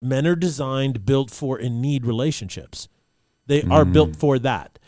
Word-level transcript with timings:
men 0.00 0.26
are 0.26 0.36
designed, 0.36 1.04
built 1.04 1.30
for, 1.30 1.56
and 1.56 1.82
need 1.82 2.06
relationships. 2.06 2.88
They 3.46 3.62
are 3.62 3.84
mm. 3.84 3.92
built 3.92 4.16
for 4.16 4.38
that. 4.38 4.78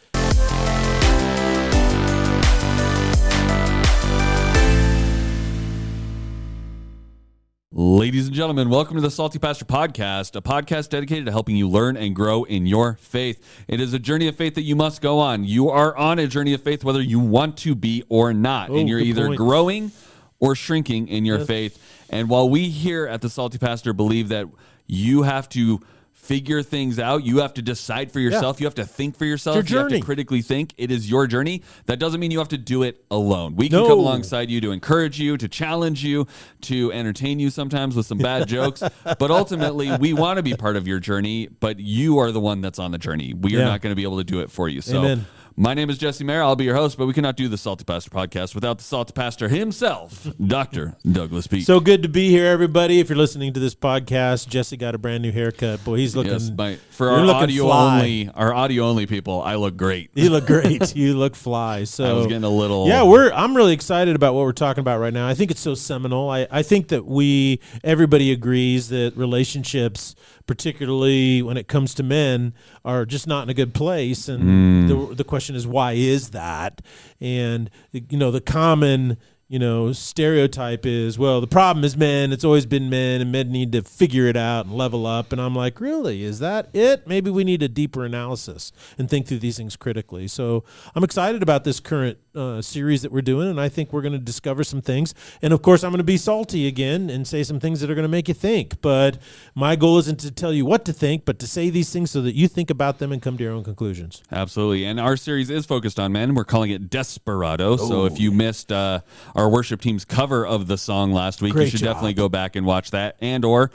Ladies 7.72 8.26
and 8.26 8.34
gentlemen, 8.34 8.68
welcome 8.68 8.96
to 8.96 9.00
the 9.00 9.10
Salty 9.10 9.38
Pastor 9.38 9.64
Podcast, 9.64 10.36
a 10.36 10.42
podcast 10.42 10.90
dedicated 10.90 11.26
to 11.26 11.32
helping 11.32 11.56
you 11.56 11.68
learn 11.68 11.96
and 11.96 12.14
grow 12.14 12.44
in 12.44 12.66
your 12.66 12.94
faith. 13.00 13.64
It 13.68 13.80
is 13.80 13.94
a 13.94 13.98
journey 13.98 14.28
of 14.28 14.36
faith 14.36 14.54
that 14.56 14.62
you 14.62 14.76
must 14.76 15.00
go 15.00 15.18
on. 15.18 15.44
You 15.44 15.70
are 15.70 15.96
on 15.96 16.18
a 16.18 16.26
journey 16.26 16.52
of 16.52 16.62
faith 16.62 16.84
whether 16.84 17.00
you 17.00 17.20
want 17.20 17.56
to 17.58 17.74
be 17.74 18.02
or 18.08 18.34
not. 18.34 18.70
Oh, 18.70 18.76
and 18.76 18.88
you're 18.88 18.98
either 18.98 19.28
point. 19.28 19.38
growing 19.38 19.92
or 20.40 20.54
shrinking 20.54 21.08
in 21.08 21.24
your 21.24 21.38
faith. 21.38 21.80
And 22.10 22.28
while 22.28 22.50
we 22.50 22.68
here 22.68 23.06
at 23.06 23.22
the 23.22 23.30
Salty 23.30 23.58
Pastor 23.58 23.92
believe 23.92 24.28
that 24.28 24.46
you 24.90 25.22
have 25.22 25.48
to 25.50 25.80
figure 26.12 26.62
things 26.62 26.98
out, 26.98 27.24
you 27.24 27.38
have 27.38 27.54
to 27.54 27.62
decide 27.62 28.12
for 28.12 28.20
yourself, 28.20 28.60
you 28.60 28.66
have 28.66 28.74
to 28.74 28.84
think 28.84 29.16
for 29.16 29.24
yourself, 29.24 29.56
your 29.56 29.64
you 29.64 29.78
have 29.78 29.88
to 29.88 30.00
critically 30.00 30.42
think. 30.42 30.72
It 30.76 30.90
is 30.90 31.10
your 31.10 31.26
journey. 31.26 31.62
That 31.86 31.98
doesn't 31.98 32.20
mean 32.20 32.30
you 32.30 32.38
have 32.38 32.48
to 32.48 32.58
do 32.58 32.82
it 32.82 33.04
alone. 33.10 33.56
We 33.56 33.68
can 33.68 33.78
No. 33.78 33.88
come 33.88 33.98
alongside 33.98 34.50
you 34.50 34.60
to 34.60 34.70
encourage 34.70 35.18
you, 35.18 35.36
to 35.38 35.48
challenge 35.48 36.04
you, 36.04 36.26
to 36.62 36.92
entertain 36.92 37.40
you 37.40 37.50
sometimes 37.50 37.96
with 37.96 38.06
some 38.06 38.18
bad 38.18 38.46
jokes. 38.56 38.82
But 39.04 39.30
ultimately, 39.30 39.96
we 39.96 40.12
want 40.12 40.36
to 40.36 40.42
be 40.42 40.54
part 40.54 40.76
of 40.76 40.86
your 40.86 41.00
journey, 41.00 41.48
but 41.48 41.80
you 41.80 42.18
are 42.18 42.30
the 42.30 42.40
one 42.40 42.60
that's 42.60 42.78
on 42.78 42.90
the 42.92 42.98
journey. 42.98 43.32
We 43.34 43.56
are 43.56 43.64
not 43.64 43.80
going 43.80 43.90
to 43.92 43.96
be 43.96 44.04
able 44.04 44.18
to 44.18 44.24
do 44.24 44.40
it 44.40 44.50
for 44.50 44.68
you. 44.68 44.82
So, 44.82 44.98
Amen. 44.98 45.26
My 45.60 45.74
name 45.74 45.90
is 45.90 45.98
Jesse 45.98 46.24
Mayer. 46.24 46.42
I'll 46.42 46.56
be 46.56 46.64
your 46.64 46.74
host, 46.74 46.96
but 46.96 47.04
we 47.04 47.12
cannot 47.12 47.36
do 47.36 47.46
the 47.46 47.58
Salty 47.58 47.84
Pastor 47.84 48.08
podcast 48.08 48.54
without 48.54 48.78
the 48.78 48.84
Salty 48.84 49.12
Pastor 49.12 49.46
himself, 49.46 50.26
Dr. 50.42 50.96
Douglas 51.04 51.46
Peak. 51.46 51.66
So 51.66 51.80
good 51.80 52.02
to 52.02 52.08
be 52.08 52.30
here, 52.30 52.46
everybody. 52.46 52.98
If 52.98 53.10
you're 53.10 53.18
listening 53.18 53.52
to 53.52 53.60
this 53.60 53.74
podcast, 53.74 54.48
Jesse 54.48 54.78
got 54.78 54.94
a 54.94 54.98
brand 54.98 55.22
new 55.22 55.30
haircut. 55.30 55.84
Boy, 55.84 55.96
he's 55.96 56.16
looking. 56.16 56.32
Yes, 56.32 56.50
my, 56.56 56.76
for 56.90 57.10
our 57.10 57.20
looking 57.20 57.42
audio 57.42 57.64
fly. 57.66 57.98
only, 57.98 58.30
our 58.30 58.54
audio 58.54 58.84
only 58.84 59.04
people, 59.04 59.42
I 59.42 59.56
look 59.56 59.76
great. 59.76 60.10
You 60.14 60.30
look 60.30 60.46
great. 60.46 60.96
you 60.96 61.12
look 61.14 61.36
fly. 61.36 61.84
So 61.84 62.06
I 62.06 62.12
was 62.14 62.26
getting 62.26 62.44
a 62.44 62.48
little. 62.48 62.88
Yeah, 62.88 63.02
we're. 63.02 63.30
I'm 63.30 63.54
really 63.54 63.74
excited 63.74 64.16
about 64.16 64.32
what 64.32 64.44
we're 64.44 64.52
talking 64.52 64.80
about 64.80 64.98
right 64.98 65.12
now. 65.12 65.28
I 65.28 65.34
think 65.34 65.50
it's 65.50 65.60
so 65.60 65.74
seminal. 65.74 66.30
I, 66.30 66.46
I 66.50 66.62
think 66.62 66.88
that 66.88 67.04
we 67.04 67.60
everybody 67.84 68.32
agrees 68.32 68.88
that 68.88 69.14
relationships, 69.14 70.14
particularly 70.50 71.42
when 71.42 71.56
it 71.56 71.68
comes 71.68 71.94
to 71.94 72.02
men, 72.02 72.52
are 72.84 73.06
just 73.06 73.24
not 73.28 73.44
in 73.44 73.50
a 73.50 73.54
good 73.54 73.72
place. 73.72 74.28
And 74.28 74.42
mm. 74.42 74.88
the 74.88 75.14
the 75.14 75.22
question 75.22 75.54
is, 75.54 75.64
why 75.64 75.92
is 75.92 76.30
that? 76.30 76.82
And 77.20 77.70
you 77.92 78.18
know, 78.18 78.32
the 78.32 78.40
common 78.40 79.16
you 79.50 79.58
know 79.58 79.92
stereotype 79.92 80.86
is, 80.86 81.18
well, 81.18 81.40
the 81.40 81.48
problem 81.48 81.84
is 81.84 81.96
men. 81.96 82.32
It's 82.32 82.44
always 82.44 82.66
been 82.66 82.88
men, 82.88 83.20
and 83.20 83.32
men 83.32 83.50
need 83.50 83.72
to 83.72 83.82
figure 83.82 84.26
it 84.28 84.36
out 84.36 84.66
and 84.66 84.74
level 84.76 85.06
up. 85.06 85.32
And 85.32 85.40
I'm 85.40 85.56
like, 85.56 85.80
really? 85.80 86.22
Is 86.22 86.38
that 86.38 86.68
it? 86.72 87.08
Maybe 87.08 87.30
we 87.30 87.42
need 87.42 87.60
a 87.60 87.68
deeper 87.68 88.04
analysis 88.04 88.70
and 88.96 89.10
think 89.10 89.26
through 89.26 89.40
these 89.40 89.56
things 89.56 89.74
critically. 89.74 90.28
So 90.28 90.62
I'm 90.94 91.02
excited 91.02 91.42
about 91.42 91.64
this 91.64 91.80
current 91.80 92.18
uh, 92.32 92.62
series 92.62 93.02
that 93.02 93.10
we're 93.10 93.22
doing, 93.22 93.48
and 93.48 93.60
I 93.60 93.68
think 93.68 93.92
we're 93.92 94.02
going 94.02 94.12
to 94.12 94.18
discover 94.20 94.62
some 94.62 94.80
things. 94.80 95.14
And 95.42 95.52
of 95.52 95.62
course, 95.62 95.82
I'm 95.82 95.90
going 95.90 95.98
to 95.98 96.04
be 96.04 96.16
salty 96.16 96.68
again 96.68 97.10
and 97.10 97.26
say 97.26 97.42
some 97.42 97.58
things 97.58 97.80
that 97.80 97.90
are 97.90 97.96
going 97.96 98.04
to 98.04 98.08
make 98.08 98.28
you 98.28 98.34
think. 98.34 98.80
But 98.80 99.18
my 99.56 99.74
goal 99.74 99.98
isn't 99.98 100.20
to 100.20 100.30
tell 100.30 100.52
you 100.52 100.64
what 100.64 100.84
to 100.84 100.92
think, 100.92 101.24
but 101.24 101.40
to 101.40 101.48
say 101.48 101.70
these 101.70 101.92
things 101.92 102.12
so 102.12 102.22
that 102.22 102.36
you 102.36 102.46
think 102.46 102.70
about 102.70 103.00
them 103.00 103.10
and 103.10 103.20
come 103.20 103.36
to 103.36 103.42
your 103.42 103.52
own 103.52 103.64
conclusions. 103.64 104.22
Absolutely. 104.30 104.84
And 104.84 105.00
our 105.00 105.16
series 105.16 105.50
is 105.50 105.66
focused 105.66 105.98
on 105.98 106.12
men. 106.12 106.36
We're 106.36 106.44
calling 106.44 106.70
it 106.70 106.88
Desperado. 106.88 107.76
So 107.76 108.04
if 108.04 108.20
you 108.20 108.30
missed 108.30 108.70
uh, 108.70 109.00
our 109.34 109.39
worship 109.48 109.80
team's 109.80 110.04
cover 110.04 110.46
of 110.46 110.66
the 110.66 110.76
song 110.76 111.12
last 111.12 111.40
week, 111.40 111.52
Great 111.52 111.64
you 111.64 111.70
should 111.70 111.80
job. 111.80 111.94
definitely 111.94 112.14
go 112.14 112.28
back 112.28 112.56
and 112.56 112.66
watch 112.66 112.90
that 112.90 113.16
and 113.20 113.44
or 113.44 113.70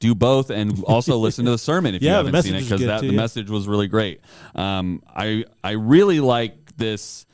do 0.00 0.14
both 0.14 0.50
and 0.50 0.82
also 0.84 1.16
listen 1.26 1.44
to 1.46 1.50
the 1.52 1.58
sermon 1.58 1.94
if 1.94 2.02
you 2.02 2.08
Yeah, 2.08 2.22
the 2.22 2.26
haven't 2.28 2.42
seen 2.42 2.54
it 2.54 2.62
because 2.62 2.80
that 2.82 3.00
the 3.00 3.12
message 3.12 3.50
was 3.50 3.66
really 3.66 3.88
great. 3.88 4.20
Um, 4.54 5.02
I 5.14 5.44
I 5.64 5.72
really 5.72 6.20
like 6.20 6.76
this 6.76 7.24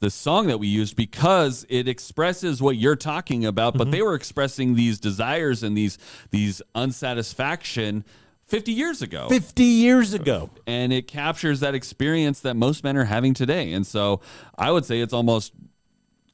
the 0.00 0.10
song 0.10 0.46
that 0.46 0.58
we 0.58 0.68
used 0.68 0.94
because 0.94 1.66
it 1.68 1.88
expresses 1.88 2.62
what 2.62 2.76
you're 2.76 2.94
talking 2.94 3.44
about, 3.44 3.72
Mm-hmm. 3.74 3.78
but 3.78 3.90
they 3.90 4.00
were 4.00 4.14
expressing 4.14 4.74
these 4.76 5.00
desires 5.00 5.62
and 5.64 5.76
these 5.76 5.98
these 6.30 6.62
unsatisfaction 6.74 8.04
50 8.46 8.72
years 8.72 9.02
ago 9.02 9.28
50 9.28 9.62
years 9.64 10.14
ago. 10.14 10.50
and 10.66 10.92
it 10.92 11.06
captures 11.08 11.60
that 11.60 11.74
experience 11.74 12.40
that 12.40 12.54
most 12.54 12.82
men 12.84 12.96
are 12.96 13.04
having 13.04 13.34
today. 13.34 13.72
And 13.72 13.86
so 13.86 14.20
I 14.56 14.70
would 14.70 14.84
say 14.84 15.00
it's 15.00 15.12
almost 15.12 15.52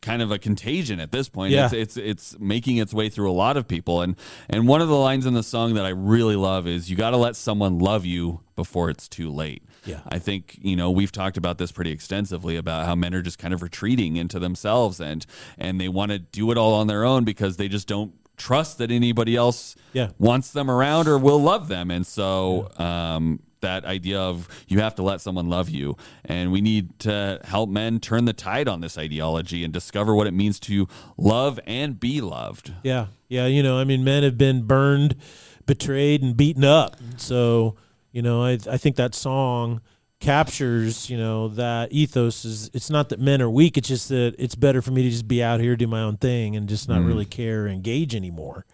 kind 0.05 0.23
of 0.23 0.31
a 0.31 0.39
contagion 0.39 1.01
at 1.01 1.11
this 1.11 1.29
point. 1.29 1.53
Yeah. 1.53 1.65
It's, 1.73 1.73
it's 1.73 1.97
it's 1.97 2.39
making 2.39 2.77
its 2.77 2.93
way 2.95 3.09
through 3.09 3.31
a 3.31 3.33
lot 3.45 3.57
of 3.57 3.67
people. 3.67 4.03
And 4.03 4.17
and 4.49 4.69
one 4.69 4.81
of 4.83 4.89
the 4.89 4.97
lines 5.09 5.27
in 5.27 5.35
the 5.35 5.43
song 5.43 5.75
that 5.75 5.85
I 5.85 5.89
really 5.89 6.37
love 6.37 6.67
is 6.69 6.91
you 6.91 6.97
got 6.97 7.11
to 7.11 7.17
let 7.17 7.35
someone 7.37 7.79
love 7.79 8.05
you 8.05 8.41
before 8.55 8.91
it's 8.91 9.09
too 9.09 9.31
late. 9.31 9.63
Yeah. 9.85 10.01
I 10.09 10.19
think, 10.19 10.59
you 10.63 10.77
know, 10.77 10.91
we've 10.91 11.13
talked 11.13 11.37
about 11.37 11.59
this 11.59 11.73
pretty 11.73 11.91
extensively 11.91 12.57
about 12.57 12.87
how 12.87 12.95
men 12.95 13.15
are 13.15 13.23
just 13.23 13.39
kind 13.39 13.53
of 13.55 13.61
retreating 13.63 14.17
into 14.17 14.39
themselves 14.39 15.01
and 15.01 15.27
and 15.59 15.81
they 15.81 15.89
want 15.89 16.11
to 16.13 16.19
do 16.19 16.51
it 16.53 16.59
all 16.59 16.75
on 16.75 16.87
their 16.87 17.05
own 17.05 17.25
because 17.25 17.57
they 17.57 17.69
just 17.69 17.89
don't 17.89 18.13
trust 18.37 18.79
that 18.79 18.91
anybody 18.91 19.37
else 19.37 19.77
Yeah. 19.93 20.09
wants 20.19 20.51
them 20.53 20.69
around 20.71 21.07
or 21.09 21.17
will 21.19 21.41
love 21.41 21.69
them. 21.69 21.91
And 21.91 22.05
so 22.07 22.69
um, 22.79 23.41
that 23.65 23.85
idea 23.85 24.21
of 24.21 24.49
you 24.69 24.81
have 24.81 24.95
to 24.95 25.03
let 25.03 25.21
someone 25.21 25.49
love 25.49 25.69
you. 25.69 25.97
And 26.25 26.53
we 26.53 26.61
need 26.61 26.99
to 27.01 27.41
help 27.45 27.69
men 27.69 27.99
turn 27.99 28.25
the 28.25 28.33
tide 28.33 28.69
on 28.69 28.81
this 28.81 28.97
ideology 28.97 29.65
and 29.65 29.73
discover 29.73 30.15
what 30.15 30.27
it 30.27 30.35
means 30.35 30.61
to 30.61 30.87
love 31.17 31.59
and 31.67 31.99
be 31.99 32.21
loved. 32.21 32.73
Yeah, 32.83 33.07
yeah. 33.29 33.47
You 33.47 33.63
know, 33.63 33.79
I 33.79 33.85
mean, 33.85 34.05
men 34.05 34.23
have 34.23 34.39
been 34.39 34.63
burned, 34.63 35.17
betrayed, 35.67 36.23
and 36.23 36.37
beaten 36.37 36.65
up. 36.65 36.97
So, 37.17 37.77
you 38.13 38.23
know, 38.23 38.45
I 38.45 38.59
I 38.71 38.77
think 38.77 38.97
that 38.97 39.15
song 39.15 39.81
captures, 40.21 41.11
you 41.11 41.19
know, 41.19 41.49
that 41.49 41.93
ethos 41.93 42.45
is. 42.45 42.71
It's 42.73 42.91
not 42.91 43.09
that 43.11 43.21
men 43.21 43.43
are 43.43 43.51
weak. 43.51 43.77
It's 43.77 43.89
just 43.89 44.09
that 44.09 44.35
it's 44.39 44.55
better 44.55 44.81
for 44.81 44.91
me 44.91 45.03
to 45.03 45.11
just 45.11 45.29
be 45.29 45.43
out 45.43 45.61
here 45.61 45.77
do 45.77 45.87
my 45.87 46.01
own 46.01 46.17
thing 46.17 46.57
and 46.57 46.69
just 46.69 46.89
not 46.89 47.03
mm. 47.03 47.07
really 47.07 47.27
care 47.27 47.65
or 47.65 47.69
engage 47.69 48.15
anymore. 48.15 48.65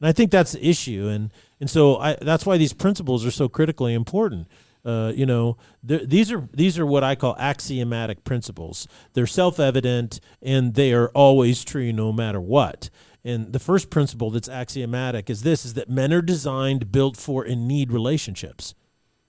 And 0.00 0.08
I 0.08 0.12
think 0.12 0.30
that's 0.30 0.52
the 0.52 0.66
issue. 0.66 1.08
And 1.08 1.30
and 1.60 1.68
so 1.68 1.98
I 1.98 2.16
that's 2.20 2.46
why 2.46 2.56
these 2.56 2.72
principles 2.72 3.24
are 3.26 3.30
so 3.30 3.48
critically 3.48 3.94
important. 3.94 4.48
Uh, 4.82 5.12
you 5.14 5.26
know, 5.26 5.58
th- 5.86 6.08
these 6.08 6.32
are 6.32 6.48
these 6.54 6.78
are 6.78 6.86
what 6.86 7.04
I 7.04 7.14
call 7.14 7.36
axiomatic 7.38 8.24
principles. 8.24 8.88
They're 9.12 9.26
self-evident 9.26 10.20
and 10.40 10.74
they 10.74 10.92
are 10.94 11.08
always 11.10 11.64
true 11.64 11.92
no 11.92 12.12
matter 12.12 12.40
what. 12.40 12.88
And 13.22 13.52
the 13.52 13.58
first 13.58 13.90
principle 13.90 14.30
that's 14.30 14.48
axiomatic 14.48 15.28
is 15.28 15.42
this: 15.42 15.66
is 15.66 15.74
that 15.74 15.90
men 15.90 16.12
are 16.14 16.22
designed, 16.22 16.90
built 16.90 17.18
for, 17.18 17.44
and 17.44 17.68
need 17.68 17.92
relationships. 17.92 18.74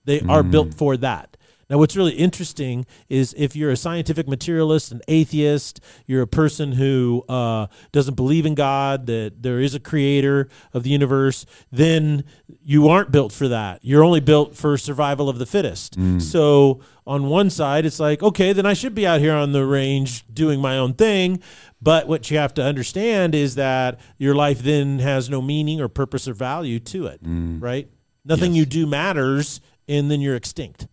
They 0.04 0.20
are 0.20 0.42
built 0.42 0.74
for 0.74 0.96
that. 0.96 1.36
Now, 1.72 1.78
what's 1.78 1.96
really 1.96 2.12
interesting 2.12 2.84
is 3.08 3.34
if 3.34 3.56
you're 3.56 3.70
a 3.70 3.78
scientific 3.78 4.28
materialist, 4.28 4.92
an 4.92 5.00
atheist, 5.08 5.80
you're 6.06 6.20
a 6.20 6.26
person 6.26 6.72
who 6.72 7.24
uh, 7.30 7.68
doesn't 7.92 8.12
believe 8.12 8.44
in 8.44 8.54
God, 8.54 9.06
that 9.06 9.42
there 9.42 9.58
is 9.58 9.74
a 9.74 9.80
creator 9.80 10.50
of 10.74 10.82
the 10.82 10.90
universe, 10.90 11.46
then 11.70 12.24
you 12.62 12.88
aren't 12.88 13.10
built 13.10 13.32
for 13.32 13.48
that. 13.48 13.78
You're 13.80 14.04
only 14.04 14.20
built 14.20 14.54
for 14.54 14.76
survival 14.76 15.30
of 15.30 15.38
the 15.38 15.46
fittest. 15.46 15.96
So, 16.20 16.80
on 17.06 17.28
one 17.28 17.48
side, 17.48 17.86
it's 17.86 17.98
like, 17.98 18.22
okay, 18.22 18.52
then 18.52 18.66
I 18.66 18.74
should 18.74 18.94
be 18.94 19.06
out 19.06 19.20
here 19.20 19.32
on 19.32 19.52
the 19.52 19.64
range 19.64 20.26
doing 20.30 20.60
my 20.60 20.76
own 20.76 20.92
thing. 20.92 21.40
But 21.80 22.06
what 22.06 22.30
you 22.30 22.36
have 22.36 22.52
to 22.54 22.62
understand 22.62 23.34
is 23.34 23.54
that 23.54 23.98
your 24.18 24.34
life 24.34 24.58
then 24.62 24.98
has 24.98 25.30
no 25.30 25.40
meaning 25.40 25.80
or 25.80 25.88
purpose 25.88 26.28
or 26.28 26.34
value 26.34 26.78
to 26.80 27.06
it, 27.06 27.20
right? 27.24 27.88
Nothing 28.26 28.52
Yes. 28.52 28.58
you 28.58 28.66
do 28.66 28.86
matters, 28.86 29.62
and 29.88 30.10
then 30.10 30.20
you're 30.20 30.36
extinct? 30.36 30.86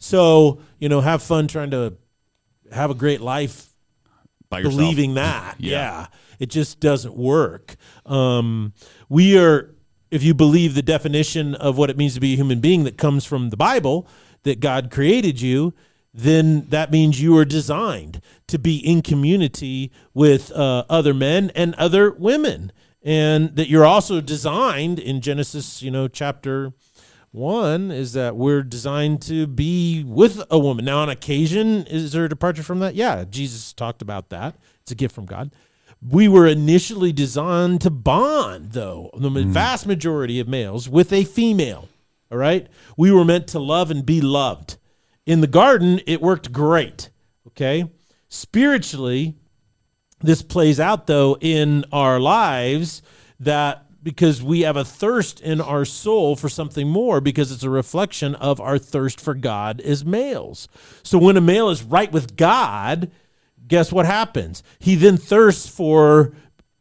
So 0.00 0.60
you 0.80 0.88
know, 0.88 1.00
have 1.00 1.22
fun 1.22 1.46
trying 1.46 1.70
to 1.70 1.94
have 2.72 2.90
a 2.90 2.94
great 2.94 3.20
life, 3.20 3.68
By 4.48 4.58
yourself. 4.58 4.76
believing 4.76 5.14
that. 5.14 5.56
Yeah. 5.60 5.70
yeah. 5.70 6.06
it 6.40 6.46
just 6.50 6.80
doesn't 6.80 7.16
work. 7.16 7.76
Um, 8.06 8.72
we 9.08 9.38
are, 9.38 9.74
if 10.10 10.22
you 10.22 10.34
believe 10.34 10.74
the 10.74 10.82
definition 10.82 11.54
of 11.54 11.76
what 11.76 11.90
it 11.90 11.96
means 11.96 12.14
to 12.14 12.20
be 12.20 12.32
a 12.32 12.36
human 12.36 12.60
being 12.60 12.84
that 12.84 12.96
comes 12.96 13.24
from 13.24 13.50
the 13.50 13.56
Bible, 13.56 14.08
that 14.42 14.58
God 14.60 14.90
created 14.90 15.40
you. 15.40 15.74
Then 16.14 16.66
that 16.70 16.90
means 16.90 17.20
you 17.22 17.36
are 17.38 17.44
designed 17.44 18.20
to 18.48 18.58
be 18.58 18.78
in 18.78 19.00
community 19.02 19.92
with 20.12 20.50
uh, 20.50 20.84
other 20.88 21.14
men 21.14 21.52
and 21.54 21.72
other 21.76 22.10
women, 22.10 22.72
and 23.02 23.54
that 23.54 23.68
you're 23.68 23.84
also 23.86 24.20
designed 24.20 24.98
in 24.98 25.20
Genesis, 25.20 25.82
you 25.82 25.90
know, 25.92 26.08
chapter 26.08 26.72
one 27.32 27.90
is 27.90 28.12
that 28.14 28.36
we're 28.36 28.62
designed 28.62 29.22
to 29.22 29.46
be 29.46 30.04
with 30.04 30.42
a 30.50 30.58
woman. 30.58 30.84
Now, 30.84 30.98
on 30.98 31.08
occasion, 31.08 31.86
is 31.86 32.12
there 32.12 32.24
a 32.24 32.28
departure 32.28 32.62
from 32.62 32.80
that? 32.80 32.94
Yeah, 32.94 33.24
Jesus 33.28 33.72
talked 33.72 34.02
about 34.02 34.30
that. 34.30 34.56
It's 34.82 34.92
a 34.92 34.96
gift 34.96 35.14
from 35.14 35.26
God. 35.26 35.52
We 36.02 36.28
were 36.28 36.46
initially 36.46 37.12
designed 37.12 37.82
to 37.82 37.90
bond, 37.90 38.72
though, 38.72 39.10
the 39.14 39.28
mm. 39.28 39.46
vast 39.46 39.86
majority 39.86 40.40
of 40.40 40.48
males 40.48 40.88
with 40.88 41.12
a 41.12 41.24
female. 41.24 41.88
All 42.32 42.38
right? 42.38 42.66
We 42.96 43.12
were 43.12 43.24
meant 43.24 43.46
to 43.48 43.58
love 43.58 43.90
and 43.90 44.04
be 44.04 44.20
loved. 44.20 44.78
In 45.26 45.40
the 45.40 45.46
garden, 45.46 46.00
it 46.06 46.20
worked 46.20 46.52
great. 46.52 47.10
Okay? 47.48 47.84
Spiritually, 48.28 49.36
this 50.20 50.42
plays 50.42 50.78
out 50.80 51.06
though 51.06 51.36
in 51.40 51.84
our 51.92 52.20
lives 52.20 53.02
that 53.38 53.89
because 54.02 54.42
we 54.42 54.60
have 54.60 54.76
a 54.76 54.84
thirst 54.84 55.40
in 55.40 55.60
our 55.60 55.84
soul 55.84 56.36
for 56.36 56.48
something 56.48 56.88
more 56.88 57.20
because 57.20 57.52
it's 57.52 57.62
a 57.62 57.70
reflection 57.70 58.34
of 58.36 58.60
our 58.60 58.78
thirst 58.78 59.20
for 59.20 59.34
God 59.34 59.80
as 59.80 60.04
males. 60.04 60.68
So 61.02 61.18
when 61.18 61.36
a 61.36 61.40
male 61.40 61.70
is 61.70 61.82
right 61.82 62.10
with 62.10 62.36
God, 62.36 63.10
guess 63.66 63.92
what 63.92 64.06
happens? 64.06 64.62
He 64.78 64.94
then 64.94 65.16
thirsts 65.16 65.68
for 65.68 66.32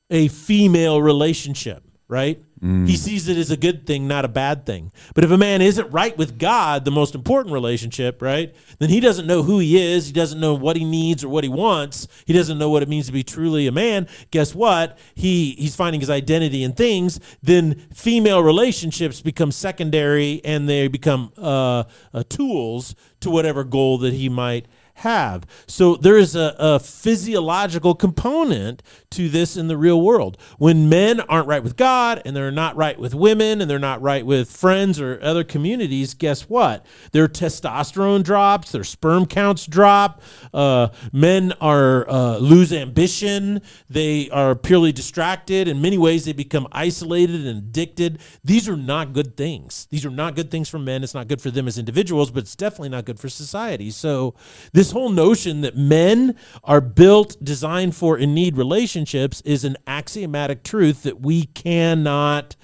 a 0.10 0.28
female 0.30 1.02
relationship, 1.02 1.84
right? 2.08 2.42
He 2.62 2.98
sees 2.98 3.30
it 3.30 3.38
as 3.38 3.52
a 3.52 3.58
good 3.58 3.88
thing, 3.88 4.08
not 4.08 4.26
a 4.26 4.28
bad 4.28 4.66
thing. 4.66 4.92
But 5.16 5.24
if 5.24 5.32
a 5.32 5.38
man 5.38 5.62
isn't 5.62 5.90
right 5.92 6.18
with 6.18 6.38
God, 6.38 6.84
the 6.84 6.92
most 6.92 7.16
important 7.16 7.54
relationship, 7.54 8.22
right, 8.22 8.54
then 8.80 8.90
he 8.90 9.00
doesn't 9.00 9.28
know 9.28 9.44
who 9.44 9.60
he 9.60 9.82
is. 9.82 10.08
He 10.08 10.14
doesn't 10.14 10.42
know 10.42 10.54
what 10.56 10.76
he 10.76 10.84
needs 10.84 11.24
or 11.24 11.30
what 11.30 11.46
he 11.46 11.50
wants. 11.50 12.08
He 12.26 12.34
doesn't 12.34 12.58
know 12.58 12.70
what 12.70 12.84
it 12.84 12.90
means 12.90 13.06
to 13.06 13.14
be 13.14 13.24
truly 13.24 13.66
a 13.68 13.72
man. 13.72 14.08
Guess 14.32 14.54
what? 14.56 14.98
He 15.16 15.52
he's 15.58 15.76
finding 15.76 16.02
his 16.02 16.10
identity 16.10 16.64
in 16.64 16.74
things. 16.74 17.20
Then 17.42 17.76
female 17.94 18.44
relationships 18.44 19.22
become 19.22 19.52
secondary 19.52 20.42
and 20.44 20.68
they 20.68 20.90
become 20.90 21.32
uh, 21.38 21.86
uh, 22.14 22.24
tools 22.28 22.94
to 23.22 23.30
whatever 23.30 23.64
goal 23.64 23.98
that 24.00 24.14
he 24.14 24.28
might 24.28 24.66
have. 25.00 25.46
So 25.68 25.96
there 25.96 26.18
is 26.18 26.36
a, 26.36 26.56
a, 26.60 26.80
physiological 26.80 27.96
component 27.96 28.84
to 29.12 29.30
this 29.30 29.56
in 29.56 29.68
the 29.68 29.78
real 29.78 30.02
world. 30.02 30.38
When 30.58 30.90
men 30.90 31.22
aren't 31.22 31.48
right 31.48 31.64
with 31.64 31.78
God 31.78 32.22
and 32.26 32.36
they're 32.36 32.52
not 32.52 32.76
right 32.76 33.00
with 33.00 33.16
women 33.16 33.62
and 33.62 33.70
they're 33.70 33.80
not 33.80 34.02
right 34.02 34.26
with 34.26 34.52
friends 34.52 35.00
or 35.00 35.20
other 35.22 35.44
communities, 35.44 36.14
guess 36.14 36.50
what? 36.50 36.86
Their 37.12 37.28
testosterone 37.28 38.24
drops, 38.24 38.72
their 38.72 38.84
sperm 38.84 39.26
counts 39.26 39.66
drop. 39.66 40.22
Uh, 40.54 40.90
men 41.14 41.54
are 41.62 42.10
uh, 42.10 42.38
lose 42.38 42.74
ambition. 42.74 43.62
They 43.90 44.30
are 44.30 44.56
purely 44.56 44.92
distracted. 44.92 45.68
In 45.68 45.82
many 45.82 45.98
ways, 45.98 46.26
they 46.26 46.34
become 46.34 46.68
isolated 46.72 47.46
and 47.46 47.60
addicted. 47.60 48.20
These 48.44 48.68
are 48.68 48.78
not 48.78 49.14
good 49.14 49.38
things. 49.38 49.88
These 49.90 50.06
are 50.06 50.12
not 50.12 50.36
good 50.36 50.52
things 50.52 50.70
for 50.70 50.80
men. 50.80 51.04
It's 51.04 51.14
not 51.14 51.28
good 51.28 51.42
for 51.42 51.52
them 51.52 51.68
as 51.68 51.78
individuals, 51.78 52.32
but 52.32 52.44
it's 52.44 52.56
definitely 52.56 52.90
not 52.90 53.06
good 53.06 53.20
for 53.20 53.30
society. 53.30 53.92
So 53.92 54.36
this 54.74 54.89
this 54.90 54.94
whole 54.94 55.10
notion 55.10 55.62
that 55.62 55.78
men 55.78 56.36
are 56.64 56.82
built, 56.82 57.38
designed 57.44 57.96
for, 57.96 58.18
and 58.18 58.34
need 58.34 58.58
relationships 58.58 59.40
is 59.42 59.64
an 59.64 59.78
axiomatic 59.86 60.64
truth 60.64 61.04
that 61.04 61.22
we 61.22 61.46
cannot 61.46 62.56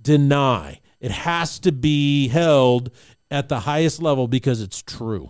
deny. 0.00 0.80
It 0.98 1.10
has 1.10 1.58
to 1.58 1.72
be 1.72 2.28
held 2.28 2.90
at 3.30 3.50
the 3.50 3.60
highest 3.60 4.00
level 4.00 4.28
because 4.28 4.62
it's 4.62 4.80
true. 4.80 5.28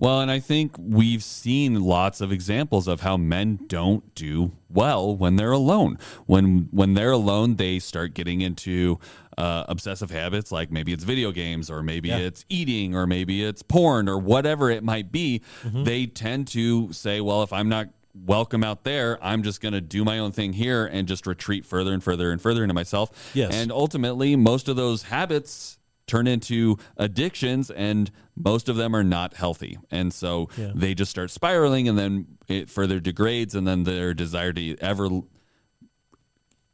Well, 0.00 0.20
and 0.20 0.30
I 0.30 0.38
think 0.38 0.76
we've 0.78 1.24
seen 1.24 1.80
lots 1.80 2.20
of 2.20 2.30
examples 2.30 2.86
of 2.86 3.00
how 3.00 3.16
men 3.16 3.58
don't 3.66 4.14
do 4.14 4.52
well 4.70 5.16
when 5.16 5.34
they're 5.36 5.50
alone. 5.52 5.98
When 6.26 6.68
when 6.70 6.94
they're 6.94 7.10
alone, 7.10 7.56
they 7.56 7.80
start 7.80 8.14
getting 8.14 8.40
into 8.40 9.00
uh, 9.36 9.64
obsessive 9.68 10.10
habits, 10.12 10.52
like 10.52 10.70
maybe 10.70 10.92
it's 10.92 11.02
video 11.04 11.32
games, 11.32 11.68
or 11.68 11.82
maybe 11.82 12.08
Yeah. 12.10 12.18
it's 12.18 12.44
eating, 12.48 12.94
or 12.94 13.06
maybe 13.08 13.44
it's 13.44 13.62
porn, 13.62 14.08
or 14.08 14.18
whatever 14.18 14.70
it 14.70 14.84
might 14.84 15.10
be. 15.10 15.42
Mm-hmm. 15.64 15.82
They 15.84 16.06
tend 16.06 16.46
to 16.48 16.92
say, 16.92 17.20
"Well, 17.20 17.42
if 17.42 17.52
I'm 17.52 17.68
not 17.68 17.88
welcome 18.26 18.62
out 18.64 18.82
there, 18.84 19.18
I'm 19.22 19.42
just 19.44 19.60
going 19.60 19.74
to 19.74 19.80
do 19.80 20.04
my 20.04 20.18
own 20.18 20.32
thing 20.32 20.52
here 20.54 20.86
and 20.86 21.06
just 21.06 21.24
retreat 21.26 21.64
further 21.64 21.92
and 21.92 22.02
further 22.02 22.30
and 22.32 22.40
further 22.40 22.62
into 22.62 22.74
myself." 22.74 23.10
Yes. 23.34 23.52
and 23.52 23.72
ultimately, 23.72 24.36
most 24.36 24.68
of 24.68 24.76
those 24.76 25.04
habits 25.04 25.77
turn 26.08 26.26
into 26.26 26.76
addictions 26.96 27.70
and 27.70 28.10
most 28.36 28.68
of 28.68 28.76
them 28.76 28.94
are 28.96 29.04
not 29.04 29.34
healthy 29.34 29.78
and 29.90 30.12
so 30.12 30.48
Yeah. 30.56 30.72
they 30.74 30.94
just 30.94 31.10
start 31.10 31.30
spiraling 31.30 31.88
and 31.88 31.98
then 31.98 32.26
it 32.48 32.70
further 32.70 32.98
degrades 33.00 33.54
and 33.54 33.66
then 33.66 33.84
their 33.84 34.14
desire 34.14 34.52
to 34.54 34.76
ever 34.78 35.08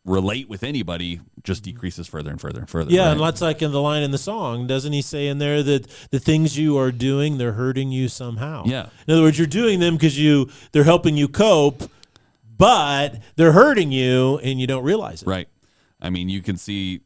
relate 0.05 0.49
with 0.51 0.63
anybody 0.63 1.21
just 1.43 1.63
mm-hmm. 1.63 1.73
decreases 1.75 2.07
further 2.07 2.31
and 2.31 2.41
further 2.41 2.61
and 2.61 2.69
further 2.69 2.91
Yeah, 2.91 3.07
right? 3.07 3.13
and 3.13 3.21
that's 3.21 3.41
like 3.41 3.63
in 3.63 3.73
the 3.73 3.81
line 3.81 4.03
in 4.03 4.11
the 4.11 4.19
song. 4.19 4.67
Doesn't 4.67 4.93
he 4.93 5.01
say 5.03 5.27
in 5.29 5.39
there 5.39 5.63
that 5.63 5.87
the 6.11 6.21
things 6.21 6.59
you 6.59 6.77
are 6.79 6.93
doing, 6.93 7.39
they're 7.39 7.53
hurting 7.53 7.91
you 7.91 8.09
somehow? 8.09 8.65
Yeah. 8.67 8.89
In 9.07 9.15
other 9.15 9.23
words, 9.23 9.39
you're 9.39 9.47
doing 9.47 9.81
them 9.81 9.95
because 9.95 10.19
you 10.19 10.51
they're 10.73 10.85
helping 10.85 11.17
you 11.17 11.27
cope, 11.27 11.91
but 12.57 13.21
they're 13.37 13.53
hurting 13.53 13.93
you 13.93 14.39
and 14.39 14.61
you 14.61 14.67
don't 14.67 14.85
realize 14.85 15.23
it. 15.23 15.27
right 15.29 15.49
i 16.01 16.09
mean 16.11 16.29
you 16.29 16.41
can 16.41 16.57
see 16.57 17.01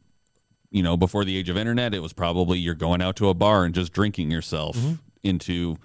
you 0.70 0.82
know 0.82 0.96
before 0.96 1.24
the 1.24 1.36
age 1.36 1.48
of 1.48 1.56
internet 1.56 1.94
it 1.94 2.00
was 2.00 2.12
probably 2.12 2.58
you're 2.58 2.74
going 2.74 3.00
out 3.02 3.16
to 3.16 3.28
a 3.28 3.34
bar 3.34 3.64
and 3.64 3.74
just 3.74 3.92
drinking 3.92 4.30
yourself 4.30 4.76
Mm-hmm. 4.76 4.94
into 5.22 5.76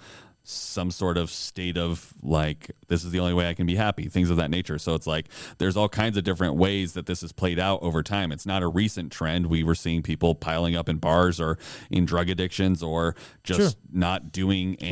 some 0.46 0.92
sort 0.92 1.18
of 1.18 1.30
state 1.30 1.78
of 1.78 2.14
like 2.22 2.70
this 2.90 3.06
is 3.06 3.12
the 3.12 3.20
only 3.22 3.34
way 3.34 3.48
I 3.48 3.54
can 3.54 3.66
be 3.66 3.76
happy, 3.78 4.10
things 4.10 4.30
of 4.30 4.36
that 4.36 4.52
nature. 4.52 4.78
So 4.78 4.94
it's 4.94 5.08
like 5.08 5.28
there's 5.58 5.78
all 5.78 5.88
kinds 5.88 6.18
of 6.18 6.26
different 6.26 6.56
ways 6.56 6.92
that 6.96 7.06
this 7.06 7.22
has 7.22 7.32
played 7.32 7.58
out 7.60 7.82
over 7.82 8.04
time. 8.04 8.30
It's 8.34 8.46
not 8.46 8.62
a 8.62 8.68
recent 8.68 9.10
trend. 9.10 9.46
We 9.46 9.64
were 9.64 9.74
seeing 9.74 10.02
people 10.04 10.36
piling 10.36 10.76
up 10.76 10.90
in 10.90 10.98
bars 10.98 11.40
or 11.40 11.58
in 11.90 12.04
drug 12.06 12.30
addictions 12.30 12.84
or 12.84 13.16
just 13.46 13.60
Sure. 13.62 13.72
not 13.94 14.34
doing 14.34 14.76
anything 14.82 14.90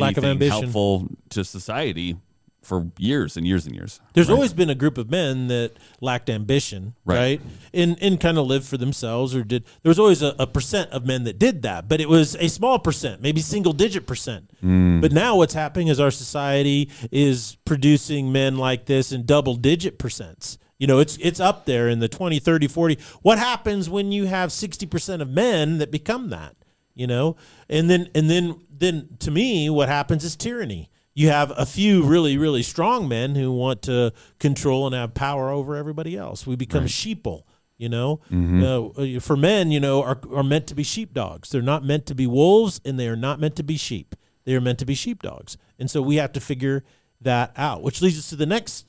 helpful 0.62 1.10
to 1.32 1.44
society 1.44 2.16
for 2.62 2.92
years 2.98 3.38
and 3.38 3.48
years 3.48 3.66
and 3.66 3.76
years. 3.76 4.00
There's 4.14 4.30
always 4.30 4.54
been 4.54 4.70
a 4.70 4.76
group 4.76 4.98
of 4.98 5.10
men 5.10 5.48
that 5.48 5.72
lacked 6.00 6.30
ambition, 6.30 6.94
right? 7.06 7.18
Right. 7.18 7.42
And 7.74 7.98
and 8.02 8.20
kind 8.20 8.38
of 8.38 8.46
lived 8.46 8.66
for 8.66 8.78
themselves 8.78 9.36
or 9.36 9.44
did 9.44 9.66
there 9.82 9.90
was 9.90 9.98
always 9.98 10.22
a, 10.22 10.36
a 10.38 10.46
percent 10.46 10.92
of 10.92 11.06
men 11.06 11.24
that 11.24 11.40
did 11.40 11.64
that, 11.64 11.88
but 11.88 12.00
it 12.00 12.08
was 12.08 12.36
a 12.36 12.50
small 12.50 12.78
percent, 12.78 13.22
maybe 13.22 13.42
single 13.42 13.74
digit 13.74 14.06
percent. 14.06 14.52
Mm. 14.64 15.02
But 15.02 15.12
now 15.12 15.38
what's 15.38 15.56
happening 15.56 15.88
is 15.88 16.00
our 16.00 16.12
society 16.12 16.90
is 17.12 17.58
producing 17.66 18.32
men 18.32 18.58
like 18.58 18.86
this 18.86 19.12
in 19.12 19.26
double 19.26 19.56
digit 19.56 19.98
percents. 19.98 20.58
You 20.78 20.88
know, 20.88 21.00
it's 21.00 21.18
it's 21.20 21.40
up 21.40 21.66
there 21.66 21.90
in 21.90 22.00
the 22.00 22.08
20, 22.08 22.38
30, 22.40 22.68
40. 22.68 22.98
What 23.22 23.40
happens 23.40 23.90
when 23.90 24.12
you 24.12 24.26
have 24.26 24.50
60% 24.50 25.22
of 25.22 25.30
men 25.30 25.80
that 25.80 25.92
become 25.92 26.30
that? 26.30 26.56
You 26.94 27.08
know? 27.08 27.38
And 27.70 27.90
then 27.90 28.10
and 28.14 28.30
then 28.30 28.62
then 28.70 29.10
to 29.20 29.32
me 29.32 29.70
what 29.70 29.90
happens 29.90 30.24
is 30.24 30.36
tyranny 30.36 30.91
you 31.14 31.30
have 31.30 31.52
a 31.58 31.66
few 31.66 32.04
really 32.04 32.38
really 32.38 32.64
strong 32.64 33.08
men 33.08 33.36
who 33.36 33.52
want 33.52 33.82
to 33.84 34.14
control 34.40 34.86
and 34.86 34.96
have 34.96 35.14
power 35.14 35.50
over 35.50 35.76
everybody 35.76 36.18
else. 36.18 36.48
We 36.48 36.56
become 36.56 36.86
sheeple 36.86 37.44
you 37.82 37.90
know? 37.90 38.20
Mm-hmm. 38.32 38.64
Uh, 38.64 39.18
uh, 39.18 39.20
for 39.20 39.36
men 39.36 39.72
you 39.72 39.80
know 39.80 40.04
are, 40.04 40.20
are 40.34 40.44
meant 40.44 40.68
to 40.68 40.76
be 40.76 40.84
sheepdogs. 40.84 41.50
They're 41.50 41.64
not 41.64 41.84
meant 41.84 42.06
to 42.06 42.16
be 42.16 42.28
wolves 42.28 42.80
and 42.86 43.00
they 43.00 43.08
are 43.08 43.16
not 43.16 43.40
meant 43.40 43.56
to 43.56 43.64
be 43.64 43.76
sheep. 43.76 44.16
They 44.46 44.56
are 44.56 44.62
meant 44.62 44.78
to 44.80 44.86
be 44.86 44.94
sheepdogs. 44.94 45.58
And 45.80 45.90
so 45.90 46.02
we 46.02 46.18
have 46.18 46.32
to 46.34 46.40
figure 46.40 46.84
that 47.20 47.52
out 47.58 47.82
which 47.82 48.02
leads 48.02 48.20
us 48.20 48.30
to 48.30 48.36
the 48.36 48.46
next 48.46 48.86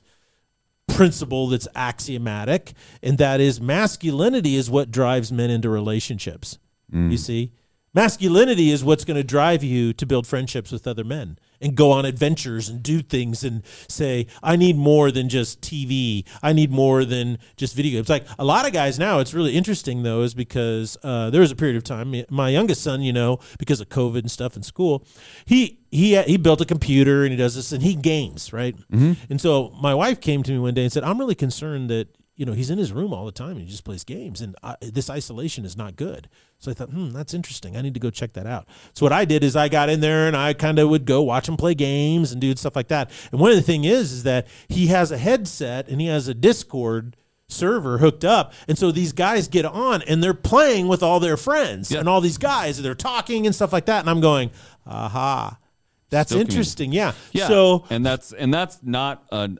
principle 0.87 1.47
that's 1.47 1.67
axiomatic 1.75 2.73
and 3.01 3.17
that 3.17 3.41
is 3.41 3.59
masculinity 3.59 4.55
is 4.55 4.69
what 4.69 4.91
drives 4.91 5.31
men 5.31 5.49
into 5.49 5.69
relationships. 5.69 6.59
You 6.91 6.99
mm. 6.99 7.19
see 7.19 7.51
masculinity 7.93 8.71
is 8.71 8.83
what's 8.83 9.05
going 9.05 9.17
to 9.17 9.23
drive 9.23 9.63
you 9.63 9.93
to 9.93 10.05
build 10.05 10.25
friendships 10.27 10.71
with 10.71 10.87
other 10.87 11.03
men 11.03 11.37
and 11.61 11.75
go 11.75 11.91
on 11.91 12.05
adventures 12.05 12.67
and 12.67 12.83
do 12.83 13.01
things 13.01 13.43
and 13.43 13.63
say 13.87 14.27
i 14.41 14.55
need 14.55 14.75
more 14.75 15.11
than 15.11 15.29
just 15.29 15.61
tv 15.61 16.25
i 16.41 16.51
need 16.51 16.71
more 16.71 17.05
than 17.05 17.37
just 17.55 17.75
video 17.75 17.93
games. 17.99 18.09
Like 18.09 18.25
a 18.37 18.43
lot 18.43 18.65
of 18.67 18.73
guys 18.73 18.99
now 18.99 19.19
it's 19.19 19.33
really 19.33 19.55
interesting 19.55 20.03
though 20.03 20.21
is 20.21 20.33
because 20.33 20.97
uh, 21.03 21.29
there 21.29 21.41
was 21.41 21.51
a 21.51 21.55
period 21.55 21.77
of 21.77 21.83
time 21.83 22.13
my 22.29 22.49
youngest 22.49 22.81
son 22.81 23.01
you 23.01 23.13
know 23.13 23.39
because 23.59 23.79
of 23.79 23.89
covid 23.89 24.19
and 24.19 24.31
stuff 24.31 24.55
in 24.55 24.63
school 24.63 25.05
he 25.45 25.79
he 25.91 26.21
he 26.23 26.37
built 26.37 26.59
a 26.59 26.65
computer 26.65 27.23
and 27.23 27.31
he 27.31 27.37
does 27.37 27.55
this 27.55 27.71
and 27.71 27.83
he 27.83 27.95
games 27.95 28.51
right? 28.51 28.75
And 29.29 29.39
so 29.39 29.69
my 29.81 29.93
wife 29.93 30.19
came 30.19 30.43
to 30.43 30.51
me 30.51 30.59
one 30.59 30.73
day 30.73 30.83
and 30.83 30.91
said 30.91 31.03
i'm 31.03 31.19
really 31.19 31.35
concerned 31.35 31.89
that 31.89 32.07
you 32.35 32.45
know 32.45 32.53
he's 32.53 32.69
in 32.71 32.77
his 32.79 32.91
room 32.91 33.13
all 33.13 33.25
the 33.25 33.31
time 33.31 33.51
and 33.51 33.61
he 33.61 33.65
just 33.67 33.83
plays 33.83 34.03
games 34.03 34.41
and 34.41 34.55
I, 34.63 34.75
this 34.81 35.09
isolation 35.09 35.65
is 35.65 35.77
not 35.77 35.95
good. 35.95 36.27
So 36.57 36.71
i 36.71 36.73
thought 36.73 36.89
hmm 36.89 37.09
that's 37.11 37.33
interesting. 37.33 37.77
I 37.77 37.81
need 37.81 37.93
to 37.93 37.99
go 37.99 38.09
check 38.09 38.33
that 38.33 38.47
out. 38.47 38.67
So 38.93 39.05
what 39.05 39.13
i 39.13 39.25
did 39.25 39.43
is 39.43 39.55
i 39.55 39.69
got 39.69 39.89
in 39.89 39.99
there 39.99 40.27
and 40.27 40.35
i 40.35 40.53
kind 40.53 40.79
of 40.79 40.89
would 40.89 41.05
go 41.05 41.21
watch 41.21 41.47
him 41.47 41.57
play 41.57 41.75
games 41.75 42.31
and 42.31 42.41
do 42.41 42.55
stuff 42.55 42.75
like 42.75 42.87
that. 42.87 43.11
And 43.31 43.39
one 43.39 43.51
of 43.51 43.55
the 43.57 43.61
thing 43.61 43.83
is 43.83 44.11
is 44.11 44.23
that 44.23 44.47
he 44.67 44.87
has 44.87 45.11
a 45.11 45.17
headset 45.17 45.87
and 45.87 46.01
he 46.01 46.07
has 46.07 46.27
a 46.27 46.33
discord 46.33 47.15
server 47.49 47.99
hooked 47.99 48.25
up. 48.25 48.53
And 48.67 48.77
so 48.79 48.91
these 48.91 49.11
guys 49.13 49.47
get 49.47 49.65
on 49.65 50.01
and 50.03 50.23
they're 50.23 50.33
playing 50.33 50.87
with 50.87 51.03
all 51.03 51.19
their 51.19 51.37
friends 51.37 51.91
Yeah. 51.91 51.99
and 51.99 52.09
all 52.09 52.19
these 52.21 52.39
guys 52.39 52.77
and 52.79 52.85
they're 52.85 52.95
talking 52.95 53.45
and 53.45 53.53
stuff 53.53 53.71
like 53.71 53.85
that. 53.85 53.99
And 53.99 54.09
i'm 54.09 54.21
going 54.21 54.49
aha 54.87 55.57
that's 56.09 56.29
Still 56.29 56.37
community. 56.41 56.53
interesting. 56.57 56.91
Yeah. 56.93 57.13
Yeah. 57.31 57.47
so 57.47 57.85
and 57.89 58.05
that's 58.05 58.33
and 58.33 58.53
that's 58.53 58.79
not 58.83 59.23
an 59.31 59.59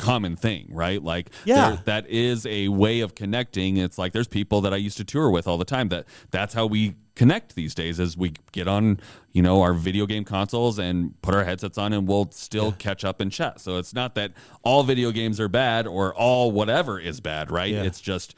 uncommon 0.00 0.36
thing, 0.36 0.68
right? 0.70 1.02
Like 1.02 1.30
Yeah. 1.44 1.70
there- 1.70 1.82
that 1.84 2.06
is 2.10 2.46
a 2.46 2.68
way 2.68 3.00
of 3.00 3.14
connecting. 3.14 3.76
It's 3.76 3.98
like 3.98 4.12
there's 4.12 4.28
people 4.28 4.60
that 4.62 4.72
I 4.72 4.76
used 4.76 4.96
to 4.98 5.04
tour 5.04 5.30
with 5.30 5.46
all 5.46 5.58
the 5.58 5.64
time 5.64 5.88
that 5.90 6.06
that's 6.30 6.54
how 6.54 6.66
we 6.66 6.94
connect 7.14 7.54
these 7.54 7.74
days 7.74 8.00
as 8.00 8.16
we 8.16 8.32
get 8.52 8.66
on, 8.66 8.98
you 9.32 9.42
know, 9.42 9.60
our 9.60 9.74
video 9.74 10.06
game 10.06 10.24
consoles 10.24 10.78
and 10.78 11.20
put 11.20 11.34
our 11.34 11.44
headsets 11.44 11.76
on 11.76 11.92
and 11.92 12.08
we'll 12.08 12.30
still 12.32 12.72
catch 12.72 13.04
up 13.04 13.20
and 13.20 13.30
chat. 13.30 13.60
So 13.60 13.76
it's 13.76 13.92
not 13.92 14.14
that 14.14 14.32
all 14.62 14.82
video 14.84 15.10
games 15.10 15.38
are 15.38 15.48
bad 15.48 15.86
or 15.86 16.14
all 16.14 16.50
whatever 16.50 16.98
is 16.98 17.20
bad, 17.20 17.50
right? 17.50 17.72
Yeah. 17.72 17.82
It's 17.82 18.00
just 18.00 18.34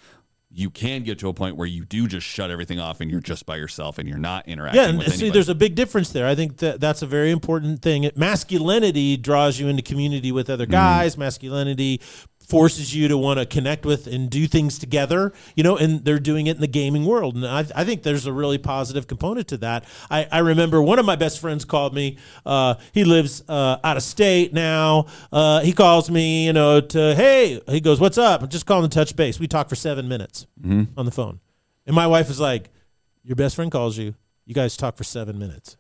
you 0.55 0.69
can 0.71 1.03
get 1.03 1.19
to 1.21 1.29
a 1.29 1.33
point 1.35 1.57
where 1.57 1.67
you 1.67 1.85
do 1.85 2.07
just 2.07 2.27
shut 2.27 2.51
everything 2.51 2.79
off 2.79 3.01
and 3.01 3.11
you're 3.11 3.21
just 3.21 3.47
by 3.47 3.57
yourself 3.57 3.97
and 3.99 4.07
you're 4.09 4.19
not 4.19 4.47
interacting 4.47 4.81
Yeah, 4.83 4.89
and 4.91 5.01
see, 5.05 5.07
anybody. 5.13 5.31
there's 5.31 5.49
a 5.49 5.55
big 5.55 5.75
difference 5.75 6.11
there. 6.11 6.27
I 6.27 6.35
think 6.35 6.59
that 6.59 6.79
that's 6.79 7.01
a 7.01 7.07
very 7.07 7.31
important 7.31 7.81
thing. 7.81 8.11
Masculinity 8.17 9.17
draws 9.17 9.59
you 9.59 9.69
into 9.69 9.83
community 9.83 10.31
with 10.31 10.47
Mm-hmm. 10.47 10.53
other 10.53 10.67
guys. 10.67 11.17
Masculinity 11.17 12.01
forces 12.47 12.95
you 12.95 13.09
to 13.09 13.17
want 13.17 13.39
to 13.39 13.47
connect 13.47 13.85
with 13.85 14.07
and 14.07 14.29
do 14.29 14.47
things 14.47 14.79
together, 14.79 15.33
you 15.57 15.63
know, 15.63 15.77
and 15.77 16.05
they're 16.05 16.19
doing 16.19 16.47
it 16.47 16.57
in 16.57 16.61
the 16.61 16.67
gaming 16.67 17.05
world. 17.05 17.35
And 17.37 17.47
I, 17.47 17.65
I 17.75 17.85
think 17.85 18.03
there's 18.03 18.27
a 18.27 18.33
really 18.33 18.59
positive 18.59 19.07
component 19.07 19.49
to 19.49 19.57
that. 19.59 19.85
I, 20.11 20.27
I 20.31 20.39
remember 20.39 20.83
one 20.83 20.99
of 20.99 21.07
my 21.07 21.17
best 21.17 21.41
friends 21.41 21.65
called 21.65 21.95
me. 21.95 22.19
Uh, 22.45 22.75
he 22.93 23.05
lives 23.05 23.43
uh, 23.49 23.79
out 23.83 23.97
of 23.97 24.03
state 24.03 24.53
now. 24.53 25.07
Uh, 25.33 25.61
he 25.61 25.73
calls 25.73 26.11
me, 26.11 26.47
you 26.47 26.53
know, 26.53 26.81
to, 26.81 27.15
hey, 27.15 27.61
he 27.69 27.81
goes, 27.81 28.01
what's 28.01 28.19
up? 28.19 28.43
I'm 28.43 28.49
just 28.49 28.67
calling 28.67 28.89
to 28.89 28.95
touch 28.95 29.17
base. 29.17 29.39
We 29.41 29.49
talk 29.49 29.69
for 29.69 29.77
seven 29.77 30.09
minutes 30.09 30.47
on 30.97 31.05
the 31.07 31.13
phone. 31.13 31.41
And 31.87 31.97
my 31.97 32.07
wife 32.07 32.31
is 32.31 32.39
like, 32.41 32.71
your 33.25 33.37
best 33.37 33.57
friend 33.57 33.71
calls 33.71 33.97
you. 33.97 34.15
You 34.45 34.55
guys 34.55 34.77
talk 34.77 34.97
for 34.97 35.05
seven 35.05 35.39
minutes. 35.39 35.77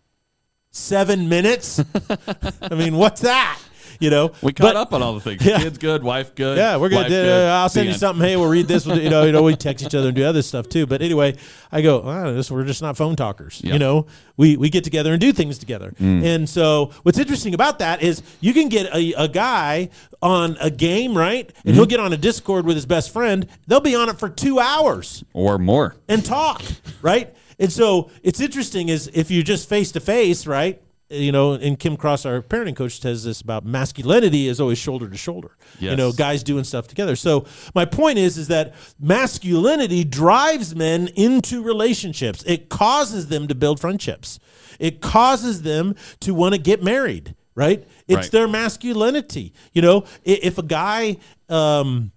Seven 0.71 1.28
minutes? 1.28 1.85
I 2.62 2.75
mean, 2.75 2.97
what's 2.97 3.21
that? 3.23 3.59
You 4.00 4.11
know, 4.11 4.32
We 4.42 4.52
caught 4.52 4.64
But- 4.75 4.76
up 4.76 4.92
on 4.92 5.02
all 5.02 5.14
the 5.14 5.20
things. 5.20 5.44
Yeah. 5.52 5.58
Kids 5.58 5.78
good, 5.78 6.02
wife 6.02 6.34
good. 6.34 6.56
yeah, 6.58 6.76
we're 6.76 6.88
gonna. 6.88 7.08
do, 7.08 7.14
good. 7.22 7.49
I'll 7.49 7.68
send 7.68 7.87
you 7.87 7.92
end. 7.92 8.00
something. 8.00 8.25
Hey, 8.26 8.37
we'll 8.37 8.49
read 8.49 8.68
this. 8.68 8.87
You 8.87 9.11
know, 9.11 9.25
you 9.25 9.32
know, 9.32 9.42
we 9.42 9.56
text 9.56 9.84
each 9.84 9.94
other 9.94 10.08
and 10.08 10.16
do 10.16 10.25
other 10.25 10.42
stuff 10.42 10.68
too. 10.68 10.87
But 10.87 11.02
anyway, 11.02 11.37
I 11.70 11.82
go. 11.82 12.02
"Ah, 12.04 12.30
this 12.32 12.50
we're 12.50 12.64
just 12.64 12.82
not 12.82 12.96
phone 12.96 13.16
talkers. 13.16 13.61
Yeah. 13.64 13.75
You 13.75 13.78
know, 13.78 14.06
we 14.37 14.56
we 14.56 14.70
get 14.70 14.84
together 14.84 15.12
and 15.12 15.20
do 15.20 15.32
things 15.32 15.58
together. 15.58 15.94
And 15.99 16.49
so, 16.49 16.90
what's 17.02 17.18
interesting 17.18 17.54
about 17.54 17.78
that 17.80 18.02
is 18.02 18.22
you 18.40 18.52
can 18.54 18.68
get 18.68 18.87
a, 18.94 19.12
a 19.25 19.28
guy 19.28 19.90
on 20.22 20.56
a 20.61 20.70
game, 20.70 21.16
right? 21.16 21.52
And 21.64 21.75
he'll 21.75 21.87
get 21.87 22.00
on 22.00 22.12
a 22.12 22.16
Discord 22.16 22.64
with 22.66 22.76
his 22.76 22.87
best 22.87 23.12
friend. 23.12 23.46
They'll 23.66 23.80
be 23.80 23.94
on 23.94 24.08
it 24.08 24.18
for 24.18 24.28
two 24.28 24.58
hours 24.61 25.25
or 25.32 25.58
more. 25.58 25.96
and 26.08 26.25
talk, 26.25 26.62
right? 27.02 27.34
And 27.58 27.72
so 27.72 28.11
it's 28.22 28.40
interesting 28.40 28.88
is 28.88 29.11
if 29.14 29.30
you're 29.30 29.42
just 29.42 29.68
face 29.68 29.92
to 29.92 30.00
face, 30.00 30.46
right? 30.46 30.80
You 31.12 31.31
know, 31.31 31.52
and 31.52 31.78
Kim 31.78 31.97
Cross, 31.97 32.25
our 32.25 32.40
parenting 32.42 32.75
coach, 32.75 33.00
says 33.00 33.25
this 33.25 33.40
about 33.40 33.64
masculinity 33.66 34.49
is 34.49 34.61
always 34.61 34.78
shoulder 34.78 35.09
to 35.09 35.16
shoulder. 35.16 35.57
You 35.78 35.97
know, 35.97 36.11
guys 36.12 36.42
doing 36.42 36.64
stuff 36.64 36.88
together. 36.88 37.16
So 37.16 37.45
my 37.75 37.85
point 37.85 38.19
is, 38.19 38.38
is 38.38 38.49
that 38.49 38.75
masculinity 38.99 40.04
drives 40.04 40.75
men 40.75 41.09
into 41.09 41.62
relationships. 41.62 42.42
It 42.47 42.69
causes 42.69 43.28
them 43.28 43.47
to 43.49 43.54
build 43.54 43.81
friendships. 43.81 44.38
It 44.78 45.00
causes 45.00 45.62
them 45.62 45.95
to 46.21 46.33
want 46.35 46.54
to 46.54 46.61
get 46.61 46.83
married. 46.83 47.35
Right? 47.54 47.87
It's 48.09 48.16
Right. 48.16 48.31
their 48.31 48.49
masculinity. 48.49 49.52
You 49.75 49.83
know, 49.83 50.04
if 50.25 50.57
a 50.59 50.62
guy. 50.62 51.19
Um, 51.49 52.12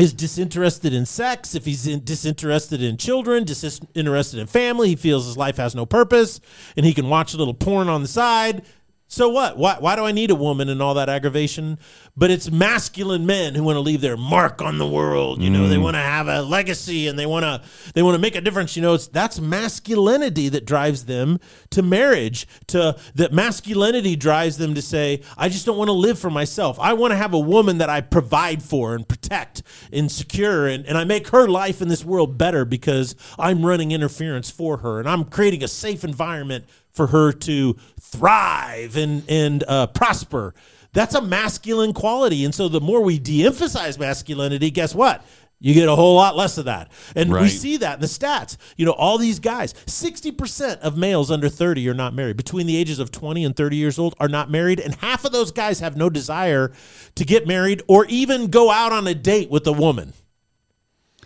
is 0.00 0.14
disinterested 0.14 0.94
in 0.94 1.04
sex, 1.04 1.54
if 1.54 1.66
he's 1.66 1.86
in, 1.86 2.02
disinterested 2.02 2.82
in 2.82 2.96
children, 2.96 3.44
disinterested 3.44 4.40
in 4.40 4.46
family, 4.46 4.88
he 4.88 4.96
feels 4.96 5.26
his 5.26 5.36
life 5.36 5.58
has 5.58 5.74
no 5.74 5.84
purpose, 5.84 6.40
and 6.76 6.86
he 6.86 6.94
can 6.94 7.08
watch 7.08 7.34
a 7.34 7.36
little 7.36 7.54
porn 7.54 7.88
on 7.88 8.00
the 8.00 8.08
side. 8.08 8.64
So 9.12 9.28
what? 9.28 9.58
Why, 9.58 9.74
why 9.80 9.96
do 9.96 10.04
I 10.04 10.12
need 10.12 10.30
a 10.30 10.36
woman 10.36 10.68
and 10.68 10.80
all 10.80 10.94
that 10.94 11.08
aggravation? 11.08 11.80
But 12.16 12.30
it's 12.30 12.48
masculine 12.48 13.26
men 13.26 13.56
who 13.56 13.64
want 13.64 13.74
to 13.74 13.80
leave 13.80 14.00
their 14.00 14.16
mark 14.16 14.62
on 14.62 14.78
the 14.78 14.86
world. 14.86 15.42
You 15.42 15.50
know, 15.50 15.66
they 15.66 15.74
mm. 15.74 15.82
want 15.82 15.96
to 15.96 16.00
have 16.00 16.28
a 16.28 16.42
legacy 16.42 17.08
and 17.08 17.18
they 17.18 17.26
want 17.26 17.42
to 17.42 17.60
they 17.92 18.04
want 18.04 18.14
to 18.14 18.20
make 18.20 18.36
a 18.36 18.40
difference. 18.40 18.76
You 18.76 18.82
know, 18.82 18.94
it's 18.94 19.08
that's 19.08 19.40
masculinity 19.40 20.48
that 20.50 20.64
drives 20.64 21.06
them 21.06 21.40
to 21.70 21.82
marriage. 21.82 22.46
To 22.68 22.96
that 23.16 23.32
masculinity 23.32 24.14
drives 24.14 24.58
them 24.58 24.76
to 24.76 24.82
say, 24.82 25.22
I 25.36 25.48
just 25.48 25.66
don't 25.66 25.76
want 25.76 25.88
to 25.88 25.92
live 25.92 26.16
for 26.16 26.30
myself. 26.30 26.78
I 26.78 26.92
want 26.92 27.10
to 27.10 27.16
have 27.16 27.34
a 27.34 27.38
woman 27.38 27.78
that 27.78 27.90
I 27.90 28.02
provide 28.02 28.62
for 28.62 28.94
and 28.94 29.08
protect 29.08 29.64
and 29.92 30.10
secure, 30.10 30.68
and, 30.68 30.86
and 30.86 30.96
I 30.96 31.02
make 31.02 31.28
her 31.30 31.48
life 31.48 31.82
in 31.82 31.88
this 31.88 32.04
world 32.04 32.38
better 32.38 32.64
because 32.64 33.16
I'm 33.40 33.66
running 33.66 33.90
interference 33.90 34.52
for 34.52 34.76
her 34.78 35.00
and 35.00 35.08
I'm 35.08 35.24
creating 35.24 35.64
a 35.64 35.68
safe 35.68 36.04
environment 36.04 36.66
for 37.00 37.06
her 37.06 37.32
to 37.32 37.74
thrive 37.98 38.94
and 38.98 39.22
and 39.26 39.64
uh, 39.66 39.86
prosper. 39.86 40.54
That's 40.92 41.14
a 41.14 41.22
masculine 41.22 41.94
quality, 41.94 42.44
and 42.44 42.54
so 42.54 42.68
the 42.68 42.80
more 42.80 43.00
we 43.00 43.18
de-emphasize 43.18 43.98
masculinity, 43.98 44.70
guess 44.70 44.94
what? 44.94 45.24
You 45.60 45.72
get 45.72 45.88
a 45.88 45.96
whole 45.96 46.16
lot 46.16 46.36
less 46.36 46.58
of 46.58 46.66
that, 46.66 46.90
and 47.16 47.32
we 47.32 47.48
see 47.48 47.78
that 47.78 47.94
in 47.94 48.00
the 48.00 48.06
stats. 48.06 48.58
You 48.76 48.84
know, 48.84 48.92
all 48.92 49.16
these 49.16 49.38
guys, 49.38 49.72
sixty 49.86 50.30
percent 50.30 50.82
of 50.82 50.98
males 50.98 51.30
under 51.30 51.48
thirty 51.48 51.88
are 51.88 51.94
not 51.94 52.12
married. 52.12 52.36
Between 52.36 52.66
the 52.66 52.76
ages 52.76 52.98
of 52.98 53.10
twenty 53.10 53.46
and 53.46 53.56
thirty 53.56 53.76
years 53.76 53.98
old, 53.98 54.14
are 54.20 54.28
not 54.28 54.50
married, 54.50 54.78
and 54.78 54.94
half 54.96 55.24
of 55.24 55.32
those 55.32 55.52
guys 55.52 55.80
have 55.80 55.96
no 55.96 56.10
desire 56.10 56.70
to 57.14 57.24
get 57.24 57.46
married 57.46 57.82
or 57.88 58.04
even 58.06 58.48
go 58.48 58.70
out 58.70 58.92
on 58.92 59.06
a 59.06 59.14
date 59.14 59.48
with 59.48 59.66
a 59.66 59.72
woman. 59.72 60.12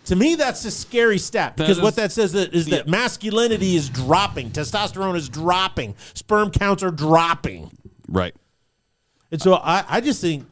To 0.05 0.15
me, 0.15 0.35
that's 0.35 0.63
a 0.65 0.71
scary 0.71 1.17
stat 1.17 1.55
because 1.57 1.77
is- 1.77 1.83
what 1.83 1.95
that 1.95 2.11
says 2.11 2.31
that 2.33 2.53
is 2.53 2.67
that 2.67 2.87
masculinity 2.87 3.75
is 3.75 3.89
dropping, 3.89 4.51
testosterone 4.51 5.15
is 5.15 5.29
dropping, 5.29 5.95
sperm 6.13 6.51
counts 6.51 6.83
are 6.83 6.91
dropping, 6.91 7.71
Right. 8.07 8.35
and 9.31 9.41
so 9.41 9.55
I, 9.55 9.83
I 9.87 10.01
just 10.01 10.21
think 10.21 10.45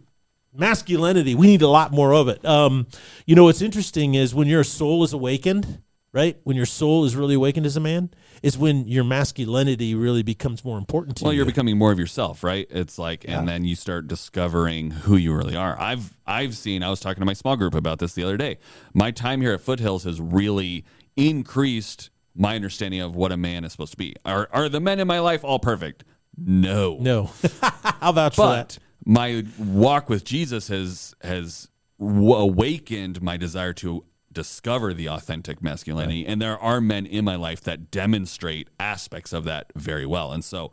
masculinity 0.55 1.35
we 1.35 1.47
need 1.47 1.61
a 1.61 1.67
lot 1.67 1.91
more 1.91 2.13
of 2.13 2.27
it. 2.27 2.43
Um, 2.45 2.87
you 3.25 3.35
know, 3.35 3.45
what's 3.45 3.61
interesting 3.61 4.13
is 4.15 4.33
when 4.35 4.47
your 4.47 4.63
soul 4.63 5.03
is 5.03 5.13
awakened, 5.13 5.81
right? 6.11 6.37
When 6.43 6.55
your 6.55 6.65
soul 6.65 7.05
is 7.05 7.15
really 7.15 7.35
awakened 7.35 7.65
as 7.65 7.75
a 7.77 7.79
man, 7.79 8.09
is 8.43 8.57
when 8.57 8.87
your 8.87 9.05
masculinity 9.05 9.95
really 9.95 10.21
becomes 10.21 10.63
more 10.63 10.77
important 10.77 11.17
to 11.17 11.23
Well, 11.23 11.31
you. 11.31 11.37
Well, 11.37 11.45
you're 11.45 11.51
becoming 11.51 11.77
more 11.77 11.91
of 11.93 11.97
yourself, 11.97 12.43
right? 12.43 12.67
It's 12.69 12.99
like, 12.99 13.25
and 13.27 13.47
then 13.47 13.63
you 13.63 13.75
start 13.75 14.07
discovering 14.07 14.91
who 14.91 15.15
you 15.15 15.33
really 15.33 15.55
are. 15.55 15.79
I've 15.79 16.15
I've 16.27 16.55
seen. 16.55 16.83
I 16.83 16.89
was 16.89 16.99
talking 16.99 17.21
to 17.21 17.25
my 17.25 17.33
small 17.33 17.55
group 17.55 17.73
about 17.73 17.99
this 17.99 18.13
the 18.13 18.23
other 18.23 18.37
day. 18.37 18.59
My 18.93 19.11
time 19.11 19.41
here 19.41 19.53
at 19.53 19.61
Foothills 19.61 20.03
has 20.03 20.19
really 20.21 20.83
increased 21.15 22.09
my 22.35 22.55
understanding 22.55 22.99
of 22.99 23.15
what 23.15 23.31
a 23.31 23.37
man 23.37 23.63
is 23.63 23.71
supposed 23.71 23.91
to 23.91 23.97
be. 23.97 24.15
Are 24.25 24.49
are 24.51 24.67
the 24.67 24.81
men 24.81 24.99
in 24.99 25.07
my 25.07 25.19
life 25.19 25.43
all 25.43 25.59
perfect? 25.59 26.03
No, 26.37 26.97
no, 26.99 27.31
I'll 28.01 28.13
vouch 28.13 28.35
for 28.35 28.47
that. 28.47 28.77
But 28.77 29.09
my 29.09 29.45
walk 29.57 30.09
with 30.09 30.25
Jesus 30.25 30.67
has 30.67 31.13
has 31.21 31.69
awakened 31.99 33.21
my 33.21 33.37
desire 33.37 33.73
to 33.73 34.03
discover 34.33 34.93
the 34.93 35.07
authentic 35.07 35.61
masculinity. 35.61 36.25
And 36.25 36.41
there 36.41 36.57
are 36.59 36.81
men 36.81 37.05
in 37.05 37.23
my 37.25 37.35
life 37.35 37.61
that 37.61 37.91
demonstrate 37.91 38.69
aspects 38.79 39.33
of 39.33 39.43
that 39.45 39.71
very 39.75 40.05
well. 40.05 40.31
And 40.31 40.43
so 40.43 40.71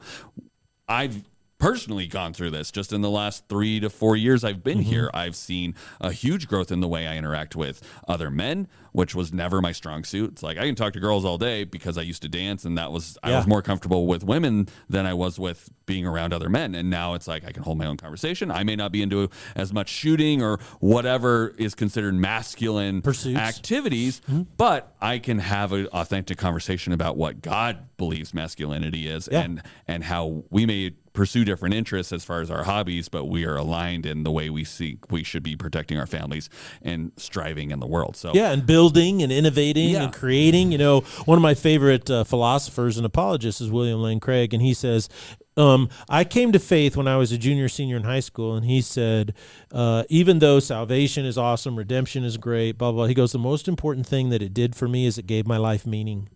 I've 0.88 1.29
personally 1.60 2.06
gone 2.06 2.32
through 2.32 2.50
this 2.50 2.70
just 2.70 2.92
in 2.92 3.02
the 3.02 3.10
last 3.10 3.46
three 3.48 3.78
to 3.80 3.90
four 3.90 4.16
years 4.16 4.42
I've 4.42 4.64
been 4.64 4.78
mm-hmm. 4.78 4.90
here. 4.90 5.10
I've 5.14 5.36
seen 5.36 5.74
a 6.00 6.10
huge 6.10 6.48
growth 6.48 6.72
in 6.72 6.80
the 6.80 6.88
way 6.88 7.06
I 7.06 7.16
interact 7.16 7.54
with 7.54 7.82
other 8.08 8.30
men, 8.30 8.66
which 8.92 9.14
was 9.14 9.32
never 9.32 9.60
my 9.60 9.72
strong 9.72 10.02
suit. 10.02 10.32
It's 10.32 10.42
like 10.42 10.58
I 10.58 10.62
can 10.62 10.74
talk 10.74 10.94
to 10.94 11.00
girls 11.00 11.24
all 11.24 11.38
day 11.38 11.64
because 11.64 11.96
I 11.98 12.02
used 12.02 12.22
to 12.22 12.28
dance 12.28 12.64
and 12.64 12.76
that 12.78 12.90
was 12.90 13.18
I 13.22 13.32
was 13.32 13.46
more 13.46 13.62
comfortable 13.62 14.06
with 14.06 14.24
women 14.24 14.68
than 14.88 15.06
I 15.06 15.14
was 15.14 15.38
with 15.38 15.68
being 15.86 16.06
around 16.06 16.32
other 16.32 16.48
men. 16.48 16.74
And 16.74 16.88
now 16.88 17.14
it's 17.14 17.28
like 17.28 17.44
I 17.44 17.52
can 17.52 17.62
hold 17.62 17.76
my 17.76 17.86
own 17.86 17.96
conversation. 17.96 18.50
I 18.50 18.64
may 18.64 18.76
not 18.76 18.90
be 18.90 19.02
into 19.02 19.28
as 19.54 19.72
much 19.72 19.88
shooting 19.88 20.42
or 20.42 20.58
whatever 20.80 21.54
is 21.58 21.74
considered 21.74 22.14
masculine 22.14 23.02
Pursuits. 23.02 23.38
activities, 23.38 24.20
mm-hmm. 24.20 24.42
but 24.56 24.94
I 25.00 25.18
can 25.18 25.40
have 25.40 25.72
an 25.72 25.86
authentic 25.88 26.38
conversation 26.38 26.92
about 26.92 27.16
what 27.16 27.42
God 27.42 27.88
believes 27.96 28.32
masculinity 28.32 29.06
is 29.08 29.28
Yeah. 29.30 29.42
and 29.42 29.62
and 29.86 30.04
how 30.04 30.44
we 30.50 30.64
may 30.64 30.94
pursue 31.12 31.44
different 31.44 31.74
interests 31.74 32.12
as 32.12 32.24
far 32.24 32.40
as 32.40 32.50
our 32.50 32.64
hobbies, 32.64 33.08
but 33.08 33.24
we 33.24 33.44
are 33.44 33.56
aligned 33.56 34.06
in 34.06 34.22
the 34.22 34.30
way 34.30 34.48
we 34.50 34.64
seek 34.64 35.10
we 35.10 35.24
should 35.24 35.42
be 35.42 35.56
protecting 35.56 35.98
our 35.98 36.06
families 36.06 36.48
and 36.82 37.10
striving 37.16 37.70
in 37.72 37.80
the 37.80 37.86
world. 37.86 38.16
So 38.16 38.32
Yeah, 38.34 38.52
and 38.52 38.64
building 38.64 39.22
and 39.22 39.32
innovating 39.32 39.90
Yeah. 39.90 40.04
and 40.04 40.12
creating. 40.12 40.70
You 40.72 40.78
know, 40.78 41.00
one 41.24 41.36
of 41.36 41.42
my 41.42 41.54
favorite 41.54 42.08
uh, 42.10 42.24
philosophers 42.24 42.96
and 42.96 43.04
apologists 43.04 43.60
is 43.60 43.70
William 43.70 44.00
Lane 44.00 44.20
Craig, 44.20 44.54
and 44.54 44.62
he 44.62 44.72
says, 44.72 45.08
um, 45.56 45.88
I 46.08 46.24
came 46.24 46.52
to 46.52 46.58
faith 46.58 46.96
when 46.96 47.08
I 47.08 47.16
was 47.16 47.32
a 47.32 47.38
junior, 47.38 47.68
senior 47.68 47.96
in 47.96 48.04
high 48.04 48.20
school, 48.20 48.54
and 48.54 48.64
he 48.64 48.80
said, 48.80 49.34
uh, 49.72 50.04
even 50.08 50.38
though 50.38 50.60
salvation 50.60 51.24
is 51.24 51.36
awesome, 51.36 51.76
redemption 51.76 52.24
is 52.24 52.36
great, 52.36 52.78
blah, 52.78 52.92
blah, 52.92 53.06
he 53.06 53.14
goes, 53.14 53.32
the 53.32 53.38
most 53.38 53.68
important 53.68 54.06
thing 54.06 54.30
that 54.30 54.42
it 54.42 54.54
did 54.54 54.74
for 54.74 54.88
me 54.88 55.06
is 55.06 55.18
it 55.18 55.26
gave 55.26 55.46
my 55.46 55.56
life 55.56 55.86
meaning. 55.86 56.28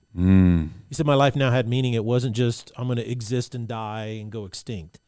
He 0.88 0.94
said, 0.94 1.06
My 1.06 1.14
life 1.14 1.34
now 1.34 1.50
had 1.50 1.66
meaning. 1.68 1.94
It 1.94 2.04
wasn't 2.04 2.36
just, 2.36 2.70
I'm 2.76 2.86
going 2.86 2.98
to 2.98 3.10
exist 3.10 3.54
and 3.54 3.66
die 3.66 4.18
and 4.20 4.30
go 4.30 4.44
extinct. 4.44 5.00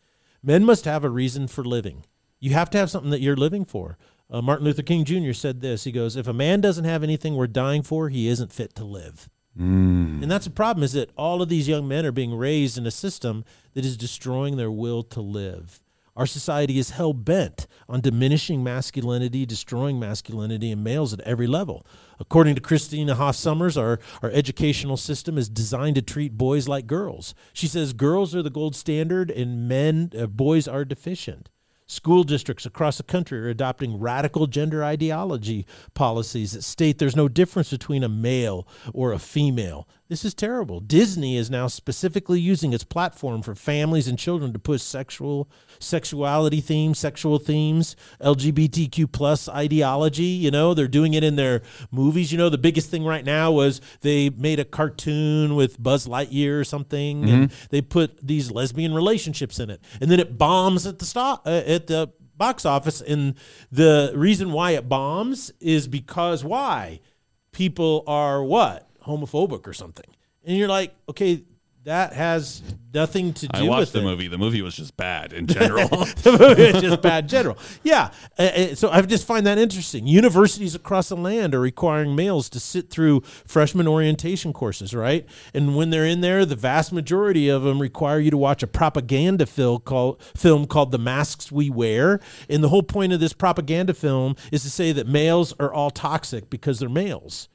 Men 0.42 0.64
must 0.64 0.84
have 0.84 1.04
a 1.04 1.10
reason 1.10 1.46
for 1.46 1.64
living. 1.64 2.04
You 2.40 2.50
have 2.50 2.70
to 2.70 2.78
have 2.78 2.90
something 2.90 3.10
that 3.10 3.20
you're 3.20 3.36
living 3.36 3.64
for. 3.64 3.98
Uh, 4.28 4.42
Martin 4.42 4.64
Luther 4.64 4.82
King 4.82 5.04
Jr. 5.04 5.32
said 5.32 5.60
this. 5.60 5.84
He 5.84 5.92
goes, 5.92 6.16
If 6.16 6.26
a 6.26 6.32
man 6.32 6.60
doesn't 6.60 6.84
have 6.84 7.02
anything 7.02 7.36
worth 7.36 7.52
dying 7.52 7.82
for, 7.82 8.08
he 8.08 8.28
isn't 8.28 8.52
fit 8.52 8.74
to 8.76 8.84
live. 8.84 9.28
And 10.22 10.30
that's 10.30 10.44
the 10.44 10.50
problem 10.50 10.84
is 10.84 10.92
that 10.92 11.10
all 11.16 11.40
of 11.40 11.48
these 11.48 11.68
young 11.68 11.88
men 11.88 12.04
are 12.04 12.12
being 12.12 12.34
raised 12.34 12.76
in 12.76 12.86
a 12.86 12.90
system 12.90 13.44
that 13.74 13.84
is 13.84 13.96
destroying 13.96 14.56
their 14.56 14.70
will 14.70 15.02
to 15.04 15.20
live. 15.20 15.80
Our 16.16 16.26
society 16.26 16.78
is 16.78 16.90
hell 16.90 17.12
bent 17.12 17.66
on 17.90 18.00
diminishing 18.00 18.64
masculinity, 18.64 19.44
destroying 19.44 20.00
masculinity 20.00 20.70
in 20.70 20.82
males 20.82 21.12
at 21.12 21.20
every 21.20 21.46
level. 21.46 21.86
According 22.18 22.54
to 22.54 22.62
Christina 22.62 23.14
Hoff 23.14 23.36
Sommers, 23.36 23.76
our, 23.76 24.00
our 24.22 24.30
educational 24.30 24.96
system 24.96 25.36
is 25.36 25.50
designed 25.50 25.96
to 25.96 26.02
treat 26.02 26.38
boys 26.38 26.68
like 26.68 26.86
girls. 26.86 27.34
She 27.52 27.66
says 27.66 27.92
girls 27.92 28.34
are 28.34 28.42
the 28.42 28.48
gold 28.48 28.74
standard 28.74 29.30
and 29.30 29.68
men, 29.68 30.10
uh, 30.18 30.26
boys 30.26 30.66
are 30.66 30.86
deficient. 30.86 31.50
School 31.88 32.24
districts 32.24 32.66
across 32.66 32.96
the 32.96 33.04
country 33.04 33.38
are 33.38 33.48
adopting 33.48 34.00
radical 34.00 34.48
gender 34.48 34.82
ideology 34.82 35.64
policies 35.94 36.50
that 36.52 36.64
state 36.64 36.98
there's 36.98 37.14
no 37.14 37.28
difference 37.28 37.70
between 37.70 38.02
a 38.02 38.08
male 38.08 38.66
or 38.92 39.12
a 39.12 39.20
female. 39.20 39.86
This 40.08 40.24
is 40.24 40.34
terrible. 40.34 40.78
Disney 40.78 41.36
is 41.36 41.50
now 41.50 41.66
specifically 41.66 42.38
using 42.38 42.72
its 42.72 42.84
platform 42.84 43.42
for 43.42 43.56
families 43.56 44.06
and 44.06 44.16
children 44.16 44.52
to 44.52 44.58
push 44.58 44.80
sexual 44.80 45.50
sexuality 45.80 46.60
themes, 46.60 46.98
sexual 46.98 47.38
themes, 47.38 47.96
LGBTQ 48.20 49.10
plus 49.10 49.48
ideology. 49.48 50.22
You 50.22 50.52
know, 50.52 50.74
they're 50.74 50.86
doing 50.86 51.14
it 51.14 51.24
in 51.24 51.34
their 51.34 51.60
movies. 51.90 52.30
You 52.30 52.38
know, 52.38 52.48
the 52.48 52.56
biggest 52.56 52.88
thing 52.88 53.04
right 53.04 53.24
now 53.24 53.50
was 53.50 53.80
they 54.02 54.30
made 54.30 54.60
a 54.60 54.64
cartoon 54.64 55.56
with 55.56 55.82
Buzz 55.82 56.06
Lightyear 56.06 56.60
or 56.60 56.64
something, 56.64 57.22
mm-hmm. 57.22 57.34
and 57.34 57.50
they 57.70 57.80
put 57.80 58.24
these 58.24 58.52
lesbian 58.52 58.94
relationships 58.94 59.58
in 59.58 59.70
it, 59.70 59.82
and 60.00 60.08
then 60.08 60.20
it 60.20 60.38
bombs 60.38 60.86
at 60.86 61.00
the 61.00 61.04
stop 61.04 61.44
uh, 61.46 61.62
at 61.66 61.88
the 61.88 62.12
box 62.36 62.64
office. 62.64 63.00
And 63.00 63.34
the 63.72 64.12
reason 64.14 64.52
why 64.52 64.72
it 64.72 64.88
bombs 64.88 65.50
is 65.58 65.88
because 65.88 66.44
why 66.44 67.00
people 67.50 68.04
are 68.06 68.44
what 68.44 68.85
homophobic 69.06 69.66
or 69.66 69.72
something. 69.72 70.06
And 70.44 70.56
you're 70.56 70.68
like, 70.68 70.94
okay, 71.08 71.42
that 71.86 72.12
has 72.14 72.62
nothing 72.92 73.32
to 73.32 73.46
do 73.46 73.60
I 73.60 73.62
watched 73.62 73.80
with 73.80 73.92
the 73.92 73.98
it. 74.00 74.02
movie. 74.02 74.26
The 74.26 74.38
movie 74.38 74.60
was 74.60 74.74
just 74.74 74.96
bad 74.96 75.32
in 75.32 75.46
general. 75.58 75.86
the 75.86 76.36
movie 76.38 76.64
is 76.64 76.82
just 76.82 77.00
bad 77.00 77.24
in 77.24 77.28
general. 77.28 77.56
Yeah. 77.84 78.10
Uh, 78.36 78.42
uh, 78.42 78.74
so 78.74 78.90
I 78.90 79.00
just 79.02 79.24
find 79.24 79.46
that 79.46 79.56
interesting. 79.56 80.04
Universities 80.04 80.74
across 80.74 81.10
the 81.10 81.16
land 81.16 81.54
are 81.54 81.60
requiring 81.60 82.16
males 82.16 82.48
to 82.50 82.60
sit 82.60 82.90
through 82.90 83.20
freshman 83.20 83.86
orientation 83.86 84.52
courses, 84.52 84.94
right? 84.94 85.26
And 85.54 85.76
when 85.76 85.90
they're 85.90 86.04
in 86.04 86.22
there, 86.22 86.44
the 86.44 86.56
vast 86.56 86.92
majority 86.92 87.48
of 87.48 87.62
them 87.62 87.80
require 87.80 88.18
you 88.18 88.32
to 88.32 88.36
watch 88.36 88.64
a 88.64 88.66
propaganda 88.66 89.46
film 89.46 89.80
called, 89.82 90.20
film 90.36 90.66
called 90.66 90.90
The 90.90 90.98
Masks 90.98 91.52
We 91.52 91.70
Wear. 91.70 92.18
And 92.50 92.64
the 92.64 92.68
whole 92.70 92.82
point 92.82 93.12
of 93.12 93.20
this 93.20 93.32
propaganda 93.32 93.94
film 93.94 94.34
is 94.50 94.64
to 94.64 94.70
say 94.70 94.90
that 94.90 95.06
males 95.06 95.54
are 95.60 95.72
all 95.72 95.90
toxic 95.92 96.50
because 96.50 96.80
they're 96.80 96.88
males. 96.88 97.48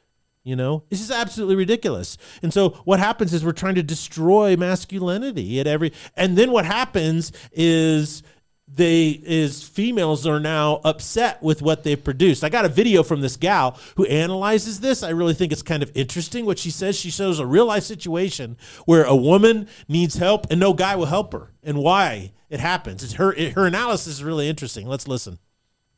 You 0.44 0.56
know, 0.56 0.84
this 0.90 1.02
is 1.02 1.12
absolutely 1.12 1.56
ridiculous. 1.56 2.18
And 2.42 2.52
so 2.52 2.70
what 2.84 3.00
happens 3.00 3.32
is 3.34 3.46
we're 3.46 3.52
trying 3.52 3.76
to 3.76 3.84
destroy 3.84 4.58
masculinity 4.58 5.60
at 5.60 5.68
every 5.68 5.94
and 6.18 6.36
then 6.36 6.52
what 6.52 6.66
happens 6.66 7.32
is 7.52 8.24
they 8.68 9.10
is 9.10 9.64
females 9.64 10.26
are 10.26 10.40
now 10.40 10.82
upset 10.84 11.44
with 11.44 11.62
what 11.62 11.84
they've 11.84 12.04
produced. 12.04 12.44
I 12.44 12.50
got 12.50 12.66
a 12.66 12.70
video 12.70 13.04
from 13.04 13.22
this 13.22 13.38
gal 13.38 13.78
who 13.98 14.06
analyzes 14.06 14.80
this. 14.80 15.04
I 15.04 15.10
really 15.10 15.36
think 15.36 15.52
it's 15.52 15.62
kind 15.62 15.84
of 15.84 15.92
interesting 15.94 16.46
what 16.46 16.58
she 16.58 16.72
says. 16.72 16.96
She 16.96 17.12
shows 17.12 17.40
a 17.40 17.46
real 17.46 17.66
life 17.66 17.84
situation 17.84 18.58
where 18.86 19.04
a 19.04 19.16
woman 19.16 19.68
needs 19.88 20.16
help 20.16 20.48
and 20.50 20.60
no 20.60 20.74
guy 20.74 20.96
will 20.96 21.06
help 21.06 21.34
her 21.34 21.52
and 21.62 21.78
why 21.78 22.32
it 22.50 22.60
happens. 22.60 23.04
It's 23.04 23.14
her 23.14 23.36
her 23.52 23.68
analysis 23.68 24.16
is 24.16 24.24
really 24.24 24.50
interesting. 24.50 24.88
Let's 24.88 25.08
listen. 25.08 25.38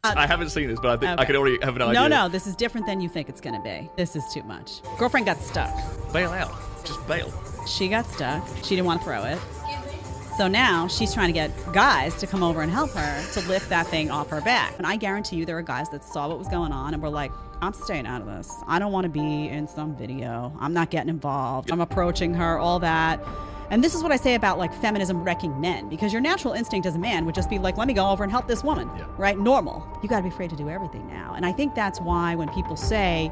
Uh, 0.05 0.13
I 0.17 0.27
haven't 0.27 0.49
seen 0.49 0.67
this, 0.67 0.81
but 0.81 0.91
I 0.91 0.97
think 0.97 1.13
okay. 1.13 1.21
I 1.21 1.25
can 1.25 1.37
already 1.37 1.57
have 1.61 1.77
an 1.77 1.81
idea. 1.81 1.93
No, 1.93 2.07
no, 2.09 2.27
this 2.27 2.45
is 2.45 2.57
different 2.57 2.85
than 2.85 2.99
you 2.99 3.07
think 3.07 3.29
it's 3.29 3.39
going 3.39 3.55
to 3.55 3.61
be. 3.61 3.89
This 3.95 4.17
is 4.17 4.23
too 4.33 4.43
much. 4.43 4.81
Girlfriend 4.97 5.25
got 5.25 5.37
stuck. 5.37 5.73
Bail 6.11 6.31
out. 6.31 6.53
Just 6.83 7.07
bail. 7.07 7.31
She 7.65 7.87
got 7.87 8.05
stuck. 8.07 8.45
She 8.63 8.75
didn't 8.75 8.85
want 8.85 8.99
to 8.99 9.05
throw 9.05 9.23
it. 9.23 9.39
So 10.37 10.49
now 10.49 10.89
she's 10.89 11.13
trying 11.13 11.27
to 11.27 11.33
get 11.33 11.51
guys 11.71 12.15
to 12.15 12.27
come 12.27 12.43
over 12.43 12.61
and 12.61 12.69
help 12.69 12.91
her 12.91 13.31
to 13.31 13.47
lift 13.47 13.69
that 13.69 13.87
thing 13.87 14.11
off 14.11 14.29
her 14.29 14.41
back. 14.41 14.73
And 14.77 14.85
I 14.85 14.97
guarantee 14.97 15.37
you 15.37 15.45
there 15.45 15.57
are 15.57 15.61
guys 15.61 15.89
that 15.91 16.03
saw 16.03 16.27
what 16.27 16.37
was 16.37 16.49
going 16.49 16.73
on 16.73 16.93
and 16.93 17.01
were 17.01 17.09
like, 17.09 17.31
I'm 17.61 17.71
staying 17.71 18.05
out 18.05 18.19
of 18.19 18.27
this. 18.27 18.53
I 18.67 18.79
don't 18.79 18.91
want 18.91 19.05
to 19.05 19.09
be 19.09 19.47
in 19.47 19.69
some 19.69 19.95
video. 19.95 20.51
I'm 20.59 20.73
not 20.73 20.89
getting 20.89 21.07
involved. 21.07 21.71
I'm 21.71 21.79
approaching 21.79 22.33
her, 22.33 22.59
all 22.59 22.79
that. 22.79 23.21
And 23.69 23.83
this 23.83 23.95
is 23.95 24.03
what 24.03 24.11
I 24.11 24.17
say 24.17 24.35
about 24.35 24.57
like 24.57 24.73
feminism 24.73 25.23
wrecking 25.23 25.59
men, 25.59 25.89
because 25.89 26.11
your 26.11 26.21
natural 26.21 26.53
instinct 26.53 26.85
as 26.85 26.95
a 26.95 26.99
man 26.99 27.25
would 27.25 27.35
just 27.35 27.49
be 27.49 27.59
like, 27.59 27.77
let 27.77 27.87
me 27.87 27.93
go 27.93 28.09
over 28.09 28.23
and 28.23 28.31
help 28.31 28.47
this 28.47 28.63
woman, 28.63 28.89
yeah. 28.97 29.05
right? 29.17 29.37
Normal. 29.37 29.87
You 30.01 30.09
got 30.09 30.17
to 30.17 30.23
be 30.23 30.29
afraid 30.29 30.49
to 30.49 30.55
do 30.55 30.69
everything 30.69 31.07
now. 31.07 31.33
And 31.35 31.45
I 31.45 31.51
think 31.51 31.75
that's 31.75 31.99
why 32.01 32.35
when 32.35 32.49
people 32.49 32.75
say, 32.75 33.31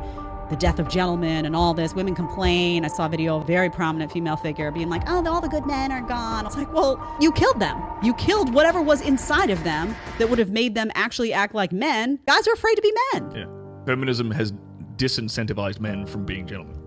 the 0.51 0.57
death 0.57 0.79
of 0.79 0.89
gentlemen 0.89 1.45
and 1.45 1.55
all 1.55 1.73
this. 1.73 1.95
Women 1.95 2.13
complain. 2.13 2.83
I 2.83 2.89
saw 2.89 3.05
a 3.05 3.09
video 3.09 3.37
of 3.37 3.43
a 3.43 3.45
very 3.45 3.69
prominent 3.69 4.11
female 4.11 4.35
figure 4.35 4.69
being 4.69 4.89
like, 4.89 5.01
oh, 5.07 5.25
all 5.25 5.39
the 5.39 5.47
good 5.47 5.65
men 5.65 5.93
are 5.93 6.01
gone. 6.01 6.45
It's 6.45 6.57
like, 6.57 6.71
well, 6.73 7.01
you 7.21 7.31
killed 7.31 7.59
them. 7.59 7.81
You 8.03 8.13
killed 8.15 8.53
whatever 8.53 8.81
was 8.81 9.01
inside 9.01 9.49
of 9.49 9.63
them 9.63 9.95
that 10.19 10.29
would 10.29 10.39
have 10.39 10.49
made 10.49 10.75
them 10.75 10.91
actually 10.93 11.31
act 11.31 11.55
like 11.55 11.71
men. 11.71 12.19
Guys 12.27 12.47
are 12.49 12.53
afraid 12.53 12.75
to 12.75 12.81
be 12.81 12.93
men. 13.13 13.31
Yeah. 13.33 13.85
Feminism 13.85 14.29
has 14.29 14.51
disincentivized 14.97 15.79
men 15.79 16.05
from 16.05 16.25
being 16.25 16.45
gentlemen. 16.45 16.80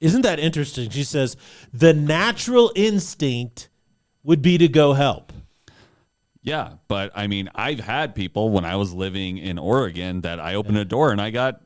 Isn't 0.00 0.22
that 0.22 0.38
interesting? 0.38 0.90
She 0.90 1.04
says 1.04 1.36
the 1.72 1.94
natural 1.94 2.72
instinct 2.74 3.68
would 4.22 4.42
be 4.42 4.58
to 4.58 4.68
go 4.68 4.94
help. 4.94 5.32
Yeah, 6.42 6.74
but 6.88 7.10
I 7.14 7.26
mean, 7.26 7.48
I've 7.54 7.80
had 7.80 8.14
people 8.14 8.50
when 8.50 8.66
I 8.66 8.76
was 8.76 8.92
living 8.92 9.38
in 9.38 9.58
Oregon 9.58 10.20
that 10.22 10.38
I 10.38 10.54
opened 10.56 10.76
a 10.76 10.84
door 10.84 11.10
and 11.10 11.20
I 11.20 11.30
got 11.30 11.62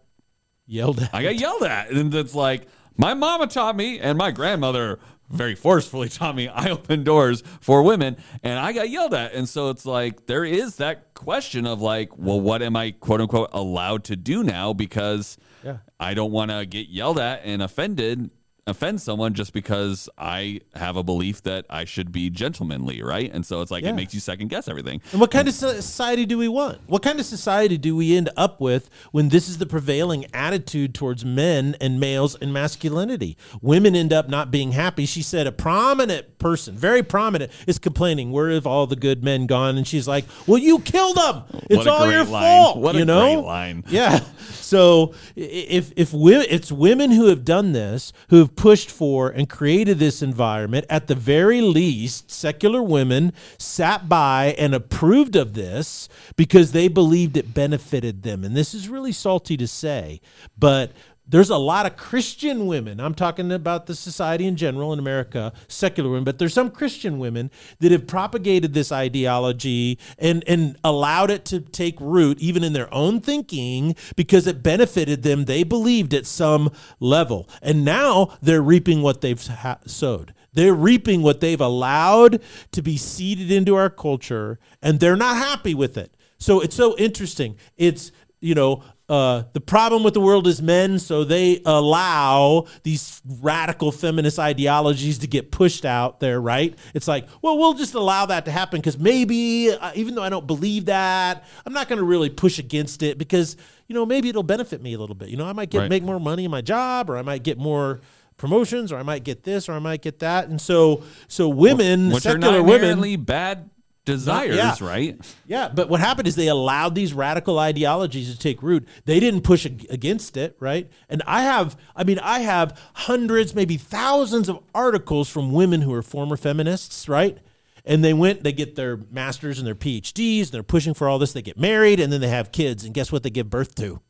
yelled 0.66 1.00
at. 1.02 1.12
I 1.12 1.22
got 1.24 1.34
yelled 1.34 1.64
at. 1.64 1.90
And 1.90 2.14
it's 2.14 2.34
like, 2.34 2.68
my 2.96 3.14
mama 3.14 3.48
taught 3.48 3.74
me 3.74 3.98
and 3.98 4.16
my 4.16 4.30
grandmother 4.30 5.00
very 5.30 5.54
forcefully 5.54 6.08
taught 6.08 6.34
me 6.34 6.48
I 6.48 6.70
open 6.70 7.04
doors 7.04 7.42
for 7.60 7.82
women 7.82 8.16
and 8.42 8.58
I 8.58 8.72
got 8.72 8.90
yelled 8.90 9.14
at. 9.14 9.34
And 9.34 9.48
so 9.48 9.70
it's 9.70 9.86
like 9.86 10.26
there 10.26 10.44
is 10.44 10.76
that 10.76 11.14
question 11.14 11.66
of 11.66 11.80
like, 11.80 12.16
well, 12.16 12.40
what 12.40 12.62
am 12.62 12.76
I 12.76 12.92
quote 12.92 13.20
unquote 13.20 13.50
allowed 13.52 14.04
to 14.04 14.16
do 14.16 14.42
now? 14.42 14.72
Because 14.72 15.36
yeah. 15.64 15.78
I 15.98 16.14
don't 16.14 16.32
want 16.32 16.50
to 16.50 16.64
get 16.66 16.88
yelled 16.88 17.18
at 17.18 17.42
and 17.44 17.62
offended 17.62 18.30
offend 18.68 19.00
someone 19.00 19.34
just 19.34 19.52
because 19.52 20.08
I 20.18 20.60
have 20.74 20.96
a 20.96 21.02
belief 21.02 21.42
that 21.42 21.66
I 21.70 21.84
should 21.84 22.12
be 22.12 22.30
gentlemanly, 22.30 23.02
right? 23.02 23.30
And 23.32 23.44
so 23.44 23.60
it's 23.60 23.70
like 23.70 23.84
yeah. 23.84 23.90
it 23.90 23.94
makes 23.94 24.14
you 24.14 24.20
second 24.20 24.48
guess 24.48 24.68
everything. 24.68 25.00
And 25.12 25.20
what 25.20 25.30
kind 25.30 25.48
of 25.48 25.54
society 25.54 26.26
do 26.26 26.38
we 26.38 26.48
want? 26.48 26.78
What 26.86 27.02
kind 27.02 27.18
of 27.18 27.26
society 27.26 27.78
do 27.78 27.96
we 27.96 28.16
end 28.16 28.30
up 28.36 28.60
with 28.60 28.90
when 29.12 29.28
this 29.30 29.48
is 29.48 29.58
the 29.58 29.66
prevailing 29.66 30.26
attitude 30.34 30.94
towards 30.94 31.24
men 31.24 31.76
and 31.80 31.98
males 32.00 32.34
and 32.34 32.52
masculinity? 32.52 33.36
Women 33.60 33.94
end 33.96 34.12
up 34.12 34.28
not 34.28 34.50
being 34.50 34.72
happy. 34.72 35.06
She 35.06 35.22
said 35.22 35.46
a 35.46 35.52
prominent 35.52 36.38
person, 36.38 36.74
very 36.74 37.02
prominent, 37.02 37.52
is 37.66 37.78
complaining, 37.78 38.32
"Where 38.32 38.50
have 38.50 38.66
all 38.66 38.86
the 38.86 38.96
good 38.96 39.24
men 39.24 39.46
gone?" 39.46 39.76
And 39.76 39.86
she's 39.86 40.08
like, 40.08 40.24
"Well, 40.46 40.58
you 40.58 40.78
killed 40.80 41.16
them. 41.16 41.44
It's 41.70 41.86
all 41.86 42.10
your 42.10 42.24
line. 42.24 42.42
fault." 42.42 42.78
What 42.78 42.94
you 42.94 43.04
know? 43.04 43.40
line. 43.40 43.84
Yeah. 43.88 44.20
So 44.60 45.14
if 45.34 45.92
if 45.96 46.12
we, 46.12 46.36
it's 46.36 46.70
women 46.70 47.10
who 47.10 47.26
have 47.26 47.44
done 47.44 47.72
this, 47.72 48.12
who 48.28 48.36
have 48.36 48.54
pushed 48.58 48.90
for 48.90 49.28
and 49.28 49.48
created 49.48 50.00
this 50.00 50.20
environment, 50.20 50.84
at 50.90 51.06
the 51.06 51.14
very 51.14 51.60
least, 51.60 52.28
secular 52.28 52.82
women 52.82 53.32
sat 53.56 54.08
by 54.08 54.56
and 54.58 54.74
approved 54.74 55.36
of 55.36 55.54
this 55.54 56.08
because 56.36 56.72
they 56.72 56.88
believed 56.88 57.36
it 57.36 57.54
benefited 57.54 58.24
them. 58.24 58.42
And 58.42 58.56
this 58.56 58.74
is 58.74 58.88
really 58.88 59.12
salty 59.12 59.56
to 59.56 59.68
say, 59.68 60.20
but 60.58 60.90
there's 61.28 61.50
a 61.50 61.58
lot 61.58 61.84
of 61.84 61.96
Christian 61.96 62.66
women. 62.66 63.00
I'm 63.00 63.14
talking 63.14 63.52
about 63.52 63.86
the 63.86 63.94
society 63.94 64.46
in 64.46 64.56
general 64.56 64.92
in 64.94 64.98
America, 64.98 65.52
secular 65.68 66.08
women, 66.08 66.24
but 66.24 66.38
there's 66.38 66.54
some 66.54 66.70
Christian 66.70 67.18
women 67.18 67.50
that 67.80 67.92
have 67.92 68.06
propagated 68.06 68.72
this 68.72 68.90
ideology 68.90 69.98
and, 70.18 70.42
and 70.46 70.76
allowed 70.82 71.30
it 71.30 71.44
to 71.46 71.60
take 71.60 72.00
root 72.00 72.40
even 72.40 72.64
in 72.64 72.72
their 72.72 72.92
own 72.92 73.20
thinking 73.20 73.94
because 74.16 74.46
it 74.46 74.62
benefited 74.62 75.22
them. 75.22 75.44
They 75.44 75.64
believed 75.64 76.14
at 76.14 76.26
some 76.26 76.72
level. 76.98 77.48
And 77.60 77.84
now 77.84 78.38
they're 78.40 78.62
reaping 78.62 79.02
what 79.02 79.20
they've 79.20 79.46
ha- 79.46 79.80
sowed. 79.86 80.32
They're 80.54 80.74
reaping 80.74 81.22
what 81.22 81.40
they've 81.40 81.60
allowed 81.60 82.42
to 82.72 82.82
be 82.82 82.96
seeded 82.96 83.52
into 83.52 83.76
our 83.76 83.90
culture, 83.90 84.58
and 84.82 84.98
they're 84.98 85.14
not 85.14 85.36
happy 85.36 85.74
with 85.74 85.98
it. 85.98 86.16
So 86.38 86.60
it's 86.60 86.74
so 86.74 86.96
interesting. 86.96 87.56
It's 87.76 88.10
you 88.40 88.54
know, 88.54 88.82
uh, 89.08 89.44
the 89.54 89.60
problem 89.60 90.02
with 90.02 90.12
the 90.12 90.20
world 90.20 90.46
is 90.46 90.60
men, 90.60 90.98
so 90.98 91.24
they 91.24 91.62
allow 91.64 92.66
these 92.82 93.22
radical 93.40 93.90
feminist 93.90 94.38
ideologies 94.38 95.18
to 95.18 95.26
get 95.26 95.50
pushed 95.50 95.86
out 95.86 96.20
there, 96.20 96.38
right? 96.38 96.78
It's 96.92 97.08
like, 97.08 97.26
well, 97.40 97.56
we'll 97.56 97.72
just 97.72 97.94
allow 97.94 98.26
that 98.26 98.44
to 98.44 98.50
happen 98.50 98.80
because 98.80 98.98
maybe, 98.98 99.70
uh, 99.70 99.92
even 99.94 100.14
though 100.14 100.22
I 100.22 100.28
don't 100.28 100.46
believe 100.46 100.86
that, 100.86 101.44
I'm 101.64 101.72
not 101.72 101.88
going 101.88 101.98
to 101.98 102.04
really 102.04 102.28
push 102.28 102.58
against 102.58 103.02
it 103.02 103.16
because, 103.16 103.56
you 103.86 103.94
know, 103.94 104.04
maybe 104.04 104.28
it'll 104.28 104.42
benefit 104.42 104.82
me 104.82 104.92
a 104.92 104.98
little 104.98 105.16
bit. 105.16 105.30
You 105.30 105.38
know, 105.38 105.46
I 105.46 105.54
might 105.54 105.70
get 105.70 105.78
right. 105.78 105.90
make 105.90 106.02
more 106.02 106.20
money 106.20 106.44
in 106.44 106.50
my 106.50 106.60
job, 106.60 107.08
or 107.08 107.16
I 107.16 107.22
might 107.22 107.42
get 107.42 107.56
more 107.56 108.00
promotions, 108.36 108.92
or 108.92 108.98
I 108.98 109.02
might 109.02 109.24
get 109.24 109.42
this, 109.42 109.70
or 109.70 109.72
I 109.72 109.78
might 109.78 110.02
get 110.02 110.18
that, 110.18 110.48
and 110.48 110.60
so, 110.60 111.02
so 111.28 111.48
women, 111.48 112.10
which 112.10 112.24
secular 112.24 112.58
are 112.58 112.62
not 112.62 112.68
women, 112.68 113.24
bad 113.24 113.70
desires, 114.12 114.56
yeah. 114.56 114.74
right? 114.80 115.36
Yeah, 115.46 115.68
but 115.72 115.88
what 115.88 116.00
happened 116.00 116.26
is 116.26 116.34
they 116.34 116.48
allowed 116.48 116.94
these 116.94 117.12
radical 117.12 117.58
ideologies 117.58 118.32
to 118.32 118.38
take 118.38 118.62
root. 118.62 118.88
They 119.04 119.20
didn't 119.20 119.42
push 119.42 119.64
against 119.64 120.36
it, 120.36 120.56
right? 120.58 120.90
And 121.08 121.22
I 121.26 121.42
have, 121.42 121.76
I 121.94 122.04
mean, 122.04 122.18
I 122.18 122.40
have 122.40 122.78
hundreds, 122.94 123.54
maybe 123.54 123.76
thousands 123.76 124.48
of 124.48 124.58
articles 124.74 125.28
from 125.28 125.52
women 125.52 125.82
who 125.82 125.92
are 125.92 126.02
former 126.02 126.36
feminists, 126.36 127.08
right? 127.08 127.38
And 127.84 128.02
they 128.02 128.14
went, 128.14 128.42
they 128.42 128.52
get 128.52 128.74
their 128.74 128.96
masters 129.10 129.58
and 129.58 129.66
their 129.66 129.74
PhDs, 129.74 130.42
and 130.42 130.50
they're 130.50 130.62
pushing 130.62 130.94
for 130.94 131.08
all 131.08 131.18
this. 131.18 131.32
They 131.32 131.42
get 131.42 131.58
married, 131.58 132.00
and 132.00 132.12
then 132.12 132.20
they 132.20 132.28
have 132.28 132.52
kids. 132.52 132.84
And 132.84 132.94
guess 132.94 133.12
what 133.12 133.22
they 133.22 133.30
give 133.30 133.50
birth 133.50 133.74
to? 133.76 134.00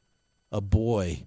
A 0.50 0.60
boy. 0.60 1.26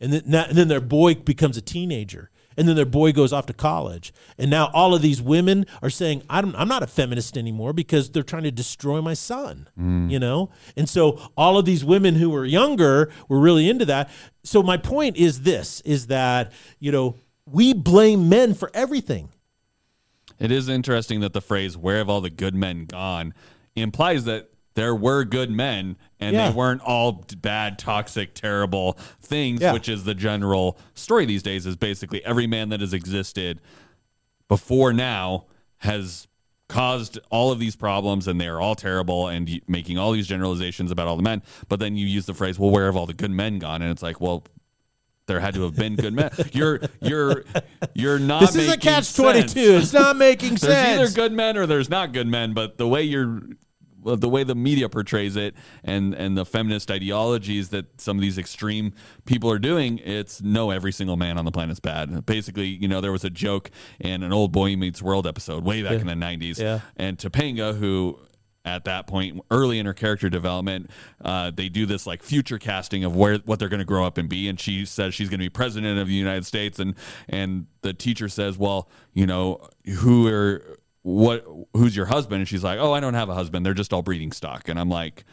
And 0.00 0.12
then, 0.12 0.22
and 0.48 0.58
then 0.58 0.68
their 0.68 0.80
boy 0.80 1.14
becomes 1.14 1.56
a 1.56 1.62
teenager 1.62 2.30
and 2.56 2.68
then 2.68 2.76
their 2.76 2.84
boy 2.84 3.12
goes 3.12 3.32
off 3.32 3.46
to 3.46 3.52
college. 3.52 4.12
And 4.38 4.50
now 4.50 4.70
all 4.72 4.94
of 4.94 5.02
these 5.02 5.20
women 5.20 5.66
are 5.82 5.90
saying 5.90 6.22
I'm, 6.28 6.54
I'm 6.56 6.68
not 6.68 6.82
a 6.82 6.86
feminist 6.86 7.36
anymore 7.36 7.72
because 7.72 8.10
they're 8.10 8.22
trying 8.22 8.44
to 8.44 8.50
destroy 8.50 9.00
my 9.00 9.14
son 9.14 9.68
mm. 9.78 10.10
you 10.10 10.18
know? 10.18 10.50
And 10.76 10.88
so 10.88 11.20
all 11.36 11.58
of 11.58 11.64
these 11.64 11.84
women 11.84 12.14
who 12.14 12.30
were 12.30 12.44
younger 12.44 13.10
were 13.28 13.40
really 13.40 13.68
into 13.68 13.84
that. 13.86 14.10
So 14.44 14.62
my 14.62 14.76
point 14.76 15.16
is 15.16 15.42
this 15.42 15.80
is 15.82 16.08
that 16.08 16.52
you 16.78 16.92
know 16.92 17.16
we 17.46 17.72
blame 17.72 18.28
men 18.28 18.54
for 18.54 18.70
everything. 18.74 19.30
It 20.38 20.50
is 20.50 20.68
interesting 20.68 21.20
that 21.20 21.32
the 21.32 21.40
phrase 21.40 21.76
"Where 21.76 21.98
have 21.98 22.08
all 22.08 22.20
the 22.20 22.30
good 22.30 22.54
men 22.54 22.86
gone?" 22.86 23.34
implies 23.74 24.24
that 24.24 24.50
there 24.74 24.94
were 24.94 25.24
good 25.24 25.50
men 25.50 25.96
and 26.22 26.34
Yeah. 26.36 26.50
they 26.50 26.54
weren't 26.56 26.80
all 26.82 27.24
bad, 27.38 27.78
toxic, 27.78 28.34
terrible 28.34 28.98
things. 29.20 29.60
Yeah. 29.60 29.72
Which 29.72 29.88
is 29.88 30.04
the 30.04 30.14
general 30.14 30.78
story 30.94 31.26
these 31.26 31.42
days. 31.42 31.66
Is 31.66 31.76
basically 31.76 32.24
every 32.24 32.46
man 32.46 32.68
that 32.70 32.80
has 32.80 32.92
existed 32.92 33.60
before 34.48 34.92
now 34.92 35.46
has 35.78 36.28
caused 36.68 37.18
all 37.30 37.50
of 37.52 37.58
these 37.58 37.76
problems 37.76 38.26
and 38.26 38.40
they're 38.40 38.60
all 38.60 38.74
terrible 38.74 39.28
and 39.28 39.60
making 39.68 39.98
all 39.98 40.12
these 40.12 40.26
generalizations 40.26 40.90
about 40.90 41.06
all 41.06 41.16
the 41.16 41.22
men 41.22 41.42
but 41.68 41.78
then 41.80 41.96
you 41.96 42.06
use 42.06 42.24
the 42.24 42.32
phrase 42.32 42.58
well 42.58 42.70
where 42.70 42.86
have 42.86 42.96
all 42.96 43.04
the 43.04 43.12
good 43.12 43.30
men 43.30 43.58
gone 43.58 43.82
and 43.82 43.90
it's 43.90 44.02
like 44.02 44.22
well 44.22 44.42
there 45.26 45.40
had 45.40 45.52
to 45.52 45.62
have 45.62 45.74
been 45.76 45.96
good 45.96 46.14
men 46.14 46.30
you're 46.52 46.80
you're 47.02 47.44
you're 47.92 48.18
not 48.18 48.40
this 48.40 48.56
is 48.56 48.72
a 48.72 48.78
catch 48.78 49.14
22 49.14 49.50
it's 49.60 49.92
not 49.92 50.16
making 50.16 50.50
there's 50.50 50.60
sense 50.62 51.00
either 51.00 51.10
good 51.10 51.32
men 51.32 51.58
or 51.58 51.66
there's 51.66 51.90
not 51.90 52.12
good 52.12 52.26
men 52.26 52.54
but 52.54 52.78
the 52.78 52.88
way 52.88 53.02
you're 53.02 53.42
the 54.04 54.28
way 54.28 54.44
the 54.44 54.54
media 54.54 54.88
portrays 54.88 55.36
it 55.36 55.54
and 55.84 56.14
and 56.14 56.36
the 56.36 56.44
feminist 56.44 56.90
ideologies 56.90 57.68
that 57.70 58.00
some 58.00 58.16
of 58.16 58.20
these 58.20 58.38
extreme 58.38 58.92
people 59.24 59.50
are 59.50 59.58
doing 59.58 59.98
it's 59.98 60.42
no 60.42 60.70
every 60.70 60.92
single 60.92 61.16
man 61.16 61.38
on 61.38 61.44
the 61.44 61.52
planet's 61.52 61.80
bad. 61.80 62.26
Basically 62.26 62.66
you 62.66 62.88
know 62.88 63.00
there 63.00 63.12
was 63.12 63.24
a 63.24 63.30
joke 63.30 63.70
in 64.00 64.22
an 64.22 64.32
old 64.32 64.52
boy 64.52 64.76
meets 64.76 65.00
world 65.02 65.26
episode 65.26 65.64
way 65.64 65.82
back 65.82 66.00
in 66.00 66.06
the 66.06 66.14
90s 66.14 66.58
Yeah. 66.58 66.80
and 66.96 67.16
Topanga 67.18 67.76
who 67.78 68.18
at 68.64 68.84
that 68.84 69.08
point 69.08 69.40
early 69.50 69.80
in 69.80 69.86
her 69.86 69.92
character 69.92 70.30
development 70.30 70.88
uh, 71.24 71.50
they 71.50 71.68
do 71.68 71.84
this 71.84 72.06
like 72.06 72.22
future 72.22 72.58
casting 72.58 73.02
of 73.02 73.16
where 73.16 73.38
what 73.38 73.58
they're 73.58 73.68
going 73.68 73.80
to 73.80 73.84
grow 73.84 74.04
up 74.04 74.18
and 74.18 74.28
be 74.28 74.48
and 74.48 74.60
she 74.60 74.84
says 74.84 75.12
she's 75.14 75.28
going 75.28 75.40
to 75.40 75.44
be 75.44 75.48
president 75.48 75.98
of 75.98 76.06
the 76.06 76.14
united 76.14 76.46
states 76.46 76.78
and 76.78 76.94
and 77.28 77.66
the 77.80 77.92
teacher 77.92 78.28
says 78.28 78.56
well 78.56 78.88
you 79.14 79.26
know 79.26 79.60
who 79.98 80.28
are 80.28 80.78
what 81.02 81.44
who's 81.74 81.96
your 81.96 82.06
husband 82.06 82.40
and 82.40 82.48
she's 82.48 82.62
like 82.64 82.78
oh 82.78 82.92
i 82.92 83.00
don't 83.00 83.14
have 83.14 83.28
a 83.28 83.34
husband 83.34 83.66
they're 83.66 83.74
just 83.74 83.92
all 83.92 84.02
breeding 84.02 84.32
stock 84.32 84.68
and 84.68 84.78
i'm 84.78 84.88
like 84.88 85.24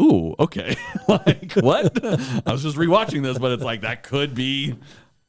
ooh 0.00 0.34
okay 0.38 0.76
like 1.08 1.52
what 1.54 2.04
i 2.04 2.52
was 2.52 2.62
just 2.62 2.76
rewatching 2.76 3.22
this 3.22 3.38
but 3.38 3.52
it's 3.52 3.64
like 3.64 3.80
that 3.80 4.02
could 4.02 4.34
be 4.34 4.74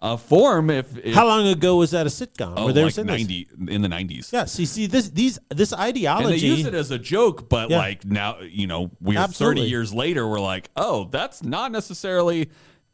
a 0.02 0.18
form 0.18 0.70
if, 0.70 0.98
if 0.98 1.14
how 1.14 1.26
long 1.26 1.46
ago 1.48 1.76
was 1.78 1.92
that 1.92 2.06
a 2.06 2.10
sitcom 2.10 2.54
oh, 2.56 2.66
where 2.66 2.74
they 2.74 2.82
were 2.82 2.88
like 2.88 2.94
saying 2.94 3.08
this? 3.08 3.46
in 3.70 3.82
the 3.82 3.88
90s 3.88 4.32
yeah 4.32 4.46
see 4.46 4.66
see 4.66 4.86
this 4.86 5.10
these 5.10 5.40
this 5.50 5.74
ideology 5.74 6.34
and 6.34 6.42
they 6.42 6.46
use 6.46 6.66
it 6.66 6.74
as 6.74 6.92
a 6.92 7.00
joke, 7.00 7.50
but 7.50 7.70
Yeah. 7.70 7.80
like 7.80 8.06
now, 8.06 8.40
you 8.40 8.68
know, 8.68 8.92
we're 9.02 9.20
Absolutely. 9.20 9.64
30 9.64 9.70
years 9.70 9.94
later, 9.94 10.28
we're 10.28 10.40
like, 10.40 10.70
oh, 10.76 11.10
that's 11.12 11.44
not 11.44 11.72
necessarily. 11.72 12.50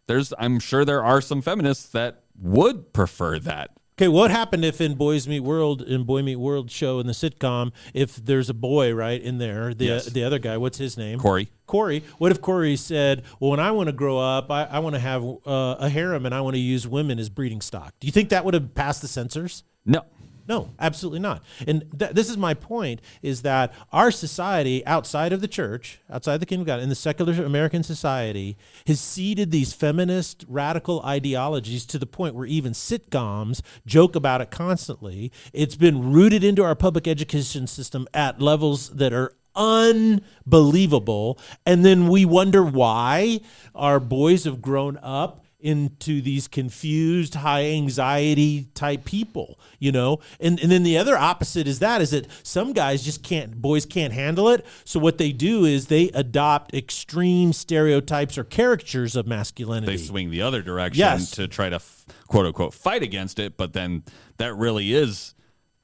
There's, 0.08 0.34
I'm 0.39 0.60
sure 0.60 0.86
there 0.86 1.04
are 1.04 1.21
some 1.21 1.41
feminists 1.41 1.88
that 1.89 2.24
would 2.39 2.91
prefer 2.93 3.39
that. 3.39 3.71
Okay, 3.97 4.10
what 4.10 4.29
happened 4.29 4.65
if 4.65 4.81
in 4.81 4.95
Boys 4.95 5.25
Meet 5.25 5.39
World, 5.39 5.81
in 5.81 6.03
Boy 6.03 6.21
Meet 6.21 6.36
World 6.36 6.69
show 6.69 6.99
in 6.99 7.08
the 7.08 7.13
sitcom, 7.13 7.71
if 7.93 8.17
there's 8.17 8.49
a 8.49 8.53
boy 8.53 8.93
right 8.93 9.21
in 9.21 9.38
there, 9.38 9.73
the 9.73 9.86
Yes. 9.86 10.08
the 10.08 10.21
other 10.21 10.38
guy, 10.38 10.58
what's 10.58 10.77
his 10.79 10.97
name? 10.97 11.17
Cory. 11.17 11.47
Cory. 11.65 12.03
What 12.17 12.29
if 12.29 12.41
Cory 12.41 12.75
said, 12.75 13.23
"Well, 13.39 13.51
when 13.51 13.62
I 13.62 13.71
want 13.71 13.88
to 13.88 13.93
grow 13.93 14.17
up, 14.19 14.51
I, 14.51 14.65
I 14.65 14.79
want 14.79 14.95
to 14.95 14.99
have 14.99 15.23
uh, 15.23 15.77
a 15.79 15.88
harem 15.88 16.25
and 16.25 16.36
I 16.36 16.41
want 16.41 16.55
to 16.55 16.60
use 16.60 16.86
women 16.86 17.19
as 17.19 17.29
breeding 17.29 17.62
stock." 17.62 17.93
Do 18.01 18.08
you 18.08 18.12
think 18.12 18.27
that 18.29 18.43
would 18.43 18.53
have 18.53 18.75
passed 18.75 19.01
the 19.01 19.08
censors? 19.08 19.63
No, 19.86 20.01
No, 20.47 20.69
absolutely 20.79 21.19
not. 21.19 21.43
And 21.67 21.86
th- 21.97 22.12
this 22.12 22.29
is 22.29 22.38
my 22.38 22.53
point: 22.53 23.01
is 23.21 23.41
that 23.41 23.73
our 23.91 24.12
society 24.12 24.86
outside 24.86 25.34
of 25.34 25.41
the 25.41 25.47
church, 25.47 25.99
outside 26.10 26.36
of 26.36 26.39
the 26.39 26.45
kingdom 26.45 26.62
of 26.62 26.67
God, 26.67 26.79
in 26.81 26.89
the 26.89 26.95
secular 26.95 27.34
American 27.43 27.84
society, 27.84 28.58
has 28.86 28.99
seeded 28.99 29.51
these 29.51 29.73
feminist 29.73 30.45
radical 30.47 31.01
ideologies 31.01 31.86
to 31.88 31.97
the 31.97 32.05
point 32.05 32.36
where 32.36 32.45
even 32.45 32.73
sitcoms 32.73 33.62
joke 33.86 34.15
about 34.15 34.41
it 34.41 34.51
constantly. 34.51 35.31
It's 35.53 35.75
been 35.75 36.12
rooted 36.12 36.43
into 36.43 36.63
our 36.63 36.75
public 36.75 37.08
education 37.08 37.67
system 37.67 38.08
at 38.13 38.41
levels 38.41 38.89
that 38.89 39.13
are 39.13 39.34
unbelievable, 39.55 41.39
and 41.65 41.86
then 41.86 42.08
we 42.08 42.25
wonder 42.25 42.63
why 42.63 43.39
our 43.73 43.99
boys 43.99 44.43
have 44.43 44.62
grown 44.62 44.97
up 45.01 45.44
into 45.65 46.21
these 46.21 46.47
confused 46.47 47.36
high 47.36 47.65
anxiety 47.65 48.67
type 48.75 49.04
people 49.06 49.58
you 49.80 49.91
know? 49.91 50.19
And 50.39 50.60
and 50.60 50.71
then 50.71 50.84
the 50.84 50.97
other 50.97 51.17
opposite 51.17 51.67
is 51.67 51.80
that 51.80 52.01
is 52.01 52.12
that 52.12 52.28
some 52.43 52.73
guys 52.73 53.04
just 53.04 53.23
can't 53.23 53.62
boys 53.62 53.86
can't 53.86 54.13
handle 54.13 54.49
it. 54.49 54.65
So 54.84 54.99
what 54.99 55.17
they 55.17 55.32
do 55.32 55.65
is 55.65 55.88
they 55.88 56.10
adopt 56.10 56.73
extreme 56.73 57.54
stereotypes 57.54 58.38
or 58.38 58.43
caricatures 58.43 59.15
of 59.15 59.28
masculinity. 59.28 59.97
They 59.97 60.04
swing 60.04 60.32
the 60.32 60.41
other 60.41 60.62
direction 60.62 60.99
Yes. 60.99 61.32
to 61.32 61.47
try 61.47 61.69
to 61.69 61.80
quote 62.28 62.45
unquote 62.45 62.73
fight 62.73 63.04
against 63.04 63.39
it, 63.39 63.58
but 63.58 63.73
then 63.73 64.04
that 64.38 64.54
really 64.56 64.93
is 64.93 65.34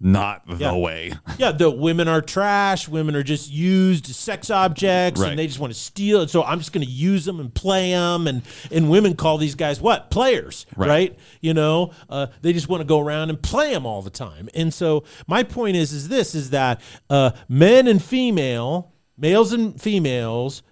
not 0.03 0.41
the 0.47 0.55
Yeah. 0.55 0.75
way. 0.75 1.13
yeah 1.37 1.51
the 1.51 1.69
women 1.69 2.07
are 2.07 2.21
trash 2.21 2.87
women 2.87 3.15
are 3.15 3.21
just 3.21 3.51
used 3.51 4.07
sex 4.07 4.49
objects 4.49 5.21
Right. 5.21 5.29
and 5.29 5.37
they 5.39 5.45
just 5.45 5.59
want 5.59 5.71
to 5.73 5.79
steal 5.79 6.21
it 6.21 6.29
so 6.31 6.43
i'm 6.43 6.57
just 6.57 6.73
going 6.73 6.83
to 6.85 6.91
use 6.91 7.23
them 7.25 7.39
and 7.39 7.53
play 7.53 7.91
them 7.91 8.25
and 8.25 8.41
and 8.71 8.89
women 8.89 9.15
call 9.15 9.37
these 9.37 9.53
guys 9.53 9.79
what 9.79 10.09
players 10.09 10.65
right, 10.75 10.87
Right. 10.89 11.19
you 11.39 11.53
know 11.53 11.91
uh, 12.09 12.27
they 12.41 12.51
just 12.51 12.67
want 12.67 12.81
to 12.81 12.85
go 12.85 12.99
around 12.99 13.29
and 13.29 13.39
play 13.41 13.71
them 13.73 13.85
all 13.85 14.01
the 14.01 14.09
time 14.09 14.49
and 14.55 14.73
so 14.73 15.03
my 15.27 15.43
point 15.43 15.75
is 15.77 15.93
is 15.93 16.09
this 16.09 16.33
is 16.33 16.49
that 16.49 16.81
uh, 17.11 17.31
men 17.47 17.87
and 17.87 18.01
female 18.03 18.91
males 19.17 19.53
and 19.53 19.79
females 19.79 20.63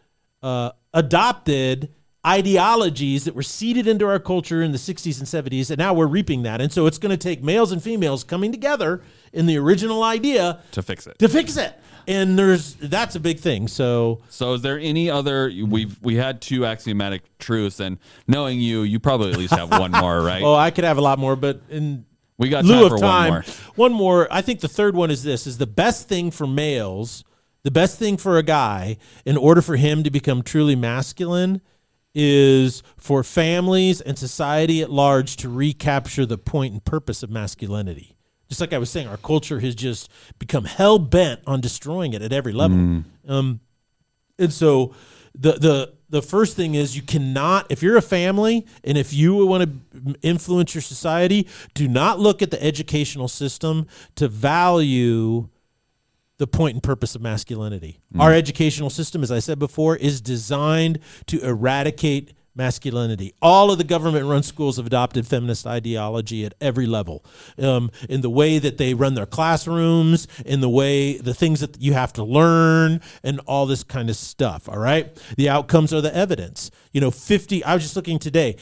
uh, 0.42 0.72
adopted 0.92 1.90
ideologies 2.26 3.26
that 3.26 3.36
were 3.36 3.44
seeded 3.44 3.88
into 3.88 4.06
our 4.06 4.20
culture 4.20 4.62
in 4.62 4.72
the 4.72 4.78
60s 4.78 5.20
and 5.20 5.28
70s 5.52 5.70
and 5.70 5.78
now 5.78 5.94
we're 5.94 6.08
reaping 6.08 6.44
that 6.44 6.60
and 6.62 6.72
so 6.72 6.86
it's 6.86 6.98
going 6.98 7.12
to 7.12 7.18
take 7.18 7.44
males 7.44 7.72
and 7.72 7.82
females 7.84 8.24
coming 8.24 8.52
together 8.52 9.02
in 9.34 9.46
the 9.46 9.58
original 9.58 10.04
idea 10.04 10.60
To 10.72 10.82
fix 10.82 11.08
it. 11.08 11.20
to 11.20 11.30
fix 11.30 11.58
it 11.58 11.74
and 12.08 12.40
there's 12.40 12.74
that's 12.76 13.16
a 13.16 13.20
big 13.20 13.40
thing 13.40 13.68
so 13.68 14.22
So, 14.30 14.54
is 14.54 14.62
there 14.64 14.80
any 14.80 15.10
other? 15.12 15.52
We've 15.66 15.96
we 16.02 16.16
had 16.16 16.42
two 16.42 16.66
axiomatic 16.66 17.22
truths, 17.38 17.80
and 17.80 18.00
knowing 18.28 18.60
you, 18.60 18.82
you 18.82 19.00
probably 19.00 19.32
at 19.32 19.38
least 19.38 19.54
have 19.54 19.70
one 19.70 19.92
more, 19.92 20.22
right? 20.24 20.42
oh 20.44 20.56
i 20.56 20.72
could 20.72 20.84
have 20.86 20.98
a 20.98 21.02
lot 21.02 21.20
more 21.20 21.36
but 21.36 21.62
in 21.70 22.06
we 22.40 22.50
got 22.50 22.66
lieu 22.66 22.76
time 22.76 22.84
of 22.86 22.90
for 22.92 22.98
time 22.98 23.32
one 23.32 23.32
more. 23.32 23.44
one 23.76 23.94
more 23.94 24.28
i 24.32 24.42
think 24.42 24.62
the 24.62 24.68
third 24.68 24.96
one 24.96 25.12
is 25.12 25.24
this 25.24 25.46
is 25.46 25.58
the 25.60 25.68
best 25.68 26.08
thing 26.08 26.32
for 26.32 26.48
males 26.48 27.24
the 27.64 27.72
best 27.72 28.00
thing 28.00 28.18
for 28.18 28.38
a 28.38 28.44
guy 28.44 28.98
in 29.26 29.38
order 29.38 29.62
for 29.62 29.76
him 29.76 30.04
to 30.04 30.10
become 30.10 30.42
truly 30.42 30.76
masculine 30.76 31.62
is 32.16 32.82
for 32.98 33.24
families 33.24 34.02
and 34.02 34.18
society 34.18 34.82
at 34.82 34.90
large 34.90 35.36
to 35.38 35.50
recapture 35.50 36.26
the 36.26 36.38
point 36.38 36.74
and 36.74 36.84
purpose 36.86 37.22
of 37.22 37.30
masculinity 37.30 38.16
just 38.50 38.60
like 38.60 38.74
i 38.74 38.78
was 38.78 38.90
saying 38.90 39.08
our 39.08 39.18
culture 39.18 39.60
has 39.60 39.76
just 39.76 40.10
become 40.40 40.66
hell-bent 40.66 41.40
on 41.48 41.62
destroying 41.62 42.14
it 42.14 42.22
at 42.22 42.34
every 42.34 42.52
level. 42.54 42.78
Um, 43.28 43.60
and 44.38 44.52
so 44.52 44.94
the 45.36 45.54
the 45.54 45.94
the 46.10 46.22
first 46.24 46.56
thing 46.56 46.74
is 46.74 46.96
you 46.96 47.04
cannot 47.04 47.68
if 47.70 47.84
you're 47.84 47.96
a 47.98 48.02
family 48.02 48.66
and 48.84 48.98
if 48.98 49.14
you 49.14 49.46
want 49.46 49.64
to 49.94 50.16
influence 50.24 50.74
your 50.74 50.82
society, 50.82 51.48
do 51.76 51.88
not 51.88 52.20
look 52.20 52.42
at 52.42 52.50
the 52.50 52.62
educational 52.64 53.28
system 53.28 53.86
to 54.16 54.28
value 54.28 55.48
the 56.40 56.48
point 56.48 56.74
and 56.74 56.82
purpose 56.82 57.14
of 57.16 57.22
masculinity. 57.22 58.00
Our 58.18 58.34
educational 58.34 58.90
system, 58.90 59.22
as 59.24 59.30
I 59.32 59.40
said 59.40 59.60
before, 59.60 59.98
is 59.98 60.22
designed 60.22 61.00
to 61.28 61.40
eradicate 61.46 62.34
masculinity. 62.60 63.34
All 63.42 63.72
of 63.72 63.78
the 63.78 63.84
government 63.86 64.26
run 64.26 64.44
schools 64.44 64.76
have 64.76 64.86
adopted 64.86 65.26
feminist 65.26 65.66
ideology 65.66 66.46
at 66.46 66.54
every 66.60 66.86
level. 66.86 67.24
Um, 67.58 67.90
in 68.10 68.20
the 68.20 68.30
way 68.30 68.60
that 68.60 68.78
they 68.78 68.94
run 68.94 69.16
their 69.16 69.26
classrooms, 69.26 70.28
in 70.46 70.60
the 70.60 70.70
way, 70.70 71.18
the 71.18 71.34
things 71.34 71.62
that 71.62 71.82
you 71.82 71.94
have 71.94 72.12
to 72.14 72.24
learn, 72.24 73.00
and 73.24 73.40
all 73.48 73.66
this 73.66 73.84
kind 73.84 74.10
of 74.10 74.18
stuff. 74.18 74.68
All 74.68 74.78
right. 74.78 75.18
The 75.38 75.48
outcomes 75.48 75.94
are 75.94 76.02
the 76.02 76.16
evidence. 76.16 76.70
You 76.92 77.00
know, 77.00 77.12
50, 77.12 77.64
I 77.64 77.74
was 77.74 77.84
just 77.84 77.96
looking 77.96 78.20
today, 78.20 78.58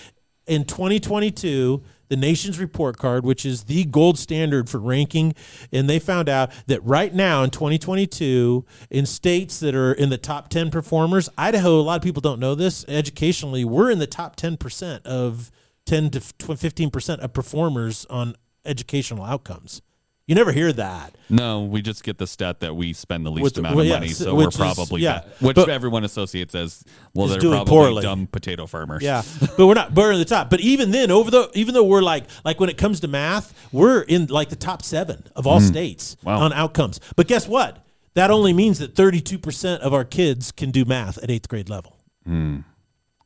in 0.45 0.63
2022, 0.63 1.83
the 2.09 2.15
nation's 2.15 2.59
report 2.59 2.97
card, 2.97 3.25
which 3.25 3.45
is 3.45 3.63
the 3.63 3.85
gold 3.85 4.17
standard 4.17 4.69
for 4.69 4.79
ranking, 4.79 5.35
and 5.71 5.89
they 5.89 5.99
found 5.99 6.29
out 6.29 6.51
that 6.67 6.83
right 6.83 7.13
now 7.13 7.43
in 7.43 7.49
2022, 7.49 8.65
in 8.89 9.05
states 9.05 9.59
that 9.59 9.75
are 9.75 9.93
in 9.93 10.09
the 10.09 10.17
top 10.17 10.49
10 10.49 10.71
performers, 10.71 11.29
Idaho, 11.37 11.79
a 11.79 11.81
lot 11.81 11.95
of 11.95 12.01
people 12.01 12.21
don't 12.21 12.39
know 12.39 12.55
this, 12.55 12.85
educationally, 12.87 13.65
we're 13.65 13.91
in 13.91 13.99
the 13.99 14.07
top 14.07 14.35
10% 14.35 15.05
of 15.05 15.51
10 15.85 16.09
to 16.11 16.19
15% 16.19 17.19
of 17.19 17.33
performers 17.33 18.05
on 18.09 18.35
educational 18.65 19.23
outcomes. 19.23 19.81
You 20.27 20.35
never 20.35 20.51
hear 20.51 20.73
that. 20.73 21.15
No, 21.29 21.63
we 21.63 21.81
just 21.81 22.03
get 22.03 22.17
the 22.17 22.27
stat 22.27 22.59
that 22.59 22.75
we 22.75 22.91
spend 22.91 23.25
the 23.25 23.31
least 23.31 23.43
Which- 23.43 23.57
amount 23.57 23.75
well, 23.77 23.83
of 23.85 23.87
yeah, 23.89 23.95
money, 23.95 24.09
so- 24.09 24.25
so 24.25 24.35
we're 24.35 24.45
which 24.47 24.55
is- 24.55 24.57
probably 24.57 25.01
yeah. 25.01 25.19
ba- 25.19 25.25
which 25.45 25.55
But- 25.55 25.69
everyone 25.69 26.03
associates 26.03 26.53
as 26.53 26.83
well. 27.13 27.27
Is 27.27 27.31
They're 27.31 27.39
doing 27.39 27.53
probably 27.53 27.69
poorly. 27.71 28.01
dumb 28.03 28.27
potato 28.27 28.65
farmers. 28.67 29.01
Yeah, 29.03 29.23
but 29.55 29.65
we're 29.65 29.73
not 29.73 29.93
burning 29.93 30.19
the 30.19 30.25
top. 30.25 30.49
But 30.49 30.59
even 30.59 30.91
then, 30.91 31.11
over 31.11 31.31
the 31.31 31.49
even 31.53 31.73
though 31.73 31.85
we're 31.85 32.01
like 32.01 32.25
like 32.43 32.59
when 32.59 32.69
it 32.69 32.77
comes 32.77 32.99
to 33.01 33.07
math, 33.07 33.53
we're 33.71 34.01
in 34.01 34.25
like 34.27 34.49
the 34.49 34.57
top 34.57 34.83
seven 34.83 35.23
of 35.33 35.47
all 35.47 35.61
states 35.61 36.17
Mm. 36.21 36.25
Wow. 36.25 36.39
on 36.39 36.51
outcomes. 36.53 36.99
But 37.15 37.27
guess 37.27 37.47
what? 37.47 37.85
That 38.15 38.29
only 38.29 38.51
means 38.51 38.79
that 38.79 38.95
thirty 38.95 39.21
two 39.21 39.37
percent 39.39 39.81
of 39.81 39.93
our 39.93 40.03
kids 40.03 40.51
can 40.51 40.71
do 40.71 40.83
math 40.83 41.17
at 41.23 41.31
eighth 41.31 41.47
grade 41.47 41.69
level. 41.69 41.95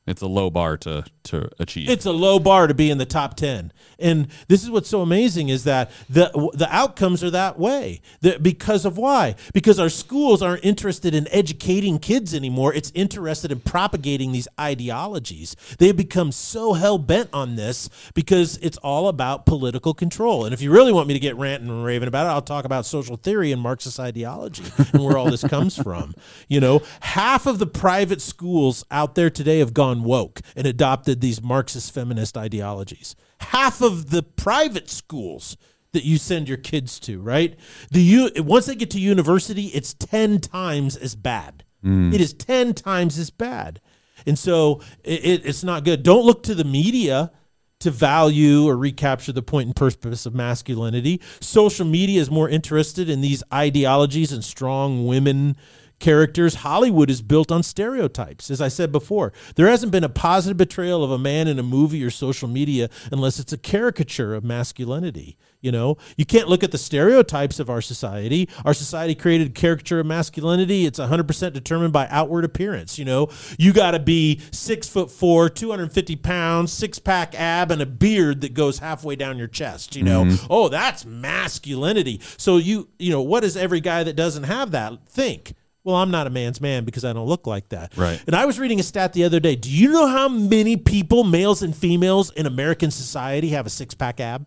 It's 0.07 0.21
a 0.21 0.27
low 0.27 0.49
bar 0.49 0.77
to 0.77 1.05
to 1.23 1.47
achieve. 1.59 1.89
It's 1.89 2.07
a 2.07 2.11
low 2.11 2.39
bar 2.39 2.65
to 2.65 2.73
be 2.73 2.89
in 2.89 2.97
the 2.97 3.05
top 3.05 3.35
10. 3.35 3.71
And 3.99 4.27
this 4.47 4.63
is 4.63 4.71
what's 4.71 4.89
so 4.89 5.01
amazing 5.01 5.49
is 5.49 5.63
that 5.65 5.91
the 6.09 6.31
the 6.53 6.67
outcomes 6.71 7.23
are 7.23 7.29
that 7.29 7.59
way. 7.59 8.01
The, 8.21 8.39
because 8.39 8.83
of 8.83 8.97
why? 8.97 9.35
Because 9.53 9.79
our 9.79 9.89
schools 9.89 10.41
aren't 10.41 10.65
interested 10.65 11.13
in 11.13 11.27
educating 11.27 11.99
kids 11.99 12.33
anymore. 12.33 12.73
It's 12.73 12.91
interested 12.95 13.51
in 13.51 13.59
propagating 13.59 14.31
these 14.31 14.47
ideologies. 14.59 15.55
They've 15.77 15.95
become 15.95 16.31
so 16.31 16.73
hell 16.73 16.97
bent 16.97 17.29
on 17.31 17.55
this 17.55 17.87
because 18.15 18.57
it's 18.57 18.77
all 18.77 19.07
about 19.07 19.45
political 19.45 19.93
control. 19.93 20.45
And 20.45 20.53
if 20.53 20.63
you 20.63 20.71
really 20.71 20.91
want 20.91 21.07
me 21.07 21.13
to 21.13 21.19
get 21.19 21.37
ranting 21.37 21.69
and 21.69 21.85
raving 21.85 22.07
about 22.07 22.25
it, 22.25 22.29
I'll 22.29 22.41
talk 22.41 22.65
about 22.65 22.87
social 22.87 23.17
theory 23.17 23.51
and 23.51 23.61
Marxist 23.61 23.99
ideology 23.99 24.63
and 24.93 25.03
where 25.03 25.17
all 25.17 25.29
this 25.29 25.43
comes 25.43 25.77
from. 25.81 26.15
You 26.47 26.59
know, 26.59 26.81
half 27.01 27.45
of 27.45 27.59
the 27.59 27.67
private 27.67 28.21
schools 28.21 28.83
out 28.89 29.13
there 29.13 29.29
today 29.29 29.59
have 29.59 29.75
gone 29.75 29.90
woke 29.99 30.41
and 30.55 30.65
adopted 30.65 31.21
these 31.21 31.41
Marxist 31.41 31.93
feminist 31.93 32.37
ideologies. 32.37 33.15
Half 33.39 33.81
of 33.81 34.09
the 34.09 34.23
private 34.23 34.89
schools 34.89 35.57
that 35.93 36.05
you 36.05 36.17
send 36.17 36.47
your 36.47 36.57
kids 36.57 36.99
to, 37.01 37.19
right? 37.19 37.57
The 37.91 38.01
u- 38.01 38.31
once 38.37 38.65
they 38.65 38.75
get 38.75 38.91
to 38.91 38.99
university, 38.99 39.67
it's 39.67 39.93
10 39.93 40.39
times 40.39 40.95
as 40.95 41.15
bad. 41.15 41.63
Hmm. 41.83 42.13
It 42.13 42.21
is 42.21 42.33
10 42.33 42.73
times 42.73 43.17
as 43.17 43.29
bad. 43.29 43.81
And 44.25 44.37
so 44.37 44.81
it, 45.03 45.25
it, 45.25 45.45
it's 45.45 45.63
not 45.63 45.83
good. 45.83 46.03
Don't 46.03 46.25
look 46.25 46.43
to 46.43 46.55
the 46.55 46.63
media 46.63 47.31
to 47.79 47.91
value 47.91 48.67
or 48.67 48.77
recapture 48.77 49.31
the 49.31 49.41
point 49.41 49.67
and 49.67 49.75
purpose 49.75 50.25
of 50.25 50.35
masculinity. 50.35 51.19
Social 51.39 51.85
media 51.85 52.21
is 52.21 52.29
more 52.29 52.47
interested 52.47 53.09
in 53.09 53.21
these 53.21 53.43
ideologies 53.53 54.31
and 54.31 54.43
strong 54.43 55.07
women 55.07 55.57
characters. 56.01 56.55
Hollywood 56.55 57.09
is 57.09 57.21
built 57.21 57.51
on 57.51 57.63
stereotypes. 57.63 58.51
As 58.51 58.59
I 58.59 58.67
said 58.67 58.91
before, 58.91 59.31
there 59.55 59.67
hasn't 59.67 59.91
been 59.91 60.03
a 60.03 60.09
positive 60.09 60.57
portrayal 60.57 61.03
of 61.03 61.11
a 61.11 61.17
man 61.17 61.47
in 61.47 61.57
a 61.59 61.63
movie 61.63 62.03
or 62.03 62.09
social 62.09 62.49
media 62.49 62.89
unless 63.11 63.39
it's 63.39 63.53
a 63.53 63.57
caricature 63.57 64.33
of 64.33 64.43
masculinity. 64.43 65.37
You 65.61 65.71
know, 65.71 65.97
you 66.17 66.25
can't 66.25 66.49
look 66.49 66.63
at 66.63 66.71
the 66.71 66.77
stereotypes 66.79 67.59
of 67.59 67.69
our 67.69 67.81
society. 67.81 68.49
Our 68.65 68.73
society 68.73 69.13
created 69.13 69.49
a 69.49 69.51
caricature 69.51 69.99
of 69.99 70.07
masculinity. 70.07 70.87
It's 70.87 70.99
100% 70.99 71.53
determined 71.53 71.93
by 71.93 72.07
outward 72.09 72.43
appearance. 72.43 72.97
You 72.97 73.05
know, 73.05 73.29
you 73.59 73.71
got 73.71 73.91
to 73.91 73.99
be 73.99 74.41
six 74.51 74.89
foot 74.89 75.11
four, 75.11 75.49
250 75.49 76.15
pounds, 76.15 76.73
six 76.73 76.97
pack 76.97 77.39
ab, 77.39 77.69
and 77.69 77.79
a 77.79 77.85
beard 77.85 78.41
that 78.41 78.55
goes 78.55 78.79
halfway 78.79 79.15
down 79.15 79.37
your 79.37 79.47
chest. 79.47 79.95
You 79.95 80.03
know, 80.03 80.25
mm-hmm. 80.25 80.47
oh, 80.49 80.67
that's 80.67 81.05
masculinity. 81.05 82.19
So 82.37 82.57
you, 82.57 82.89
you 82.97 83.11
know, 83.11 83.21
what 83.21 83.41
does 83.41 83.55
every 83.55 83.81
guy 83.81 84.03
that 84.03 84.15
doesn't 84.15 84.45
have 84.45 84.71
that 84.71 85.07
think? 85.07 85.53
Well, 85.83 85.95
I'm 85.95 86.11
not 86.11 86.27
a 86.27 86.29
man's 86.29 86.61
man 86.61 86.85
because 86.85 87.03
I 87.03 87.13
don't 87.13 87.27
look 87.27 87.47
like 87.47 87.69
that. 87.69 87.97
Right. 87.97 88.21
And 88.27 88.35
I 88.35 88.45
was 88.45 88.59
reading 88.59 88.79
a 88.79 88.83
stat 88.83 89.13
the 89.13 89.23
other 89.23 89.39
day. 89.39 89.55
Do 89.55 89.69
you 89.69 89.91
know 89.91 90.07
how 90.07 90.29
many 90.29 90.77
people, 90.77 91.23
males 91.23 91.63
and 91.63 91.75
females, 91.75 92.31
in 92.31 92.45
American 92.45 92.91
society 92.91 93.49
have 93.49 93.65
a 93.65 93.69
six 93.69 93.95
pack 93.95 94.19
ab? 94.19 94.45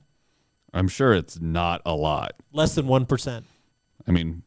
I'm 0.72 0.88
sure 0.88 1.12
it's 1.12 1.40
not 1.40 1.82
a 1.84 1.94
lot. 1.94 2.34
Less 2.52 2.74
than 2.74 2.86
1%. 2.86 3.44
I 4.06 4.10
mean, 4.10 4.42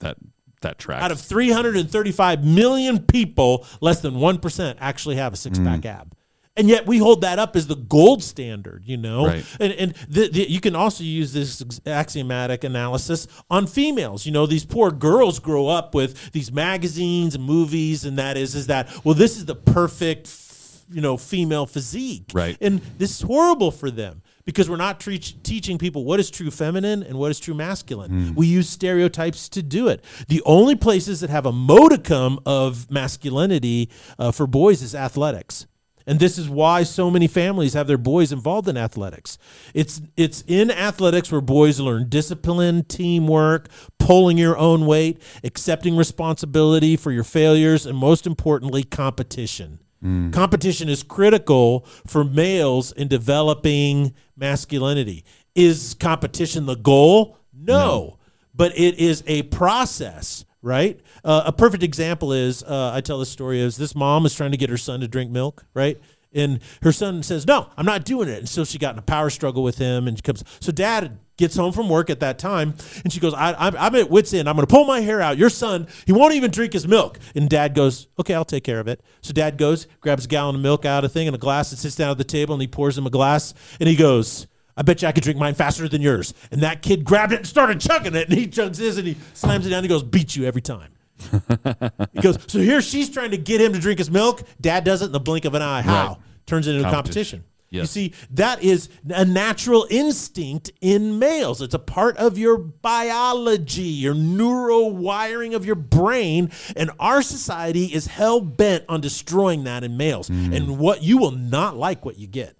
that 0.00 0.16
that 0.62 0.78
tracks. 0.78 1.02
Out 1.02 1.12
of 1.12 1.20
335 1.20 2.44
million 2.44 2.98
people, 3.00 3.66
less 3.80 4.00
than 4.00 4.14
1% 4.14 4.76
actually 4.78 5.16
have 5.16 5.32
a 5.32 5.36
six 5.36 5.58
pack 5.58 5.80
mm. 5.80 5.86
ab. 5.86 6.14
And 6.60 6.68
yet 6.68 6.86
we 6.86 6.98
hold 6.98 7.22
that 7.22 7.38
up 7.38 7.56
as 7.56 7.68
the 7.68 7.74
gold 7.74 8.22
standard, 8.22 8.82
you 8.84 8.98
know? 8.98 9.28
Right. 9.28 9.44
And, 9.58 9.72
and 9.72 9.94
the, 10.10 10.28
the, 10.28 10.50
you 10.50 10.60
can 10.60 10.76
also 10.76 11.02
use 11.02 11.32
this 11.32 11.80
axiomatic 11.86 12.64
analysis 12.64 13.26
on 13.48 13.66
females. 13.66 14.26
You 14.26 14.32
know, 14.32 14.44
these 14.44 14.66
poor 14.66 14.90
girls 14.90 15.38
grow 15.38 15.68
up 15.68 15.94
with 15.94 16.32
these 16.32 16.52
magazines 16.52 17.34
and 17.34 17.42
movies, 17.42 18.04
and 18.04 18.18
that 18.18 18.36
is, 18.36 18.54
is 18.54 18.66
that, 18.66 18.90
well, 19.04 19.14
this 19.14 19.38
is 19.38 19.46
the 19.46 19.54
perfect, 19.54 20.26
f- 20.26 20.82
you 20.90 21.00
know, 21.00 21.16
female 21.16 21.64
physique. 21.64 22.30
Right. 22.34 22.58
And 22.60 22.82
this 22.98 23.10
is 23.12 23.22
horrible 23.22 23.70
for 23.70 23.90
them 23.90 24.20
because 24.44 24.68
we're 24.68 24.76
not 24.76 25.00
tre- 25.00 25.18
teaching 25.18 25.78
people 25.78 26.04
what 26.04 26.20
is 26.20 26.30
true 26.30 26.50
feminine 26.50 27.02
and 27.02 27.18
what 27.18 27.30
is 27.30 27.40
true 27.40 27.54
masculine. 27.54 28.34
We 28.34 28.48
use 28.48 28.68
stereotypes 28.68 29.48
to 29.48 29.62
do 29.62 29.88
it. 29.88 30.04
The 30.28 30.42
only 30.44 30.76
places 30.76 31.20
that 31.20 31.30
have 31.30 31.46
a 31.46 31.52
modicum 31.52 32.38
of 32.44 32.90
masculinity 32.90 33.88
uh, 34.18 34.30
for 34.30 34.46
boys 34.46 34.82
is 34.82 34.94
athletics. 34.94 35.66
And 36.10 36.18
this 36.18 36.38
is 36.38 36.48
why 36.48 36.82
so 36.82 37.08
many 37.08 37.28
families 37.28 37.74
have 37.74 37.86
their 37.86 37.96
boys 37.96 38.32
involved 38.32 38.66
in 38.66 38.76
athletics. 38.76 39.38
It's 39.74 40.02
it's 40.16 40.42
in 40.48 40.68
athletics 40.68 41.30
where 41.30 41.40
boys 41.40 41.78
learn 41.78 42.08
discipline, 42.08 42.82
teamwork, 42.82 43.68
pulling 44.00 44.36
your 44.36 44.58
own 44.58 44.86
weight, 44.86 45.22
accepting 45.44 45.96
responsibility 45.96 46.96
for 46.96 47.12
your 47.12 47.22
failures, 47.22 47.86
and 47.86 47.96
most 47.96 48.26
importantly, 48.26 48.82
competition. 48.82 49.78
Mm. 50.04 50.32
Competition 50.32 50.88
is 50.88 51.04
critical 51.04 51.86
for 52.08 52.24
males 52.24 52.90
in 52.90 53.06
developing 53.06 54.12
masculinity. 54.36 55.24
Is 55.54 55.94
competition 55.94 56.66
the 56.66 56.74
goal? 56.74 57.38
No, 57.54 58.18
but 58.52 58.76
it 58.76 58.98
is 58.98 59.22
a 59.28 59.44
process, 59.44 60.44
right? 60.62 61.00
Uh, 61.24 61.42
a 61.46 61.52
perfect 61.52 61.82
example 61.82 62.32
is 62.32 62.62
uh, 62.62 62.92
I 62.94 63.00
tell 63.00 63.18
this 63.18 63.30
story 63.30 63.60
is 63.60 63.76
this 63.76 63.94
mom 63.94 64.26
is 64.26 64.34
trying 64.34 64.50
to 64.50 64.56
get 64.56 64.70
her 64.70 64.76
son 64.76 65.00
to 65.00 65.08
drink 65.08 65.30
milk, 65.30 65.64
right? 65.74 65.98
And 66.32 66.60
her 66.82 66.92
son 66.92 67.22
says, 67.22 67.46
"No, 67.46 67.68
I'm 67.76 67.86
not 67.86 68.04
doing 68.04 68.28
it." 68.28 68.38
And 68.38 68.48
so 68.48 68.64
she 68.64 68.78
got 68.78 68.94
in 68.94 68.98
a 68.98 69.02
power 69.02 69.30
struggle 69.30 69.62
with 69.62 69.78
him, 69.78 70.06
and 70.06 70.16
she 70.16 70.22
comes. 70.22 70.44
So 70.60 70.70
dad 70.70 71.18
gets 71.36 71.56
home 71.56 71.72
from 71.72 71.88
work 71.88 72.08
at 72.08 72.20
that 72.20 72.38
time, 72.38 72.74
and 73.02 73.12
she 73.12 73.18
goes, 73.18 73.34
I, 73.34 73.52
I'm, 73.54 73.76
"I'm 73.76 73.94
at 73.96 74.10
wits 74.10 74.32
end. 74.32 74.48
I'm 74.48 74.54
going 74.54 74.66
to 74.66 74.72
pull 74.72 74.84
my 74.84 75.00
hair 75.00 75.20
out. 75.20 75.38
Your 75.38 75.50
son, 75.50 75.88
he 76.06 76.12
won't 76.12 76.34
even 76.34 76.52
drink 76.52 76.72
his 76.72 76.86
milk." 76.86 77.18
And 77.34 77.48
dad 77.48 77.74
goes, 77.74 78.06
"Okay, 78.18 78.34
I'll 78.34 78.44
take 78.44 78.62
care 78.62 78.78
of 78.78 78.86
it." 78.86 79.00
So 79.22 79.32
dad 79.32 79.58
goes, 79.58 79.88
grabs 80.00 80.24
a 80.24 80.28
gallon 80.28 80.54
of 80.54 80.60
milk 80.60 80.84
out 80.84 81.04
of 81.04 81.12
thing 81.12 81.26
and 81.26 81.34
a 81.34 81.38
glass, 81.38 81.72
and 81.72 81.80
sits 81.80 81.96
down 81.96 82.10
at 82.10 82.18
the 82.18 82.24
table, 82.24 82.54
and 82.54 82.62
he 82.62 82.68
pours 82.68 82.96
him 82.96 83.06
a 83.06 83.10
glass, 83.10 83.52
and 83.80 83.88
he 83.88 83.96
goes. 83.96 84.46
I 84.80 84.82
bet 84.82 85.02
you 85.02 85.08
I 85.08 85.12
could 85.12 85.22
drink 85.22 85.38
mine 85.38 85.54
faster 85.54 85.86
than 85.90 86.00
yours. 86.00 86.32
And 86.50 86.62
that 86.62 86.80
kid 86.80 87.04
grabbed 87.04 87.34
it 87.34 87.36
and 87.36 87.46
started 87.46 87.82
chugging 87.82 88.14
it. 88.14 88.30
And 88.30 88.38
he 88.38 88.46
chugs 88.46 88.78
his 88.78 88.96
and 88.96 89.06
he 89.06 89.18
slams 89.34 89.66
it 89.66 89.68
down. 89.68 89.80
And 89.80 89.84
he 89.84 89.90
goes, 89.90 90.02
beat 90.02 90.34
you 90.34 90.46
every 90.46 90.62
time. 90.62 90.92
he 92.14 92.20
goes, 92.22 92.38
so 92.46 92.58
here 92.58 92.80
she's 92.80 93.10
trying 93.10 93.32
to 93.32 93.36
get 93.36 93.60
him 93.60 93.74
to 93.74 93.78
drink 93.78 93.98
his 93.98 94.10
milk. 94.10 94.42
Dad 94.58 94.84
does 94.84 95.02
it 95.02 95.06
in 95.06 95.12
the 95.12 95.20
blink 95.20 95.44
of 95.44 95.52
an 95.52 95.60
eye. 95.60 95.82
How? 95.82 96.08
Right. 96.08 96.16
Turns 96.46 96.66
it 96.66 96.76
into 96.76 96.88
a 96.88 96.90
Competition. 96.90 97.40
competition. 97.40 97.44
You 97.72 97.84
see, 97.84 98.14
that 98.30 98.62
is 98.62 98.88
a 99.10 99.26
natural 99.26 99.86
instinct 99.90 100.72
in 100.80 101.18
males. 101.18 101.60
It's 101.60 101.74
a 101.74 101.78
part 101.78 102.16
of 102.16 102.38
your 102.38 102.56
biology, 102.56 103.82
your 103.82 104.14
neural 104.14 104.92
wiring 104.92 105.52
of 105.52 105.66
your 105.66 105.76
brain. 105.76 106.50
And 106.74 106.90
our 106.98 107.20
society 107.20 107.84
is 107.84 108.06
hell 108.06 108.40
bent 108.40 108.86
on 108.88 109.02
destroying 109.02 109.64
that 109.64 109.84
in 109.84 109.98
males. 109.98 110.30
Mm. 110.30 110.56
And 110.56 110.78
what 110.78 111.02
you 111.02 111.18
will 111.18 111.32
not 111.32 111.76
like 111.76 112.02
what 112.04 112.18
you 112.18 112.26
get. 112.26 112.56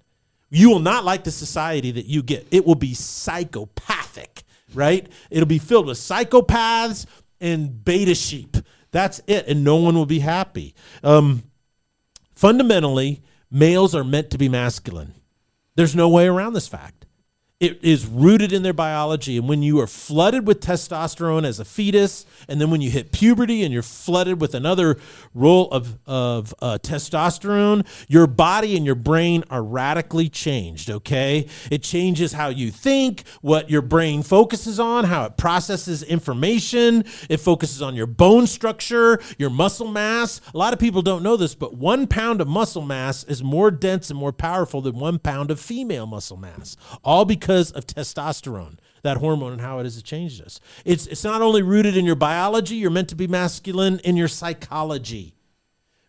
You 0.51 0.71
will 0.71 0.81
not 0.81 1.05
like 1.05 1.25
the 1.25 1.31
society 1.31 1.93
that 1.93 2.07
you 2.07 2.23
get. 2.23 2.47
It 2.51 2.67
will 2.67 2.75
be 2.75 2.93
psychopathic, 2.93 4.43
right? 4.75 5.09
It'll 5.31 5.47
be 5.47 5.59
filled 5.59 5.87
with 5.87 5.99
psychopaths 5.99 7.07
and 7.41 7.85
beta 7.85 8.15
sheep. 8.15 8.57
That's 8.91 9.21
it. 9.27 9.47
And 9.47 9.63
no 9.63 9.77
one 9.77 9.95
will 9.95 10.07
be 10.07 10.19
happy. 10.19 10.75
Um, 11.05 11.45
fundamentally, 12.35 13.23
males 13.51 13.95
are 13.95 14.05
meant 14.05 14.31
to 14.31 14.39
be 14.39 14.49
masculine. 14.49 15.15
There's 15.77 15.95
no 15.95 16.09
way 16.09 16.27
around 16.27 16.55
this 16.55 16.69
fact. 16.69 17.00
It 17.61 17.79
is 17.83 18.07
rooted 18.07 18.55
in 18.55 18.63
their 18.63 18.73
biology. 18.73 19.37
And 19.37 19.47
when 19.47 19.63
you 19.63 19.81
are 19.81 19.87
flooded 19.87 20.47
with 20.47 20.61
testosterone 20.61 21.45
as 21.45 21.61
a 21.61 21.65
fetus, 21.67 22.25
and 22.49 22.59
then 22.59 22.71
when 22.71 22.81
you 22.81 22.91
hit 22.91 23.13
puberty 23.13 23.63
and 23.63 23.71
you're 23.71 23.83
flooded 23.83 24.41
with 24.41 24.55
another 24.55 24.97
role 25.35 25.71
of, 25.71 25.99
of 26.07 26.55
uh, 26.63 26.79
testosterone, 26.83 27.87
your 28.09 28.27
body 28.27 28.79
and 28.79 28.87
your 28.87 28.95
brain 28.95 29.45
are 29.51 29.63
radically 29.63 30.31
changed, 30.31 30.89
okay? 30.89 31.47
It 31.71 31.83
changes 31.83 32.33
how 32.33 32.49
you 32.49 32.71
think, 32.71 33.25
what 33.43 33.69
your 33.69 33.83
brain 33.83 34.23
focuses 34.23 34.81
on, 34.81 35.05
how 35.05 35.27
it 35.27 35.37
processes 35.37 36.03
information. 36.03 37.05
It 37.29 37.41
focuses 37.41 37.83
on 37.83 37.95
your 37.95 38.07
bone 38.07 38.47
structure, 38.47 39.21
your 39.37 39.51
muscle 39.51 39.89
mass. 39.89 40.41
A 40.55 40.57
lot 40.57 40.73
of 40.73 40.79
people 40.79 41.03
don't 41.03 41.23
know 41.23 41.37
this, 41.37 41.55
but 41.55 41.75
one 41.75 42.07
pound 42.07 42.41
of 42.41 42.49
muscle 42.49 42.81
mass 42.81 43.23
is 43.25 43.45
more 43.45 43.71
dense 43.71 44.09
and 44.09 44.19
more 44.19 44.33
powerful 44.33 44.81
than 44.81 44.99
one 44.99 45.19
pound 45.19 45.51
of 45.51 45.61
female 45.61 46.07
muscle 46.07 46.39
mass, 46.39 46.79
all 47.05 47.27
because 47.27 47.50
of 47.51 47.87
testosterone, 47.87 48.79
that 49.03 49.17
hormone, 49.17 49.53
and 49.53 49.61
how 49.61 49.79
it 49.79 49.85
has 49.85 50.01
changed 50.03 50.43
us. 50.43 50.61
It's, 50.85 51.07
it's 51.07 51.25
not 51.25 51.43
only 51.43 51.63
rooted 51.63 51.97
in 51.97 52.05
your 52.05 52.15
biology, 52.15 52.77
you're 52.77 52.91
meant 52.91 53.09
to 53.09 53.17
be 53.17 53.27
masculine 53.27 53.99
in 54.01 54.17
your 54.17 54.29
psychology. 54.29 55.35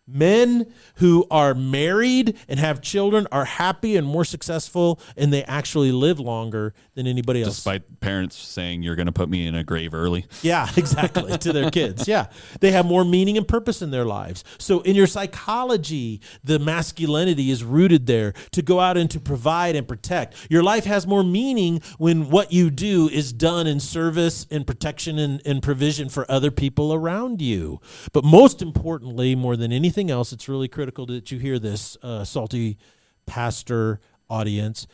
Men 0.08 0.72
who 0.96 1.26
are 1.30 1.54
married 1.54 2.36
and 2.48 2.58
have 2.58 2.80
children 2.80 3.28
are 3.30 3.44
happy 3.44 3.96
and 3.96 4.04
more 4.04 4.24
successful, 4.24 5.00
and 5.16 5.32
they 5.32 5.44
actually 5.44 5.92
live 5.92 6.18
longer 6.18 6.74
than 6.94 7.06
anybody 7.06 7.42
else. 7.42 7.54
Despite 7.54 8.00
parents 8.00 8.36
saying 8.36 8.82
you're 8.82 8.96
going 8.96 9.06
to 9.06 9.12
put 9.12 9.28
me 9.28 9.46
in 9.46 9.54
a 9.54 9.62
grave 9.62 9.94
early. 9.94 10.26
Yeah, 10.42 10.68
exactly. 10.76 11.38
to 11.38 11.52
their 11.52 11.70
kids. 11.70 12.08
Yeah. 12.08 12.26
They 12.58 12.72
have 12.72 12.84
more 12.84 13.04
meaning 13.04 13.38
and 13.38 13.46
purpose 13.46 13.80
in 13.80 13.92
their 13.92 14.04
lives. 14.04 14.42
So, 14.58 14.80
in 14.80 14.96
your 14.96 15.06
psychology, 15.06 16.20
the 16.42 16.58
masculinity 16.58 17.52
is 17.52 17.62
rooted 17.62 18.06
there 18.06 18.32
to 18.50 18.60
go 18.60 18.80
out 18.80 18.96
and 18.96 19.08
to 19.12 19.20
provide 19.20 19.76
and 19.76 19.86
protect. 19.86 20.34
Your 20.50 20.64
life 20.64 20.84
has 20.84 21.06
more 21.06 21.22
meaning 21.22 21.80
when 21.98 22.28
what 22.28 22.52
you 22.52 22.70
do 22.70 23.08
is 23.08 23.32
done 23.32 23.68
in 23.68 23.78
service 23.78 24.48
and 24.50 24.66
protection 24.66 25.20
and, 25.20 25.40
and 25.46 25.62
provision 25.62 26.08
for 26.08 26.28
other 26.28 26.50
people 26.50 26.92
around 26.92 27.40
you. 27.40 27.80
But 28.12 28.24
most 28.24 28.60
importantly, 28.60 29.36
more 29.36 29.56
than 29.56 29.72
anything 29.72 29.91
else, 30.10 30.32
it's 30.32 30.48
really 30.48 30.68
critical 30.68 31.06
that 31.06 31.30
you 31.30 31.38
hear 31.38 31.58
this, 31.58 31.96
uh, 32.02 32.24
salty 32.24 32.78
pastor 33.26 34.00
audience. 34.28 34.86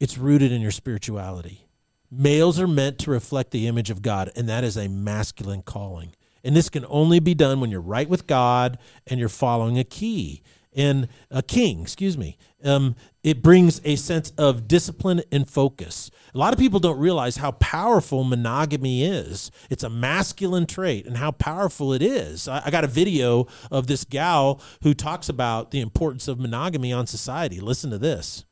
It's 0.00 0.18
rooted 0.18 0.52
in 0.52 0.60
your 0.60 0.70
spirituality. 0.70 1.66
Males 2.10 2.60
are 2.60 2.68
meant 2.68 2.98
to 3.00 3.10
reflect 3.10 3.50
the 3.50 3.66
image 3.66 3.90
of 3.90 4.02
God, 4.02 4.30
and 4.36 4.48
that 4.48 4.64
is 4.64 4.76
a 4.76 4.88
masculine 4.88 5.62
calling. 5.62 6.14
And 6.44 6.54
this 6.54 6.68
can 6.68 6.84
only 6.88 7.20
be 7.20 7.34
done 7.34 7.60
when 7.60 7.70
you're 7.70 7.80
right 7.80 8.08
with 8.08 8.26
God 8.26 8.78
and 9.06 9.18
you're 9.18 9.28
following 9.28 9.78
a 9.78 9.84
key 9.84 10.42
and 10.74 11.08
a 11.30 11.42
king, 11.42 11.82
excuse 11.82 12.16
me. 12.18 12.36
Um, 12.64 12.94
it 13.22 13.42
brings 13.42 13.80
a 13.84 13.96
sense 13.96 14.32
of 14.36 14.66
discipline 14.66 15.22
and 15.30 15.48
focus. 15.48 16.10
A 16.34 16.38
lot 16.38 16.52
of 16.52 16.58
people 16.58 16.80
don't 16.80 16.98
realize 16.98 17.36
how 17.36 17.52
powerful 17.52 18.24
monogamy 18.24 19.04
is. 19.04 19.50
It's 19.70 19.84
a 19.84 19.90
masculine 19.90 20.66
trait 20.66 21.06
and 21.06 21.16
how 21.16 21.30
powerful 21.30 21.92
it 21.92 22.02
is. 22.02 22.48
I, 22.48 22.62
I 22.66 22.70
got 22.70 22.84
a 22.84 22.88
video 22.88 23.46
of 23.70 23.86
this 23.86 24.04
gal 24.04 24.60
who 24.82 24.94
talks 24.94 25.28
about 25.28 25.70
the 25.70 25.80
importance 25.80 26.28
of 26.28 26.38
monogamy 26.38 26.92
on 26.92 27.06
society. 27.06 27.60
Listen 27.60 27.90
to 27.90 27.98
this. 27.98 28.44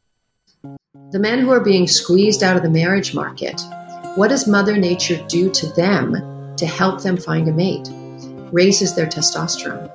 The 1.10 1.18
men 1.18 1.40
who 1.40 1.50
are 1.50 1.60
being 1.60 1.86
squeezed 1.86 2.42
out 2.42 2.56
of 2.56 2.62
the 2.62 2.70
marriage 2.70 3.14
market, 3.14 3.60
what 4.14 4.28
does 4.28 4.46
Mother 4.46 4.76
Nature 4.76 5.24
do 5.26 5.50
to 5.50 5.66
them 5.72 6.54
to 6.56 6.66
help 6.66 7.02
them 7.02 7.16
find 7.16 7.48
a 7.48 7.52
mate? 7.52 7.88
Raises 8.52 8.94
their 8.94 9.06
testosterone, 9.06 9.90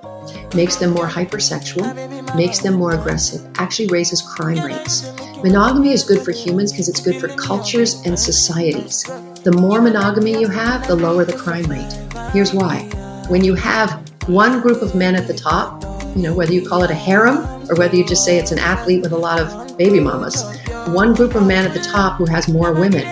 makes 0.53 0.77
them 0.77 0.91
more 0.91 1.07
hypersexual, 1.07 2.35
makes 2.35 2.59
them 2.59 2.75
more 2.75 2.93
aggressive, 2.93 3.45
actually 3.55 3.87
raises 3.87 4.21
crime 4.21 4.63
rates. 4.63 5.11
Monogamy 5.43 5.91
is 5.91 6.03
good 6.03 6.21
for 6.23 6.31
humans 6.31 6.71
because 6.71 6.89
it's 6.89 7.01
good 7.01 7.19
for 7.19 7.27
cultures 7.29 8.01
and 8.05 8.17
societies. 8.17 9.03
The 9.43 9.51
more 9.51 9.81
monogamy 9.81 10.39
you 10.39 10.47
have, 10.47 10.87
the 10.87 10.95
lower 10.95 11.25
the 11.25 11.37
crime 11.37 11.65
rate. 11.65 11.93
Here's 12.33 12.53
why. 12.53 12.83
When 13.29 13.43
you 13.43 13.55
have 13.55 14.01
one 14.27 14.61
group 14.61 14.81
of 14.81 14.95
men 14.95 15.15
at 15.15 15.27
the 15.27 15.33
top, 15.33 15.83
you 16.15 16.23
know, 16.23 16.33
whether 16.33 16.53
you 16.53 16.67
call 16.67 16.83
it 16.83 16.91
a 16.91 16.95
harem 16.95 17.37
or 17.69 17.75
whether 17.75 17.95
you 17.95 18.05
just 18.05 18.25
say 18.25 18.37
it's 18.37 18.51
an 18.51 18.59
athlete 18.59 19.01
with 19.01 19.11
a 19.11 19.17
lot 19.17 19.39
of 19.39 19.77
baby 19.77 19.99
mamas, 19.99 20.43
one 20.87 21.13
group 21.13 21.35
of 21.35 21.45
men 21.45 21.65
at 21.65 21.73
the 21.73 21.81
top 21.81 22.17
who 22.17 22.25
has 22.25 22.47
more 22.47 22.73
women, 22.73 23.03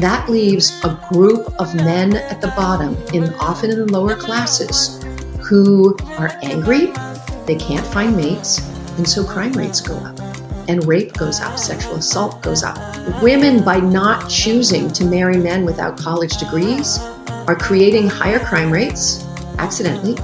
that 0.00 0.28
leaves 0.28 0.78
a 0.84 1.08
group 1.12 1.52
of 1.58 1.74
men 1.74 2.16
at 2.16 2.40
the 2.40 2.48
bottom, 2.48 2.94
in 3.14 3.32
often 3.34 3.70
in 3.70 3.78
the 3.78 3.86
lower 3.90 4.14
classes, 4.14 5.02
who 5.46 5.96
are 6.18 6.32
angry, 6.42 6.92
they 7.46 7.56
can't 7.56 7.86
find 7.86 8.16
mates, 8.16 8.60
and 8.98 9.08
so 9.08 9.24
crime 9.24 9.52
rates 9.52 9.80
go 9.80 9.94
up. 9.96 10.18
And 10.68 10.84
rape 10.86 11.12
goes 11.12 11.40
up, 11.40 11.58
sexual 11.58 11.94
assault 11.94 12.42
goes 12.42 12.64
up. 12.64 12.76
Women, 13.22 13.62
by 13.62 13.78
not 13.78 14.28
choosing 14.28 14.90
to 14.92 15.04
marry 15.04 15.36
men 15.36 15.64
without 15.64 15.96
college 15.96 16.38
degrees, 16.38 16.98
are 17.46 17.56
creating 17.56 18.08
higher 18.08 18.40
crime 18.40 18.72
rates 18.72 19.24
accidentally 19.58 20.16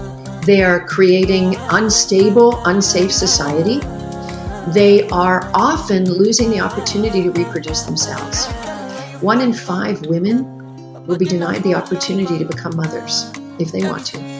they 0.45 0.65
are 0.65 0.85
creating 0.87 1.55
unstable, 1.71 2.65
unsafe 2.65 3.13
society. 3.13 3.79
They 4.73 5.09
are 5.11 5.49
often 5.55 6.05
losing 6.05 6.51
the 6.51 6.59
opportunity 6.59 7.23
to 7.23 7.31
reproduce 7.31 7.83
themselves. 7.83 8.49
One 9.23 9.41
in 9.41 9.53
five 9.53 10.05
women 10.07 11.07
will 11.07 11.17
be 11.17 11.27
denied 11.27 11.63
the 11.63 11.77
opportunity 11.77 12.39
to 12.41 12.45
become 12.45 12.75
mothers 12.75 13.31
if 13.61 13.71
they 13.71 13.85
want 13.85 14.05
to 14.07 14.32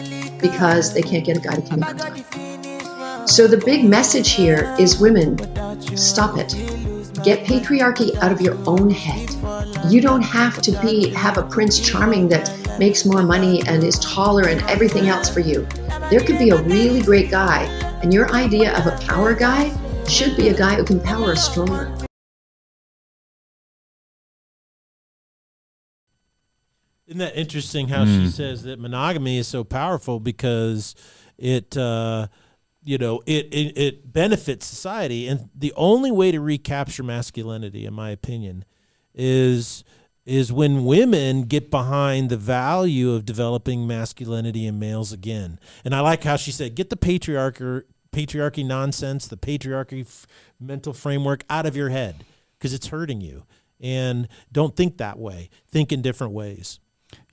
because 0.43 0.93
they 0.93 1.01
can't 1.01 1.25
get 1.25 1.37
a 1.37 1.39
guy 1.39 1.55
to 1.55 1.73
on 1.73 1.79
time. 1.97 3.27
So 3.27 3.47
the 3.47 3.57
big 3.57 3.85
message 3.85 4.33
here 4.33 4.75
is 4.77 4.99
women, 4.99 5.37
stop 5.97 6.37
it. 6.37 6.53
Get 7.23 7.45
patriarchy 7.47 8.13
out 8.17 8.33
of 8.33 8.41
your 8.41 8.57
own 8.67 8.89
head. 8.89 9.29
You 9.89 10.01
don't 10.01 10.21
have 10.21 10.61
to 10.61 10.71
be 10.81 11.09
have 11.11 11.37
a 11.37 11.43
prince 11.43 11.79
charming 11.79 12.27
that 12.27 12.51
makes 12.77 13.05
more 13.05 13.23
money 13.23 13.63
and 13.65 13.81
is 13.83 13.97
taller 13.99 14.49
and 14.49 14.61
everything 14.63 15.07
else 15.07 15.29
for 15.29 15.39
you. 15.39 15.65
There 16.09 16.19
could 16.19 16.37
be 16.37 16.49
a 16.49 16.61
really 16.63 17.01
great 17.01 17.31
guy, 17.31 17.63
and 18.01 18.13
your 18.13 18.29
idea 18.31 18.77
of 18.77 18.87
a 18.87 18.97
power 19.05 19.33
guy 19.33 19.71
should 20.05 20.35
be 20.35 20.49
a 20.49 20.53
guy 20.53 20.75
who 20.75 20.83
can 20.83 20.99
power 20.99 21.31
a 21.31 21.37
stroller. 21.37 22.02
Isn't 27.07 27.19
that 27.19 27.35
interesting 27.35 27.89
how 27.89 28.05
she 28.05 28.27
says 28.29 28.63
that 28.63 28.79
monogamy 28.79 29.37
is 29.37 29.47
so 29.47 29.63
powerful 29.63 30.19
because 30.21 30.95
it, 31.37 31.75
uh, 31.75 32.27
you 32.83 32.97
know, 32.97 33.21
it, 33.25 33.47
it 33.53 33.77
it 33.77 34.13
benefits 34.13 34.65
society, 34.65 35.27
and 35.27 35.49
the 35.53 35.73
only 35.75 36.11
way 36.11 36.31
to 36.31 36.39
recapture 36.39 37.03
masculinity, 37.03 37.85
in 37.85 37.93
my 37.93 38.09
opinion, 38.09 38.63
is 39.13 39.83
is 40.25 40.53
when 40.53 40.85
women 40.85 41.43
get 41.43 41.69
behind 41.69 42.29
the 42.29 42.37
value 42.37 43.11
of 43.11 43.25
developing 43.25 43.85
masculinity 43.85 44.65
in 44.65 44.79
males 44.79 45.11
again. 45.11 45.59
And 45.83 45.93
I 45.93 45.99
like 45.99 46.23
how 46.23 46.37
she 46.37 46.51
said, 46.51 46.75
get 46.75 46.89
the 46.89 46.95
patriarchy 46.97 47.83
patriarchy 48.13 48.65
nonsense, 48.65 49.27
the 49.27 49.35
patriarchy 49.37 50.01
f- 50.01 50.25
mental 50.59 50.93
framework 50.93 51.43
out 51.49 51.65
of 51.65 51.75
your 51.75 51.89
head 51.89 52.23
because 52.57 52.73
it's 52.73 52.87
hurting 52.87 53.19
you. 53.19 53.43
And 53.81 54.29
don't 54.51 54.75
think 54.77 54.97
that 54.97 55.19
way. 55.19 55.49
Think 55.67 55.91
in 55.91 56.01
different 56.01 56.31
ways. 56.31 56.79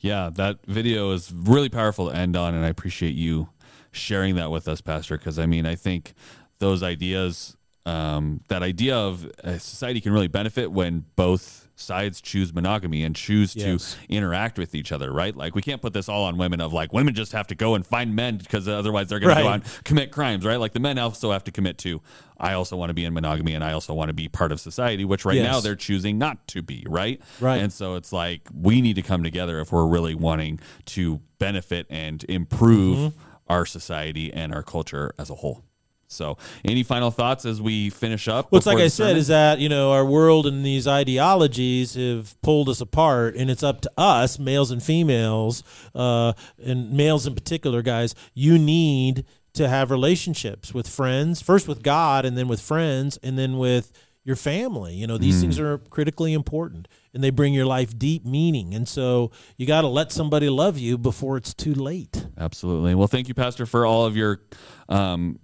Yeah, 0.00 0.30
that 0.34 0.64
video 0.66 1.10
is 1.12 1.30
really 1.30 1.68
powerful 1.68 2.10
to 2.10 2.16
end 2.16 2.36
on, 2.36 2.54
and 2.54 2.64
I 2.64 2.68
appreciate 2.68 3.14
you 3.14 3.50
sharing 3.92 4.34
that 4.36 4.50
with 4.50 4.66
us, 4.66 4.80
Pastor. 4.80 5.18
Because 5.18 5.38
I 5.38 5.46
mean, 5.46 5.66
I 5.66 5.74
think 5.74 6.14
those 6.58 6.82
ideas, 6.82 7.56
um, 7.84 8.40
that 8.48 8.62
idea 8.62 8.96
of 8.96 9.30
a 9.44 9.60
society 9.60 10.00
can 10.00 10.12
really 10.12 10.28
benefit 10.28 10.72
when 10.72 11.04
both 11.16 11.68
sides 11.80 12.20
choose 12.20 12.52
monogamy 12.54 13.02
and 13.04 13.16
choose 13.16 13.56
Yes. 13.56 13.96
to 13.96 13.98
interact 14.14 14.58
with 14.58 14.74
each 14.74 14.92
other, 14.92 15.12
right? 15.12 15.36
Like 15.36 15.54
we 15.54 15.62
can't 15.62 15.80
put 15.82 15.92
this 15.92 16.08
all 16.08 16.24
on 16.24 16.36
women 16.38 16.60
of 16.60 16.72
like 16.72 16.92
women 16.92 17.14
just 17.14 17.32
have 17.32 17.46
to 17.48 17.54
go 17.54 17.74
and 17.74 17.86
find 17.86 18.14
men 18.14 18.36
because 18.38 18.68
otherwise 18.68 19.08
they're 19.08 19.18
going 19.18 19.34
to 19.36 19.42
go 19.42 19.48
Right. 19.48 19.54
on 19.54 19.62
commit 19.84 20.10
crimes, 20.12 20.44
right? 20.44 20.60
Like 20.60 20.72
the 20.72 20.80
men 20.80 20.98
also 20.98 21.32
have 21.32 21.44
to 21.44 21.50
commit 21.52 21.78
to. 21.78 22.00
I 22.38 22.54
also 22.54 22.76
want 22.76 22.90
to 22.90 22.94
be 22.94 23.04
in 23.04 23.12
monogamy 23.12 23.54
and 23.54 23.62
I 23.62 23.72
also 23.72 23.92
want 23.92 24.08
to 24.08 24.14
be 24.14 24.28
part 24.28 24.50
of 24.52 24.60
society, 24.60 25.04
which 25.04 25.24
right 25.24 25.42
now 25.42 25.60
they're 25.60 25.74
choosing 25.76 26.16
not 26.18 26.46
to 26.48 26.62
be, 26.62 26.84
right? 26.88 27.20
Right. 27.40 27.60
And 27.60 27.72
so 27.72 27.96
it's 27.96 28.12
like 28.12 28.48
we 28.54 28.80
need 28.80 28.94
to 28.96 29.02
come 29.02 29.22
together 29.22 29.60
if 29.60 29.72
we're 29.72 29.86
really 29.86 30.14
wanting 30.14 30.60
to 30.86 31.20
benefit 31.38 31.86
and 31.90 32.24
improve 32.28 32.98
Mm-hmm. 32.98 33.20
our 33.48 33.66
society 33.66 34.32
and 34.32 34.54
our 34.54 34.62
culture 34.62 35.12
as 35.18 35.28
a 35.30 35.34
whole. 35.34 35.64
So, 36.10 36.38
any 36.64 36.82
final 36.82 37.10
thoughts 37.10 37.44
as 37.44 37.62
we 37.62 37.88
finish 37.88 38.26
up? 38.26 38.50
Well, 38.50 38.58
it's 38.58 38.66
like 38.66 38.78
I 38.78 38.84
the 38.84 38.90
said, 38.90 39.16
is 39.16 39.28
that 39.28 39.60
you 39.60 39.68
know 39.68 39.92
our 39.92 40.04
world 40.04 40.46
and 40.46 40.64
these 40.64 40.86
ideologies 40.88 41.94
have 41.94 42.40
pulled 42.42 42.68
us 42.68 42.80
apart, 42.80 43.36
and 43.36 43.50
it's 43.50 43.62
up 43.62 43.80
to 43.82 43.90
us, 43.96 44.38
males 44.38 44.70
and 44.70 44.82
females, 44.82 45.62
uh, 45.94 46.32
and 46.62 46.92
males 46.92 47.26
in 47.26 47.34
particular, 47.34 47.80
guys. 47.80 48.14
You 48.34 48.58
need 48.58 49.24
to 49.52 49.68
have 49.68 49.90
relationships 49.90 50.74
with 50.74 50.88
friends, 50.88 51.40
first 51.40 51.68
with 51.68 51.82
God, 51.82 52.24
and 52.24 52.36
then 52.36 52.48
with 52.48 52.60
friends, 52.60 53.18
and 53.22 53.38
then 53.38 53.56
with 53.56 53.92
your 54.24 54.36
family. 54.36 54.94
You 54.94 55.06
know, 55.06 55.16
these 55.16 55.40
things 55.40 55.58
are 55.58 55.78
critically 55.78 56.32
important, 56.34 56.88
and 57.14 57.22
they 57.22 57.30
bring 57.30 57.54
your 57.54 57.66
life 57.66 57.96
deep 57.96 58.24
meaning. 58.24 58.74
And 58.74 58.86
so 58.88 59.30
you 59.56 59.66
got 59.66 59.80
to 59.80 59.88
let 59.88 60.12
somebody 60.12 60.48
love 60.48 60.76
you 60.78 60.98
before 60.98 61.36
it's 61.36 61.54
too 61.54 61.74
late. 61.74 62.26
Absolutely. 62.36 62.94
Well, 62.94 63.08
thank 63.08 63.28
you, 63.28 63.34
Pastor, 63.34 63.64
for 63.64 63.86
all 63.86 64.06
of 64.06 64.16
your 64.16 64.40
um, 64.88 65.38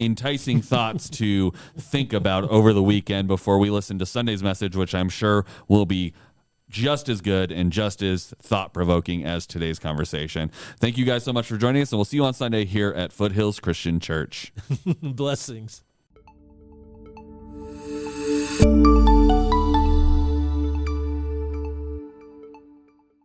enticing 0.00 0.62
thoughts 0.62 1.10
to 1.10 1.52
think 1.76 2.12
about 2.12 2.44
over 2.44 2.72
the 2.72 2.82
weekend 2.82 3.28
before 3.28 3.58
we 3.58 3.70
listen 3.70 3.98
to 3.98 4.06
Sunday's 4.06 4.42
message, 4.42 4.76
which 4.76 4.94
I'm 4.94 5.08
sure 5.08 5.44
will 5.66 5.86
be 5.86 6.12
just 6.68 7.08
as 7.08 7.20
good 7.20 7.50
and 7.50 7.72
just 7.72 8.02
as 8.02 8.34
thought 8.42 8.72
provoking 8.74 9.24
as 9.24 9.46
today's 9.46 9.78
conversation. 9.78 10.50
Thank 10.78 10.98
you 10.98 11.04
guys 11.04 11.24
so 11.24 11.32
much 11.32 11.46
for 11.46 11.56
joining 11.56 11.82
us, 11.82 11.92
and 11.92 11.98
we'll 11.98 12.04
see 12.04 12.18
you 12.18 12.24
on 12.24 12.34
Sunday 12.34 12.64
here 12.64 12.90
at 12.90 13.12
Foothills 13.12 13.60
Christian 13.60 14.00
Church. 14.00 14.52
Blessings. 15.02 15.82